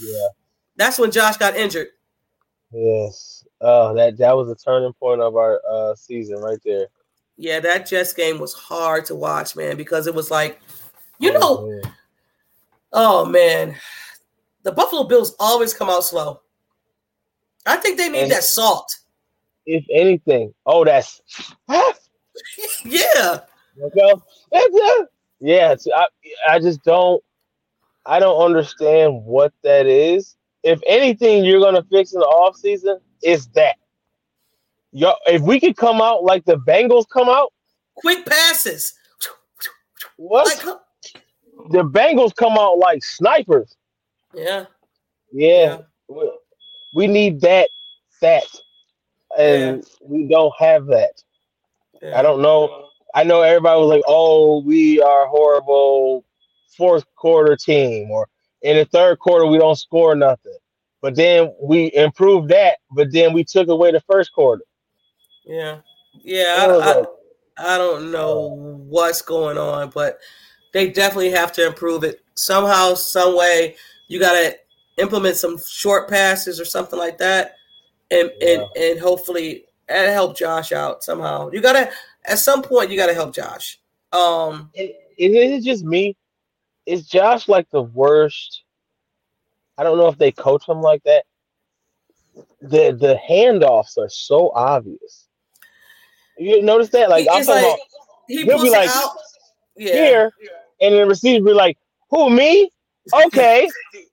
Yeah. 0.00 0.28
That's 0.76 0.98
when 0.98 1.10
Josh 1.10 1.36
got 1.36 1.56
injured. 1.56 1.88
Yes. 2.72 3.44
Oh, 3.60 3.94
that 3.94 4.16
that 4.18 4.36
was 4.36 4.48
a 4.48 4.54
turning 4.54 4.92
point 4.94 5.20
of 5.20 5.36
our 5.36 5.60
uh 5.68 5.94
season 5.94 6.38
right 6.38 6.58
there. 6.64 6.86
Yeah, 7.36 7.58
that 7.60 7.86
Jets 7.86 8.12
game 8.12 8.38
was 8.38 8.52
hard 8.54 9.04
to 9.06 9.14
watch, 9.14 9.56
man, 9.56 9.76
because 9.76 10.06
it 10.06 10.14
was 10.14 10.30
like, 10.30 10.60
you 11.18 11.32
know, 11.32 11.58
Mhm. 11.58 11.92
oh 12.92 13.24
man, 13.24 13.76
the 14.62 14.72
Buffalo 14.72 15.04
Bills 15.04 15.34
always 15.38 15.72
come 15.74 15.88
out 15.90 16.04
slow. 16.04 16.40
I 17.66 17.76
think 17.76 17.96
they 17.98 18.08
need 18.08 18.22
And- 18.24 18.30
that 18.32 18.44
salt. 18.44 18.94
if 19.66 19.84
anything, 19.92 20.52
oh, 20.66 20.84
that's 20.84 21.20
Yeah. 22.84 23.40
Yeah, 25.42 25.74
I 25.96 26.06
I 26.46 26.58
just 26.58 26.82
don't. 26.84 27.22
I 28.04 28.18
don't 28.18 28.38
understand 28.42 29.24
what 29.24 29.54
that 29.62 29.86
is. 29.86 30.36
If 30.62 30.80
anything, 30.86 31.44
you're 31.44 31.60
gonna 31.60 31.82
fix 31.90 32.12
in 32.12 32.20
the 32.20 32.26
off 32.26 32.56
season, 32.56 32.98
it's 33.22 33.46
that. 33.54 33.76
Yo, 34.92 35.14
if 35.26 35.40
we 35.40 35.58
could 35.58 35.76
come 35.78 36.02
out 36.02 36.24
like 36.24 36.44
the 36.44 36.56
Bengals 36.56 37.06
come 37.10 37.30
out, 37.30 37.52
Quick 37.94 38.26
passes. 38.26 38.92
what 40.16 40.44
Like, 40.46 40.76
the 41.70 41.84
Bengals 41.84 42.34
come 42.36 42.58
out 42.58 42.76
like 42.78 43.02
snipers. 43.02 43.76
Yeah. 44.34 44.64
Yeah, 45.32 45.78
we, 46.08 46.32
we 46.94 47.06
need 47.06 47.40
that, 47.42 47.68
that, 48.20 48.44
and 49.38 49.84
we 50.02 50.26
don't 50.26 50.52
have 50.58 50.86
that. 50.86 51.22
yeah. 52.02 52.18
I 52.18 52.22
don't 52.22 52.42
know. 52.42 52.88
I 53.14 53.24
know 53.24 53.42
everybody 53.42 53.80
was 53.80 53.88
like, 53.88 54.02
"Oh, 54.06 54.62
we 54.62 55.00
are 55.00 55.26
horrible 55.26 56.24
fourth 56.76 57.04
quarter 57.16 57.56
team," 57.56 58.10
or 58.10 58.28
in 58.62 58.76
the 58.76 58.84
third 58.84 59.18
quarter 59.18 59.46
we 59.46 59.58
don't 59.58 59.76
score 59.76 60.14
nothing. 60.14 60.56
But 61.02 61.16
then 61.16 61.54
we 61.62 61.90
improved 61.94 62.48
that, 62.50 62.78
but 62.90 63.10
then 63.12 63.32
we 63.32 63.44
took 63.44 63.68
away 63.68 63.90
the 63.90 64.00
first 64.00 64.32
quarter. 64.32 64.62
Yeah. 65.44 65.78
Yeah. 66.12 66.56
I 66.58 66.66
I, 66.66 66.66
I, 66.66 66.94
like, 66.98 67.08
I 67.58 67.78
don't 67.78 68.12
know 68.12 68.46
uh, 68.46 68.76
what's 68.84 69.22
going 69.22 69.58
on, 69.58 69.90
but 69.90 70.18
they 70.72 70.90
definitely 70.90 71.30
have 71.30 71.52
to 71.52 71.66
improve 71.66 72.04
it 72.04 72.22
somehow, 72.34 72.94
some 72.94 73.36
way. 73.36 73.76
You 74.10 74.18
got 74.18 74.32
to 74.32 74.56
implement 74.98 75.36
some 75.36 75.56
short 75.56 76.10
passes 76.10 76.58
or 76.58 76.64
something 76.64 76.98
like 76.98 77.16
that, 77.18 77.54
and 78.10 78.28
and 78.42 78.64
and 78.76 78.98
hopefully 78.98 79.66
and 79.88 80.10
help 80.10 80.36
Josh 80.36 80.72
out 80.72 81.04
somehow. 81.04 81.48
You 81.52 81.60
got 81.60 81.74
to 81.74 81.88
at 82.24 82.40
some 82.40 82.60
point 82.60 82.90
you 82.90 82.96
got 82.96 83.06
to 83.06 83.14
help 83.14 83.32
Josh. 83.32 83.78
Um, 84.12 84.68
is 84.74 84.90
it 85.16 85.62
just 85.62 85.84
me? 85.84 86.16
Is 86.86 87.06
Josh 87.06 87.46
like 87.46 87.70
the 87.70 87.82
worst? 87.82 88.64
I 89.78 89.84
don't 89.84 89.96
know 89.96 90.08
if 90.08 90.18
they 90.18 90.32
coach 90.32 90.68
him 90.68 90.82
like 90.82 91.04
that. 91.04 91.22
The 92.60 92.90
the 92.90 93.16
handoffs 93.30 93.96
are 93.96 94.08
so 94.08 94.50
obvious. 94.56 95.28
You 96.36 96.62
notice 96.62 96.88
that? 96.88 97.10
Like 97.10 97.28
I'm 97.30 97.44
talking 97.44 97.62
like 97.62 97.64
about 97.64 97.78
he 98.26 98.42
he'll 98.42 98.60
be 98.60 98.70
like, 98.70 98.90
out. 98.90 99.10
Yeah. 99.76 99.92
here, 99.92 100.32
and 100.80 100.94
the 100.96 101.06
receiver 101.06 101.44
be 101.44 101.52
like, 101.52 101.78
"Who 102.10 102.28
me? 102.28 102.72
Okay." 103.12 103.68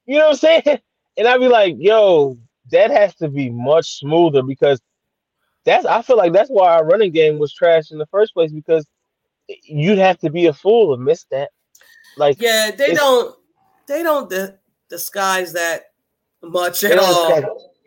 you 0.06 0.18
know 0.18 0.30
what 0.30 0.44
I'm 0.44 0.64
saying? 0.64 0.80
And 1.18 1.28
I'd 1.28 1.40
be 1.40 1.48
like, 1.48 1.76
"Yo, 1.78 2.38
that 2.72 2.92
has 2.92 3.16
to 3.16 3.28
be 3.28 3.50
much 3.50 4.00
smoother 4.00 4.44
because 4.44 4.80
that's 5.66 5.86
I 5.86 6.02
feel 6.02 6.18
like 6.18 6.34
that's 6.34 6.50
why 6.50 6.74
our 6.76 6.86
running 6.86 7.12
game 7.12 7.40
was 7.40 7.54
trash 7.54 7.92
in 7.92 7.98
the 7.98 8.06
first 8.08 8.34
place 8.34 8.52
because 8.52 8.86
you'd 9.64 9.98
have 9.98 10.18
to 10.20 10.30
be 10.30 10.48
a 10.48 10.54
fool 10.54 10.96
to 10.96 11.02
miss 11.02 11.26
that. 11.32 11.50
Like, 12.18 12.42
Yeah, 12.42 12.72
they 12.72 12.94
don't 12.94 13.36
they 13.88 14.04
don't 14.04 14.30
di- 14.30 14.54
disguise 14.90 15.54
that 15.54 15.86
much 16.42 16.84
at 16.84 16.98
all. 17.00 17.34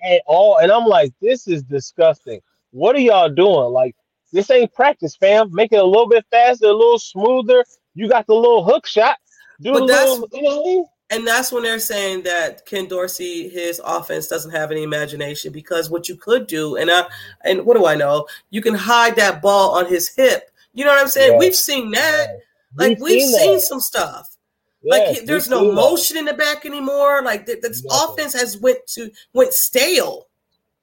at 0.04 0.22
all. 0.26 0.58
And 0.58 0.70
I'm 0.72 0.86
like, 0.86 1.12
this 1.20 1.46
is 1.48 1.62
disgusting. 1.62 2.40
What 2.70 2.96
are 2.96 3.00
y'all 3.00 3.28
doing? 3.28 3.72
Like, 3.72 3.96
this 4.32 4.50
ain't 4.50 4.72
practice, 4.72 5.16
fam. 5.16 5.52
Make 5.52 5.72
it 5.72 5.76
a 5.76 5.84
little 5.84 6.08
bit 6.08 6.24
faster, 6.30 6.66
a 6.66 6.72
little 6.72 6.98
smoother. 6.98 7.64
You 7.94 8.08
got 8.08 8.26
the 8.26 8.34
little 8.34 8.64
hook 8.64 8.86
shot. 8.86 9.16
Do 9.60 9.72
But 9.72 9.86
that's- 9.86 10.08
little, 10.08 10.28
you 10.32 10.42
know 10.42 10.60
I 10.60 10.64
mean? 10.64 10.84
And 11.12 11.26
that's 11.26 11.50
when 11.50 11.64
they're 11.64 11.80
saying 11.80 12.22
that 12.22 12.64
Ken 12.66 12.86
Dorsey, 12.86 13.48
his 13.48 13.80
offense 13.84 14.28
doesn't 14.28 14.52
have 14.52 14.70
any 14.70 14.84
imagination 14.84 15.52
because 15.52 15.90
what 15.90 16.08
you 16.08 16.14
could 16.14 16.46
do, 16.46 16.76
and 16.76 16.88
I, 16.88 17.04
and 17.44 17.66
what 17.66 17.76
do 17.76 17.84
I 17.84 17.96
know? 17.96 18.26
You 18.50 18.62
can 18.62 18.74
hide 18.74 19.16
that 19.16 19.42
ball 19.42 19.72
on 19.76 19.86
his 19.86 20.08
hip. 20.08 20.50
You 20.72 20.84
know 20.84 20.92
what 20.92 21.00
I'm 21.00 21.08
saying? 21.08 21.32
Yeah. 21.32 21.38
We've 21.40 21.56
seen 21.56 21.90
that. 21.90 22.28
Like 22.76 23.00
we've, 23.00 23.28
that. 23.32 23.40
seen, 23.40 23.60
some 23.60 23.80
stuff. 23.80 24.36
Yes, 24.82 25.16
like 25.16 25.26
there's 25.26 25.50
no 25.50 25.58
seen 25.62 25.68
that. 25.70 25.74
motion 25.74 26.16
in 26.16 26.24
the 26.26 26.34
back 26.34 26.64
anymore. 26.64 27.22
Like 27.24 27.44
th- 27.44 27.60
this 27.60 27.82
Nothing. 27.84 28.14
offense 28.14 28.32
has 28.34 28.56
went 28.58 28.78
to 28.94 29.10
went 29.32 29.52
stale. 29.52 30.28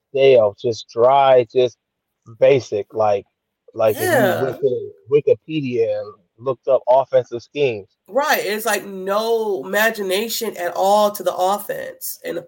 Stale, 0.09 0.57
just 0.61 0.89
dry, 0.89 1.47
just 1.51 1.77
basic, 2.37 2.93
like 2.93 3.25
like 3.73 3.95
Yeah. 3.95 4.57
Wikipedia 5.09 6.11
looked 6.37 6.67
up 6.67 6.81
offensive 6.87 7.41
schemes. 7.41 7.87
Right. 8.07 8.39
It's 8.45 8.65
like 8.65 8.85
no 8.85 9.63
imagination 9.65 10.55
at 10.57 10.73
all 10.75 11.11
to 11.11 11.23
the 11.23 11.35
offense. 11.35 12.19
And 12.23 12.43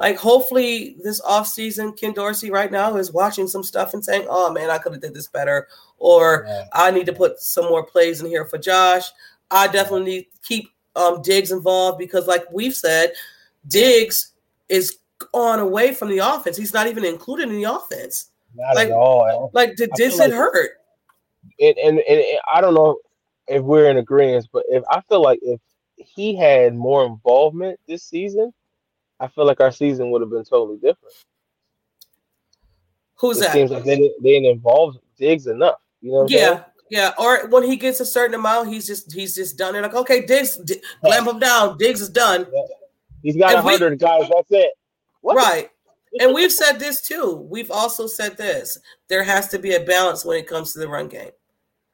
like 0.00 0.16
hopefully 0.16 0.96
this 1.02 1.20
offseason, 1.20 1.96
Ken 1.98 2.12
Dorsey 2.12 2.50
right 2.50 2.72
now 2.72 2.96
is 2.96 3.12
watching 3.12 3.46
some 3.46 3.62
stuff 3.62 3.94
and 3.94 4.04
saying, 4.04 4.26
Oh 4.28 4.52
man, 4.52 4.70
I 4.70 4.78
could 4.78 4.92
have 4.92 5.02
did 5.02 5.14
this 5.14 5.28
better, 5.28 5.68
or 5.98 6.44
Yeah. 6.48 6.64
I 6.72 6.90
need 6.90 7.06
to 7.06 7.12
put 7.12 7.40
some 7.40 7.66
more 7.66 7.84
plays 7.84 8.20
in 8.20 8.26
here 8.26 8.44
for 8.44 8.58
Josh. 8.58 9.04
I 9.50 9.66
definitely 9.68 10.04
need 10.10 10.22
to 10.22 10.38
keep 10.46 10.70
um 10.96 11.22
Diggs 11.22 11.52
involved 11.52 11.98
because 11.98 12.26
like 12.26 12.44
we've 12.52 12.74
said, 12.74 13.12
Diggs 13.68 14.32
is 14.68 14.98
on 15.34 15.60
away 15.60 15.92
from 15.94 16.08
the 16.08 16.18
offense. 16.18 16.56
He's 16.56 16.74
not 16.74 16.86
even 16.86 17.04
included 17.04 17.48
in 17.48 17.54
the 17.54 17.64
offense. 17.64 18.30
Not 18.56 18.74
Like- 18.74 18.88
at 18.88 18.94
all. 18.94 19.50
Like 19.52 19.76
did 19.76 19.90
this 19.96 20.18
like- 20.18 20.30
it 20.30 20.34
hurt? 20.34 20.70
and, 21.58 21.76
and, 21.78 21.98
and 22.00 22.22
I 22.52 22.60
don't 22.60 22.74
know 22.74 22.96
if 23.50 23.62
we're 23.62 23.90
in 23.90 23.98
agreement, 23.98 24.48
but 24.52 24.64
if 24.68 24.84
I 24.88 25.00
feel 25.02 25.20
like 25.20 25.40
if 25.42 25.60
he 25.96 26.36
had 26.36 26.74
more 26.74 27.04
involvement 27.04 27.78
this 27.86 28.04
season, 28.04 28.52
I 29.18 29.26
feel 29.28 29.44
like 29.44 29.60
our 29.60 29.72
season 29.72 30.10
would 30.10 30.22
have 30.22 30.30
been 30.30 30.44
totally 30.44 30.76
different. 30.76 31.14
Who's 33.16 33.38
it 33.38 33.40
that? 33.40 33.52
seems 33.52 33.70
like 33.70 33.84
they 33.84 33.96
didn't, 33.96 34.22
they 34.22 34.30
didn't 34.30 34.50
involve 34.50 34.96
Diggs 35.18 35.46
enough. 35.46 35.76
You 36.00 36.12
know? 36.12 36.16
What 36.18 36.22
I'm 36.22 36.28
saying? 36.28 36.42
Yeah, 36.42 36.64
yeah. 36.90 37.12
Or 37.18 37.48
when 37.48 37.64
he 37.64 37.76
gets 37.76 38.00
a 38.00 38.06
certain 38.06 38.34
amount, 38.34 38.68
he's 38.68 38.86
just 38.86 39.12
he's 39.12 39.34
just 39.34 39.58
done 39.58 39.74
it. 39.74 39.82
Like, 39.82 39.94
okay, 39.94 40.24
Diggs, 40.24 40.56
D- 40.56 40.80
clamp 41.04 41.28
him 41.28 41.38
down. 41.38 41.76
Diggs 41.76 42.00
is 42.00 42.08
done. 42.08 42.46
he's 43.22 43.36
got 43.36 43.56
a 43.56 43.60
hundred 43.60 43.98
guys. 43.98 44.22
That's 44.34 44.50
it. 44.50 44.70
What? 45.20 45.36
Right. 45.36 45.68
And 46.18 46.34
we've 46.34 46.50
said 46.50 46.78
this 46.78 47.02
too. 47.02 47.46
We've 47.50 47.70
also 47.70 48.06
said 48.06 48.36
this. 48.36 48.78
There 49.08 49.22
has 49.22 49.48
to 49.48 49.58
be 49.58 49.74
a 49.74 49.80
balance 49.80 50.24
when 50.24 50.38
it 50.38 50.46
comes 50.46 50.72
to 50.72 50.78
the 50.78 50.88
run 50.88 51.08
game. 51.08 51.30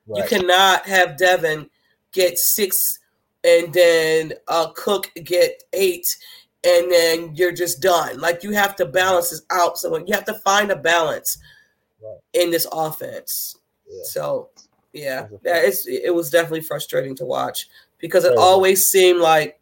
Right. 0.07 0.22
You 0.30 0.38
cannot 0.38 0.86
have 0.86 1.16
Devin 1.16 1.68
get 2.12 2.38
six 2.38 2.98
and 3.44 3.72
then 3.72 4.32
uh, 4.48 4.68
Cook 4.74 5.11
get 5.24 5.62
eight 5.72 6.07
and 6.64 6.90
then 6.90 7.34
you're 7.34 7.52
just 7.52 7.80
done. 7.80 8.18
Like 8.20 8.42
you 8.42 8.50
have 8.52 8.74
to 8.76 8.86
balance 8.86 9.30
this 9.30 9.42
out. 9.50 9.78
So 9.78 9.96
you 9.98 10.14
have 10.14 10.24
to 10.26 10.34
find 10.34 10.70
a 10.70 10.76
balance 10.76 11.38
Right. 12.02 12.18
in 12.34 12.50
this 12.50 12.66
offense. 12.72 13.57
Yeah. 13.88 14.02
So 14.04 14.50
yeah, 14.92 15.26
That's 15.42 15.86
yeah, 15.88 16.00
it 16.04 16.14
was 16.14 16.30
definitely 16.30 16.61
frustrating 16.62 17.14
to 17.16 17.24
watch 17.24 17.68
because 17.98 18.24
it 18.24 18.36
always 18.36 18.86
seemed 18.86 19.20
like 19.20 19.61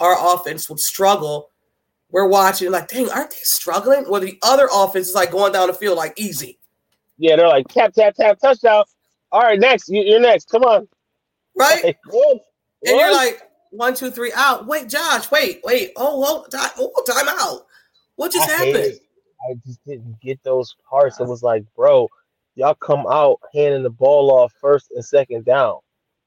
our 0.00 0.34
offense 0.34 0.68
would 0.68 0.80
struggle. 0.80 1.50
We're 2.10 2.26
watching 2.26 2.70
like, 2.70 2.88
dang, 2.88 3.08
aren't 3.10 3.30
they 3.30 3.36
struggling? 3.42 4.04
Where 4.04 4.20
the 4.20 4.38
other 4.42 4.68
offense 4.72 5.08
is 5.08 5.14
like 5.14 5.30
going 5.30 5.52
down 5.52 5.68
the 5.68 5.74
field 5.74 5.96
like 5.96 6.12
easy, 6.16 6.58
Yeah, 7.16 7.36
they're 7.36 7.48
like 7.48 7.68
tap 7.68 7.94
tap 7.94 8.14
tap 8.14 8.38
touchdown. 8.40 8.84
All 9.32 9.40
right, 9.40 9.58
next 9.58 9.88
you, 9.88 10.02
you're 10.02 10.20
next. 10.20 10.50
Come 10.50 10.62
on. 10.62 10.86
right? 11.56 11.82
Like, 11.82 11.98
what? 12.06 12.40
And 12.84 12.98
you're 12.98 13.12
like 13.12 13.42
one, 13.70 13.94
two, 13.94 14.10
three, 14.10 14.32
out. 14.36 14.66
Wait, 14.66 14.88
Josh, 14.88 15.30
wait, 15.30 15.60
wait. 15.64 15.92
Oh, 15.96 16.22
hold 16.22 16.50
time, 16.50 16.70
oh, 16.78 17.02
time 17.06 17.28
out. 17.28 17.66
What 18.16 18.30
just 18.30 18.48
I 18.48 18.52
happened? 18.52 18.98
I 19.50 19.54
just 19.66 19.84
didn't 19.86 20.20
get 20.20 20.42
those 20.44 20.76
parts. 20.88 21.18
It 21.18 21.26
was 21.26 21.42
like, 21.42 21.64
bro, 21.74 22.08
y'all 22.54 22.74
come 22.74 23.06
out 23.08 23.40
handing 23.54 23.82
the 23.82 23.90
ball 23.90 24.30
off 24.30 24.52
first 24.60 24.90
and 24.92 25.04
second 25.04 25.46
down, 25.46 25.78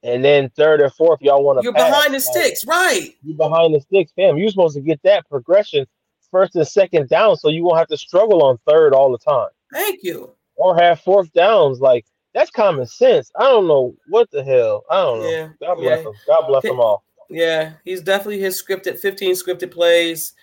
and 0.01 0.25
then 0.25 0.49
third 0.49 0.81
and 0.81 0.91
fourth, 0.93 1.21
y'all 1.21 1.43
want 1.43 1.59
to. 1.59 1.63
You're 1.63 1.73
behind 1.73 2.13
the 2.13 2.19
sticks, 2.19 2.65
right? 2.65 3.15
You're 3.23 3.37
behind 3.37 3.75
the 3.75 3.81
sticks, 3.81 4.11
fam. 4.13 4.37
You're 4.37 4.49
supposed 4.49 4.75
to 4.75 4.81
get 4.81 4.99
that 5.03 5.29
progression 5.29 5.85
first 6.31 6.55
and 6.55 6.67
second 6.67 7.07
down, 7.09 7.37
so 7.37 7.49
you 7.49 7.63
won't 7.63 7.77
have 7.77 7.87
to 7.89 7.97
struggle 7.97 8.43
on 8.43 8.57
third 8.67 8.93
all 8.93 9.11
the 9.11 9.19
time, 9.19 9.49
Thank 9.71 10.03
you. 10.03 10.31
or 10.55 10.75
have 10.75 10.99
fourth 11.01 11.31
downs. 11.33 11.79
Like 11.79 12.05
that's 12.35 12.51
common 12.51 12.85
sense. 12.85 13.31
I 13.39 13.43
don't 13.43 13.65
know 13.65 13.95
what 14.09 14.29
the 14.29 14.43
hell. 14.43 14.83
I 14.91 14.95
don't 14.95 15.21
know. 15.21 15.29
Yeah, 15.29 15.49
God 15.61 15.75
bless 15.75 15.97
yeah. 15.99 16.03
them. 16.03 16.13
God 16.27 16.47
bless 16.47 16.63
them 16.63 16.79
all. 16.81 17.03
Yeah, 17.29 17.73
he's 17.85 18.01
definitely 18.01 18.39
his 18.39 18.61
scripted 18.61 18.99
15 18.99 19.33
scripted 19.33 19.71
plays 19.71 20.33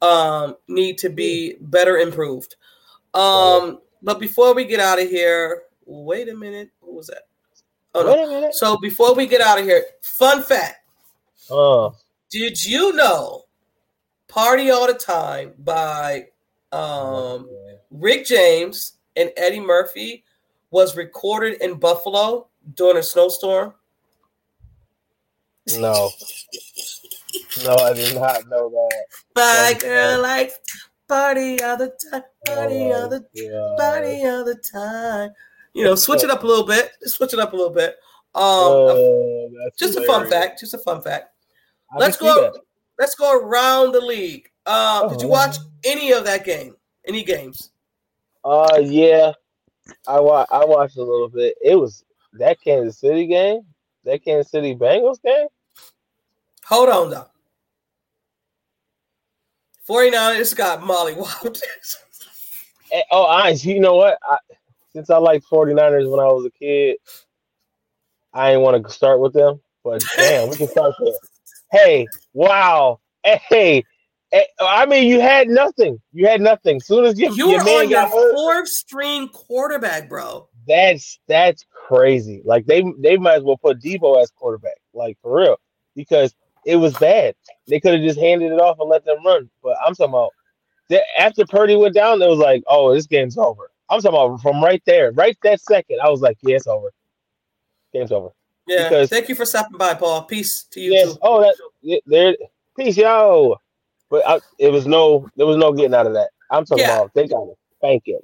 um 0.00 0.54
need 0.68 0.96
to 0.98 1.08
be 1.08 1.56
better 1.60 1.98
improved. 1.98 2.54
Um 3.14 3.80
but 4.02 4.20
before 4.20 4.54
we 4.54 4.64
get 4.64 4.78
out 4.78 5.00
of 5.00 5.08
here, 5.08 5.62
wait 5.86 6.28
a 6.28 6.36
minute. 6.36 6.70
What 6.80 6.94
was 6.94 7.06
that? 7.08 7.22
Oh 7.94 8.02
no. 8.02 8.12
Wait 8.12 8.24
a 8.24 8.28
minute. 8.28 8.54
So 8.54 8.76
before 8.76 9.14
we 9.14 9.26
get 9.26 9.40
out 9.40 9.58
of 9.58 9.64
here, 9.64 9.82
fun 10.02 10.42
fact. 10.42 10.76
Uh, 11.50 11.90
Did 12.30 12.62
you 12.62 12.92
know 12.92 13.44
Party 14.28 14.70
All 14.70 14.86
the 14.86 14.94
Time 14.94 15.54
by 15.58 16.26
um 16.72 17.48
Rick 17.90 18.26
James 18.26 18.98
and 19.16 19.32
Eddie 19.36 19.60
Murphy 19.60 20.24
was 20.70 20.96
recorded 20.96 21.60
in 21.62 21.74
Buffalo 21.78 22.48
during 22.74 22.98
a 22.98 23.02
snowstorm? 23.02 23.74
no, 25.78 26.10
no, 27.64 27.74
I 27.76 27.92
did 27.92 28.14
not 28.14 28.48
know 28.48 28.70
that. 28.70 29.04
My 29.36 29.74
Oh, 29.76 29.78
girl 29.78 30.16
God. 30.16 30.22
likes 30.22 30.58
party 31.06 31.62
all 31.62 31.76
the 31.76 31.92
time, 32.10 32.22
party 32.46 32.90
Oh, 32.90 33.02
all 33.02 33.08
the 33.08 33.20
God. 33.50 33.78
party 33.78 34.24
all 34.26 34.44
the 34.44 34.54
time. 34.54 35.30
You 35.74 35.84
know, 35.84 35.94
switch 35.94 36.24
it 36.24 36.30
up 36.30 36.42
a 36.42 36.46
little 36.46 36.64
bit. 36.66 36.92
Just 37.02 37.16
switch 37.16 37.34
it 37.34 37.38
up 37.38 37.52
a 37.52 37.56
little 37.56 37.72
bit. 37.72 37.96
Um, 38.34 38.42
Oh, 38.44 39.50
just 39.78 39.96
a 39.98 40.02
fun 40.06 40.28
fact. 40.30 40.60
Just 40.60 40.74
a 40.74 40.78
fun 40.78 41.02
fact. 41.02 41.34
I 41.92 41.98
Let's 41.98 42.16
go- 42.16 42.52
let's 42.98 43.14
go 43.14 43.38
around 43.38 43.92
the 43.92 44.00
league. 44.00 44.50
Uh, 44.66 45.08
did 45.08 45.20
you 45.22 45.28
Oh. 45.28 45.30
watch 45.30 45.56
any 45.84 46.12
of 46.12 46.24
that 46.24 46.44
game? 46.44 46.76
Any 47.06 47.22
games? 47.24 47.70
Uh, 48.44 48.78
yeah, 48.82 49.32
I 50.06 50.20
wa- 50.20 50.46
I 50.50 50.64
watched 50.64 50.96
a 50.96 51.02
little 51.02 51.28
bit. 51.28 51.56
It 51.60 51.74
was 51.76 52.04
that 52.34 52.60
Kansas 52.60 52.98
City 52.98 53.26
game, 53.26 53.62
that 54.04 54.24
Kansas 54.24 54.50
City 54.50 54.74
Bengals 54.74 55.22
game. 55.22 55.48
Hold 56.66 56.88
on 56.88 57.10
though. 57.10 57.26
49ers 59.88 60.54
got 60.54 60.82
Molly. 60.84 61.16
Eh, 62.90 63.02
oh, 63.10 63.24
I 63.24 63.50
you 63.50 63.80
know 63.80 63.96
what? 63.96 64.18
I, 64.22 64.38
since 64.94 65.10
I 65.10 65.18
liked 65.18 65.46
49ers 65.50 66.10
when 66.10 66.20
I 66.20 66.26
was 66.32 66.46
a 66.46 66.50
kid, 66.50 66.96
I 68.32 68.50
didn't 68.50 68.62
want 68.62 68.82
to 68.82 68.92
start 68.92 69.20
with 69.20 69.32
them. 69.32 69.60
But 69.84 70.02
damn, 70.16 70.48
we 70.48 70.56
can 70.56 70.68
start 70.68 70.94
there. 70.98 71.14
Hey, 71.70 72.08
wow. 72.32 73.00
Hey, 73.22 73.84
Eh, 74.32 74.42
I 74.60 74.84
mean, 74.86 75.08
you 75.08 75.20
had 75.20 75.48
nothing. 75.48 76.00
You 76.12 76.26
had 76.26 76.40
nothing. 76.40 76.80
Soon 76.80 77.04
as 77.06 77.18
you 77.18 77.34
you 77.34 77.50
your 77.50 77.64
were 77.64 77.70
on 77.70 77.88
your 77.88 78.06
fourth 78.08 78.68
string 78.68 79.28
quarterback, 79.28 80.08
bro. 80.08 80.48
that's 80.66 81.18
that's 81.28 81.64
crazy. 81.70 82.42
Like 82.44 82.66
they 82.66 82.84
they 82.98 83.16
might 83.16 83.36
as 83.36 83.42
well 83.42 83.56
put 83.56 83.80
Deebo 83.80 84.20
as 84.22 84.30
quarterback, 84.30 84.76
like 84.92 85.16
for 85.22 85.34
real, 85.38 85.56
because 85.96 86.34
it 86.66 86.76
was 86.76 86.92
bad. 86.98 87.34
They 87.68 87.80
could 87.80 87.94
have 87.94 88.02
just 88.02 88.18
handed 88.18 88.52
it 88.52 88.60
off 88.60 88.78
and 88.80 88.90
let 88.90 89.04
them 89.06 89.24
run. 89.24 89.48
But 89.62 89.76
I'm 89.84 89.94
talking 89.94 90.12
about 90.12 90.32
that 90.90 91.04
after 91.18 91.46
Purdy 91.46 91.76
went 91.76 91.94
down, 91.94 92.20
it 92.20 92.28
was 92.28 92.38
like, 92.38 92.62
oh, 92.66 92.92
this 92.94 93.06
game's 93.06 93.38
over. 93.38 93.70
I'm 93.88 94.02
talking 94.02 94.18
about 94.18 94.42
from 94.42 94.62
right 94.62 94.82
there, 94.84 95.12
right 95.12 95.38
that 95.42 95.62
second. 95.62 96.00
I 96.04 96.10
was 96.10 96.20
like, 96.20 96.36
yeah, 96.42 96.56
it's 96.56 96.66
over. 96.66 96.92
Game's 97.94 98.12
over. 98.12 98.28
Yeah. 98.66 98.90
Because- 98.90 99.08
Thank 99.08 99.30
you 99.30 99.34
for 99.34 99.46
stopping 99.46 99.78
by, 99.78 99.94
Paul. 99.94 100.24
Peace 100.24 100.64
to 100.72 100.80
you 100.80 100.92
Yes. 100.92 101.12
too. 101.14 101.18
Oh, 101.22 101.40
that 101.40 102.00
there. 102.04 102.34
Peace, 102.76 102.98
yo. 102.98 103.56
But 104.10 104.26
I, 104.26 104.40
it 104.58 104.70
was 104.70 104.86
no, 104.86 105.28
there 105.36 105.46
was 105.46 105.56
no 105.56 105.72
getting 105.72 105.94
out 105.94 106.06
of 106.06 106.14
that. 106.14 106.30
I'm 106.50 106.64
talking 106.64 106.84
Yeah. 106.84 106.96
about 106.96 107.14
they 107.14 107.26
got 107.28 107.44
to 107.44 107.54
spank 107.78 108.04
it. 108.06 108.22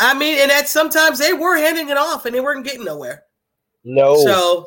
I 0.00 0.14
mean, 0.14 0.38
and 0.40 0.50
that 0.50 0.68
sometimes 0.68 1.18
they 1.18 1.32
were 1.32 1.56
handing 1.58 1.88
it 1.90 1.96
off 1.96 2.24
and 2.26 2.34
they 2.34 2.40
weren't 2.40 2.64
getting 2.64 2.84
nowhere. 2.84 3.24
No, 3.84 4.16
So 4.16 4.64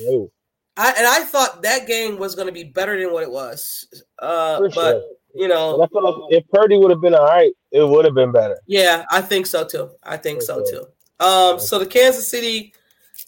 no, 0.00 0.30
I 0.76 0.92
and 0.96 1.06
I 1.06 1.20
thought 1.24 1.62
that 1.62 1.86
game 1.86 2.18
was 2.18 2.34
going 2.34 2.46
to 2.46 2.52
be 2.52 2.64
better 2.64 2.98
than 3.00 3.12
what 3.12 3.22
it 3.22 3.30
was. 3.30 3.86
Uh, 4.18 4.58
for 4.58 4.68
but 4.70 4.74
sure. 4.74 5.02
you 5.34 5.44
And 5.44 5.48
know, 5.48 5.82
I 5.82 5.86
feel 5.88 6.04
like 6.04 6.14
if 6.32 6.48
Purdy 6.48 6.76
would 6.78 6.90
have 6.90 7.00
been 7.00 7.14
all 7.14 7.24
right, 7.24 7.52
it 7.72 7.82
would 7.86 8.04
have 8.04 8.14
been 8.14 8.32
better. 8.32 8.58
yeah, 8.66 9.04
I 9.10 9.20
think 9.22 9.46
so 9.46 9.64
too. 9.64 9.90
I 10.02 10.16
think 10.16 10.40
For 10.40 10.46
so 10.46 10.64
sure. 10.66 10.86
too. 11.18 11.24
Um, 11.24 11.58
so 11.58 11.78
the 11.78 11.86
Kansas 11.86 12.28
City, 12.28 12.74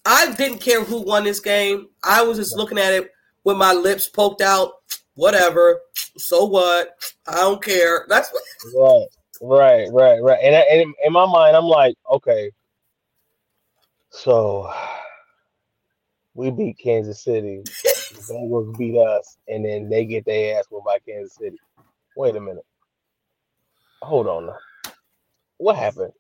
I 0.05 0.33
didn't 0.35 0.59
care 0.59 0.85
who 0.85 1.01
won 1.03 1.24
this 1.24 1.41
game. 1.41 1.89
I 2.05 2.22
was 2.22 2.37
just 2.39 2.57
looking 2.57 2.79
at 2.79 2.93
it 2.93 3.11
with 3.45 3.57
my 3.57 3.72
lips 3.72 4.07
poked 4.09 4.43
out. 4.43 4.72
Whatever. 5.19 5.81
So 6.16 6.45
what? 6.45 6.95
I 7.27 7.35
don't 7.35 7.62
care. 7.62 8.07
That's 8.09 8.31
what. 8.31 9.09
Right, 9.41 9.89
right, 9.89 9.89
right, 9.93 10.21
right. 10.21 10.39
And, 10.43 10.55
and 10.55 10.95
in 11.05 11.12
my 11.12 11.25
mind, 11.25 11.55
I'm 11.55 11.64
like, 11.64 11.95
okay, 12.11 12.51
so 14.11 14.73
we 16.35 16.51
beat 16.51 16.77
Kansas 16.77 17.23
City, 17.23 17.62
Bengals 18.29 18.77
beat 18.77 18.97
us, 18.99 19.37
and 19.47 19.64
then 19.64 19.89
they 19.89 20.05
get 20.05 20.25
their 20.25 20.59
ass 20.59 20.64
whooped 20.71 20.87
by 20.87 20.99
Kansas 21.07 21.37
City. 21.37 21.57
Wait 22.16 22.35
a 22.35 22.41
minute, 22.41 22.66
hold 24.03 24.27
on, 24.27 24.51
what 25.59 25.77
happened? 25.77 26.12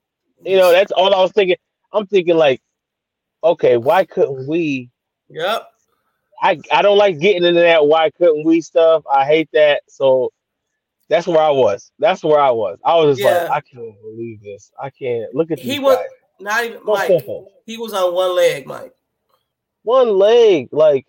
You 0.44 0.58
know, 0.58 0.70
that's 0.70 0.92
all 0.92 1.12
I 1.12 1.20
was 1.20 1.32
thinking. 1.32 1.56
I'm 1.92 2.06
thinking 2.06 2.36
like, 2.36 2.62
okay, 3.42 3.78
why 3.78 4.04
couldn't 4.04 4.46
we? 4.46 4.90
Yep. 5.28 5.68
I 6.42 6.60
I 6.72 6.82
don't 6.82 6.98
like 6.98 7.18
getting 7.18 7.44
into 7.44 7.60
that 7.60 7.86
why 7.86 8.10
couldn't 8.10 8.44
we 8.44 8.60
stuff. 8.60 9.02
I 9.12 9.24
hate 9.24 9.48
that. 9.52 9.82
So 9.88 10.32
that's 11.08 11.26
where 11.26 11.40
I 11.40 11.50
was. 11.50 11.90
That's 11.98 12.22
where 12.22 12.38
I 12.40 12.50
was. 12.50 12.78
I 12.84 12.94
was 12.96 13.16
just 13.18 13.28
Yeah. 13.28 13.42
like, 13.44 13.50
I 13.50 13.60
can't 13.60 14.00
believe 14.02 14.42
this. 14.42 14.70
I 14.80 14.90
can't 14.90 15.34
look 15.34 15.50
at 15.50 15.58
He 15.58 15.78
was- 15.78 15.96
guys. 15.96 16.06
Not 16.40 16.64
even 16.64 16.78
So 16.78 16.84
Mike. 16.92 17.08
simple. 17.08 17.52
He 17.66 17.76
was 17.78 17.92
on 17.94 18.14
one 18.14 18.36
leg, 18.36 18.64
Mike. 18.66 18.94
One 19.82 20.16
leg, 20.18 20.68
like, 20.70 21.06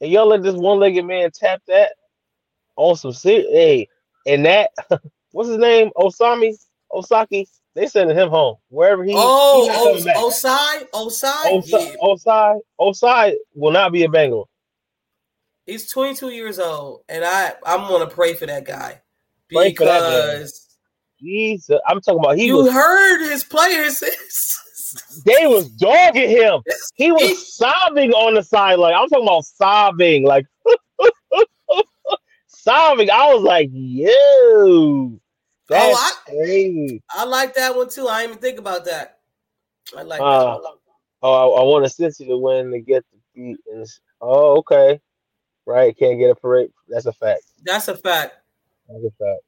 and 0.00 0.10
y'all 0.10 0.26
let 0.26 0.42
this 0.42 0.54
one-legged 0.56 1.04
man 1.06 1.30
tap 1.32 1.62
that 1.68 1.94
on 2.76 2.96
some 2.96 3.12
serious. 3.12 3.46
Hey, 3.50 3.88
and 4.26 4.44
that 4.44 4.72
what's 5.32 5.48
his 5.48 5.58
name? 5.58 5.90
Osami 5.96 6.54
Osaki. 6.92 7.48
They 7.74 7.86
sending 7.86 8.16
him 8.16 8.28
home 8.28 8.56
wherever 8.68 9.02
he. 9.02 9.14
Oh, 9.16 9.68
oh, 9.70 9.84
coming 9.92 10.04
back. 10.04 10.16
Ossai, 10.16 10.90
Ossai. 10.90 11.44
Ossai, 11.44 11.70
Yeah. 11.90 11.94
Ossai, 12.02 12.60
Ossai 12.80 13.34
will 13.54 13.72
not 13.72 13.92
be 13.92 14.04
a 14.04 14.08
Bengal. 14.08 14.48
He's 15.64 15.88
22 15.88 16.30
years 16.30 16.58
old, 16.58 17.04
and 17.08 17.24
I 17.24 17.54
I'm 17.64 17.88
gonna 17.88 18.08
pray 18.08 18.34
for 18.34 18.46
that 18.46 18.64
guy 18.66 19.00
Pray 19.50 19.74
for 19.74 19.84
that 19.84 20.00
because 20.00 20.76
Jesus, 21.20 21.78
I'm 21.86 22.00
talking 22.00 22.18
about 22.18 22.36
he 22.36 22.46
you 22.46 22.56
was. 22.58 22.72
heard 22.72 23.22
his 23.30 23.44
players. 23.44 24.02
They 25.24 25.46
was 25.46 25.70
dogging 25.70 26.28
him. 26.28 26.60
He 26.96 27.04
He- 27.06 27.12
was 27.12 27.56
sobbing 27.56 28.12
on 28.12 28.34
the 28.34 28.42
sideline. 28.42 28.92
I'm 28.92 29.08
talking 29.08 29.26
about 29.26 29.46
sobbing, 29.46 30.24
like 30.26 30.44
sobbing. 32.48 33.08
I 33.10 33.32
was 33.32 33.42
like, 33.42 33.70
yo, 33.72 35.18
that's 35.68 35.96
oh, 35.96 35.96
I 35.96 36.30
crazy. 36.30 37.02
I 37.10 37.24
like 37.24 37.54
that 37.54 37.74
one 37.74 37.88
too. 37.88 38.08
I 38.08 38.22
didn't 38.22 38.32
even 38.32 38.42
think 38.42 38.58
about 38.58 38.84
that. 38.86 39.18
I 39.96 40.02
like 40.02 40.20
Uh, 40.20 40.44
that. 40.44 40.62
One. 40.62 40.72
Oh, 41.22 41.54
I, 41.54 41.60
I 41.60 41.64
want 41.64 41.84
a 41.84 41.88
Cincy 41.88 42.26
to 42.26 42.36
win 42.36 42.70
to 42.72 42.80
get 42.80 43.04
the 43.12 43.18
beat. 43.34 43.58
And 43.72 43.86
oh, 44.20 44.58
okay, 44.58 45.00
right. 45.66 45.96
Can't 45.96 46.18
get 46.18 46.30
a 46.30 46.34
parade. 46.34 46.70
That's 46.88 47.06
a 47.06 47.12
fact. 47.12 47.42
That's 47.62 47.88
a 47.88 47.96
fact. 47.96 48.34
That's 48.88 49.04
a 49.04 49.10
fact. 49.10 49.40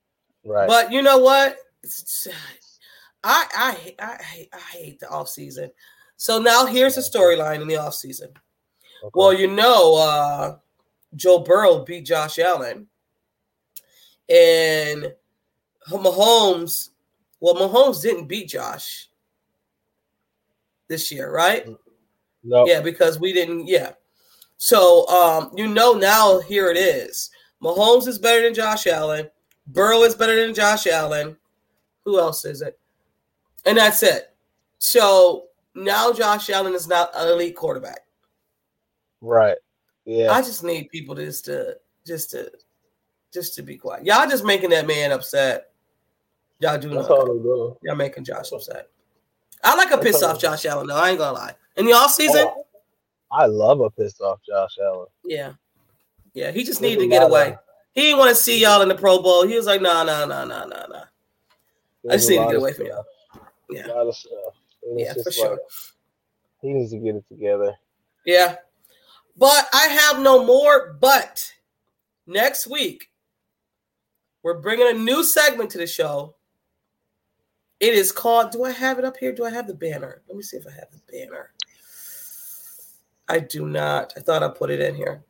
Right. 0.45 0.69
But 0.69 0.93
you 0.93 1.03
know 1.03 1.19
what? 1.19 1.59
It's- 1.83 2.29
I 3.27 3.47
I 3.57 3.73
hate- 3.73 4.01
I 4.01 4.23
hate, 4.23 4.49
I 4.53 4.59
hate 4.59 5.01
the 5.01 5.09
off 5.09 5.29
season. 5.29 5.71
So 6.17 6.39
now 6.39 6.67
here's 6.67 6.95
the 6.95 7.01
storyline 7.01 7.62
in 7.62 7.69
the 7.69 7.77
off 7.77 7.95
season. 7.95 8.29
Okay. 9.03 9.11
Well, 9.15 9.33
you 9.33 9.49
know, 9.49 9.97
uh, 9.97 10.57
Joe 11.17 11.39
Burrow 11.39 11.85
beat 11.85 12.05
Josh 12.05 12.39
Allen, 12.39 12.87
and 14.29 15.12
Mahomes. 15.89 16.91
Well, 17.41 17.55
Mahomes 17.55 18.03
didn't 18.03 18.26
beat 18.26 18.49
Josh 18.49 19.09
this 20.89 21.11
year, 21.12 21.30
right? 21.32 21.66
no. 22.43 22.66
Yeah, 22.66 22.80
because 22.80 23.18
we 23.18 23.32
didn't. 23.32 23.66
Yeah. 23.66 23.93
So 24.57 25.07
um, 25.09 25.51
you 25.57 25.66
know 25.66 25.95
now 25.95 26.41
here 26.41 26.70
it 26.70 26.76
is. 26.76 27.30
Mahomes 27.62 28.07
is 28.07 28.18
better 28.18 28.43
than 28.43 28.55
Josh 28.55 28.87
Allen. 28.87 29.28
Burrow 29.66 30.03
is 30.03 30.14
better 30.14 30.45
than 30.45 30.55
Josh 30.55 30.87
Allen. 30.87 31.37
Who 32.05 32.18
else 32.18 32.45
is 32.45 32.61
it? 32.61 32.78
And 33.64 33.78
that's 33.78 34.03
it. 34.03 34.35
So 34.78 35.47
now 35.74 36.12
Josh 36.12 36.51
Allen 36.51 36.74
is 36.74 36.87
not 36.87 37.11
an 37.14 37.28
elite 37.28 37.57
quarterback. 37.57 38.01
Right. 39.20 39.57
Yeah. 40.05 40.32
I 40.32 40.43
just 40.43 40.62
need 40.62 40.91
people 40.91 41.14
just 41.14 41.47
to 41.47 41.78
just 42.07 42.30
to 42.32 42.53
just 43.32 43.55
to 43.55 43.62
be 43.62 43.76
quiet. 43.76 44.05
Y'all 44.05 44.28
just 44.28 44.45
making 44.45 44.70
that 44.70 44.87
man 44.87 45.12
upset. 45.12 45.70
Y'all 46.65 46.79
do 46.79 46.89
That's 46.89 47.11
not. 47.11 47.19
all 47.19 47.27
they 47.27 47.43
do. 47.43 47.77
Y'all 47.83 47.95
making 47.95 48.25
Josh 48.25 48.51
upset. 48.51 48.89
I 49.62 49.75
like 49.77 49.91
a 49.91 49.99
piss 49.99 50.23
off 50.23 50.41
Josh 50.41 50.65
Allen 50.65 50.87
though. 50.87 50.97
I 50.97 51.11
ain't 51.11 51.19
gonna 51.19 51.37
lie. 51.37 51.53
In 51.77 51.85
the 51.85 51.93
off 51.93 52.12
season, 52.12 52.47
Oh, 52.47 52.65
I 53.31 53.45
love 53.45 53.81
a 53.81 53.91
pissed 53.91 54.23
off 54.23 54.41
Josh 54.49 54.79
Allen. 54.83 55.07
yeah, 55.25 55.53
yeah. 56.33 56.53
He 56.53 56.65
just 56.65 56.81
needed 56.81 57.01
to 57.01 57.07
get 57.09 57.23
away. 57.23 57.59
He 57.95 58.01
didn't 58.03 58.19
want 58.19 58.31
to 58.31 58.35
see 58.35 58.61
y'all 58.62 58.81
in 58.81 58.89
the 58.89 58.95
Pro 58.95 59.21
Bowl. 59.21 59.47
He 59.47 59.55
was 59.57 59.67
like, 59.67 59.83
nah, 59.83 60.05
nah, 60.05 60.25
nah, 60.25 60.45
nah, 60.47 60.65
nah, 60.65 60.87
nah. 60.87 61.05
I 62.11 62.17
just 62.17 62.31
need 62.31 62.39
to 62.39 62.47
get 62.47 62.57
away 62.57 62.73
from 62.73 62.87
y'all. 62.87 63.05
Yeah, 63.71 63.87
A 63.87 63.89
lot 63.89 64.07
of 64.07 64.17
stuff. 64.17 64.33
Yeah, 64.97 65.12
for 65.12 65.23
just 65.25 65.37
sure. 65.37 65.51
like, 65.51 65.59
he 66.62 66.73
needs 66.73 66.93
to 66.93 66.99
get 66.99 67.15
it 67.15 67.25
together. 67.29 67.75
Yeah. 68.25 68.57
But 69.37 69.69
I 69.75 69.89
have 69.89 70.21
no 70.23 70.45
more. 70.45 70.97
But 70.99 71.53
next 72.27 72.67
week, 72.67 73.11
we're 74.43 74.61
bringing 74.61 74.89
a 74.89 74.95
new 74.95 75.23
segment 75.25 75.71
to 75.73 75.79
the 75.79 75.87
show. 75.87 76.37
It 77.85 77.93
is 77.93 78.12
called, 78.12 78.51
do 78.51 78.64
I 78.64 78.70
have 78.70 78.99
it 78.99 79.05
up 79.05 79.18
here? 79.18 79.30
Do 79.30 79.45
I 79.45 79.51
have 79.51 79.66
the 79.66 79.74
banner? 79.74 80.22
Let 80.26 80.39
me 80.39 80.43
see 80.43 80.57
if 80.57 80.66
I 80.66 80.70
have 80.70 80.89
the 80.91 81.01
banner. 81.12 81.51
I 83.28 83.41
do 83.41 83.68
not. 83.68 84.14
I 84.16 84.20
thought 84.20 84.43
I 84.43 84.49
put 84.49 84.70
it 84.70 84.80
in 84.80 84.95
here. 84.95 85.22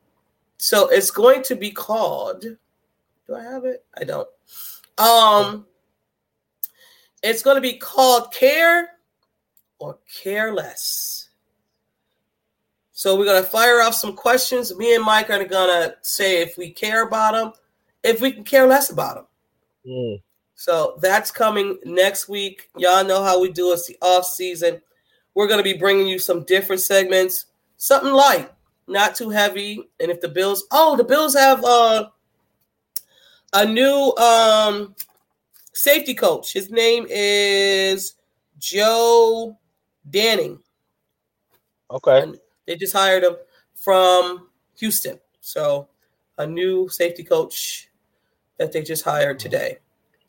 So 0.57 0.87
it's 0.89 1.11
going 1.11 1.43
to 1.43 1.57
be 1.57 1.73
called, 1.73 2.43
do 2.43 3.35
I 3.35 3.43
have 3.43 3.65
it? 3.65 3.85
I 3.99 4.05
don't. 4.05 4.29
Um, 4.99 5.67
it's 7.25 7.43
going 7.43 7.57
to 7.57 7.61
be 7.61 7.77
called 7.77 8.33
Care 8.33 8.91
or 9.81 9.99
Careless. 10.23 11.31
So 12.93 13.19
we're 13.19 13.25
gonna 13.25 13.43
fire 13.43 13.83
off 13.83 13.95
some 13.97 14.15
questions. 14.15 14.75
Me 14.77 14.95
and 14.95 15.05
Mike 15.05 15.29
are 15.29 15.45
gonna 15.45 15.97
say 16.03 16.41
if 16.41 16.57
we 16.57 16.71
care 16.71 17.03
about 17.03 17.33
them, 17.33 17.53
if 18.05 18.21
we 18.21 18.31
can 18.31 18.45
care 18.45 18.69
less 18.69 18.91
about 18.91 19.17
them. 19.17 19.27
Mm. 19.85 20.23
So 20.55 20.99
that's 21.01 21.31
coming 21.31 21.79
next 21.85 22.29
week. 22.29 22.69
Y'all 22.77 23.05
know 23.05 23.23
how 23.23 23.41
we 23.41 23.51
do. 23.51 23.73
It's 23.73 23.87
the 23.87 23.97
off 24.01 24.27
season. 24.27 24.81
We're 25.35 25.49
gonna 25.49 25.63
be 25.63 25.77
bringing 25.77 26.07
you 26.07 26.19
some 26.19 26.45
different 26.45 26.81
segments, 26.81 27.47
something 27.77 28.13
light, 28.13 28.51
not 28.87 29.17
too 29.17 29.31
heavy. 29.31 29.89
And 30.01 30.11
if 30.11 30.21
the 30.21 30.29
Bills, 30.29 30.67
oh, 30.71 30.97
the 30.97 31.05
Bills 31.05 31.35
have 31.35 31.65
uh 31.65 32.09
a 33.53 33.67
new 33.67 34.15
um 34.17 34.95
safety 35.73 36.15
coach. 36.15 36.53
His 36.53 36.71
name 36.71 37.07
is 37.09 38.15
Joe 38.59 39.59
Danning. 40.11 40.61
Okay. 41.91 42.23
And 42.23 42.39
they 42.67 42.77
just 42.77 42.93
hired 42.93 43.25
him 43.25 43.37
from 43.75 44.49
Houston. 44.79 45.19
So 45.41 45.89
a 46.39 46.47
new 46.47 46.89
safety 46.89 47.23
coach 47.23 47.89
that 48.59 48.73
they 48.73 48.83
just 48.83 49.05
hired 49.05 49.39
today, 49.39 49.79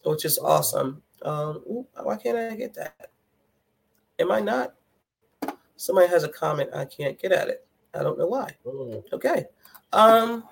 which 0.06 0.26
is 0.26 0.38
awesome. 0.38 1.02
Um, 1.24 1.64
ooh, 1.68 1.88
why 2.04 2.18
can't 2.18 2.38
I 2.38 2.56
get 2.56 2.74
that? 2.76 3.10
Am 4.20 4.32
I 4.32 4.40
not? 4.40 4.76
Somebody 5.76 6.08
has 6.08 6.24
a 6.24 6.30
comment. 6.30 6.70
I 6.74 6.86
can't 6.86 7.20
get 7.20 7.32
at 7.32 7.50
it. 7.50 7.66
I 7.94 8.04
don't 8.04 8.18
know 8.18 8.28
why. 8.28 8.52
Mm, 8.66 9.04
Okay. 9.14 9.46
Um, 9.94 10.44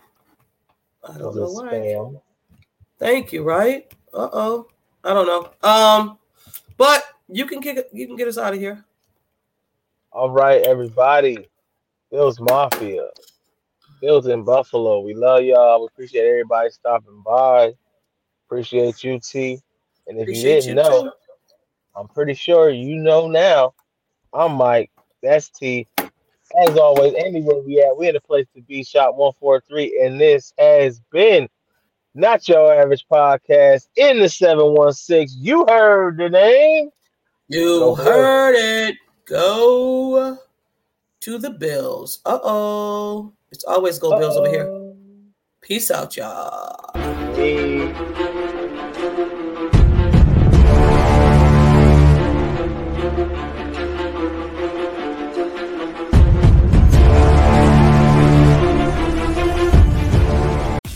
I 1.08 1.18
don't 1.18 1.36
know 1.36 1.52
why. 1.52 1.64
spam. 1.74 2.22
Thank 3.00 3.34
you. 3.34 3.44
Right? 3.44 3.92
Uh 4.14 4.30
oh. 4.32 4.68
I 5.04 5.14
don't 5.14 5.28
know. 5.28 5.52
Um, 5.70 6.18
but 6.78 7.04
you 7.28 7.46
can 7.46 7.60
get 7.60 7.90
you 7.94 8.08
can 8.08 8.16
get 8.16 8.28
us 8.28 8.38
out 8.38 8.54
of 8.54 8.60
here. 8.60 8.84
All 10.12 10.30
right, 10.30 10.62
everybody. 10.66 11.48
Bills 12.12 12.40
Mafia. 12.40 13.08
Bills 14.02 14.28
in 14.28 14.44
Buffalo. 14.44 15.00
We 15.00 15.14
love 15.14 15.44
y'all. 15.44 15.82
We 15.82 15.88
appreciate 15.88 16.28
everybody 16.28 16.70
stopping 16.70 17.22
by. 17.26 17.74
Appreciate 18.48 19.04
you, 19.04 19.20
T. 19.20 19.60
And 20.08 20.18
if 20.18 20.24
Appreciate 20.24 20.64
you 20.66 20.70
you 20.70 20.76
didn't 20.76 20.92
know, 20.92 21.04
too. 21.04 21.12
I'm 21.96 22.08
pretty 22.08 22.34
sure 22.34 22.70
you 22.70 22.98
know 22.98 23.28
now. 23.28 23.74
I'm 24.34 24.54
Mike. 24.54 24.92
That's 25.22 25.50
T. 25.50 25.88
As 25.98 26.78
always, 26.78 27.14
anywhere 27.16 27.60
we 27.60 27.82
at, 27.82 27.98
we 27.98 28.10
in 28.10 28.16
a 28.16 28.22
place 28.22 28.46
to 28.56 28.62
be. 28.62 28.84
Shot 28.84 29.16
143. 29.16 30.02
And 30.04 30.20
this 30.20 30.54
has 30.58 31.02
been 31.12 31.48
not 32.14 32.48
your 32.48 32.74
average 32.74 33.06
podcast 33.12 33.88
in 33.96 34.20
the 34.20 34.30
716. 34.30 35.30
You 35.44 35.66
heard 35.68 36.18
the 36.18 36.30
name. 36.30 36.90
You 37.48 37.80
Go 37.80 37.96
heard 37.96 38.56
it. 38.56 38.96
Go 39.26 40.38
to 41.22 41.38
the 41.38 41.50
Bills. 41.52 42.20
Uh 42.26 42.40
oh. 42.44 43.34
It's 43.52 43.64
always 43.64 44.00
go 44.00 44.18
Bills 44.18 44.36
over 44.36 44.50
here. 44.50 44.94
Peace 45.62 45.92
out, 45.92 46.18
y'all. 46.18 46.92
Peace. 47.36 48.33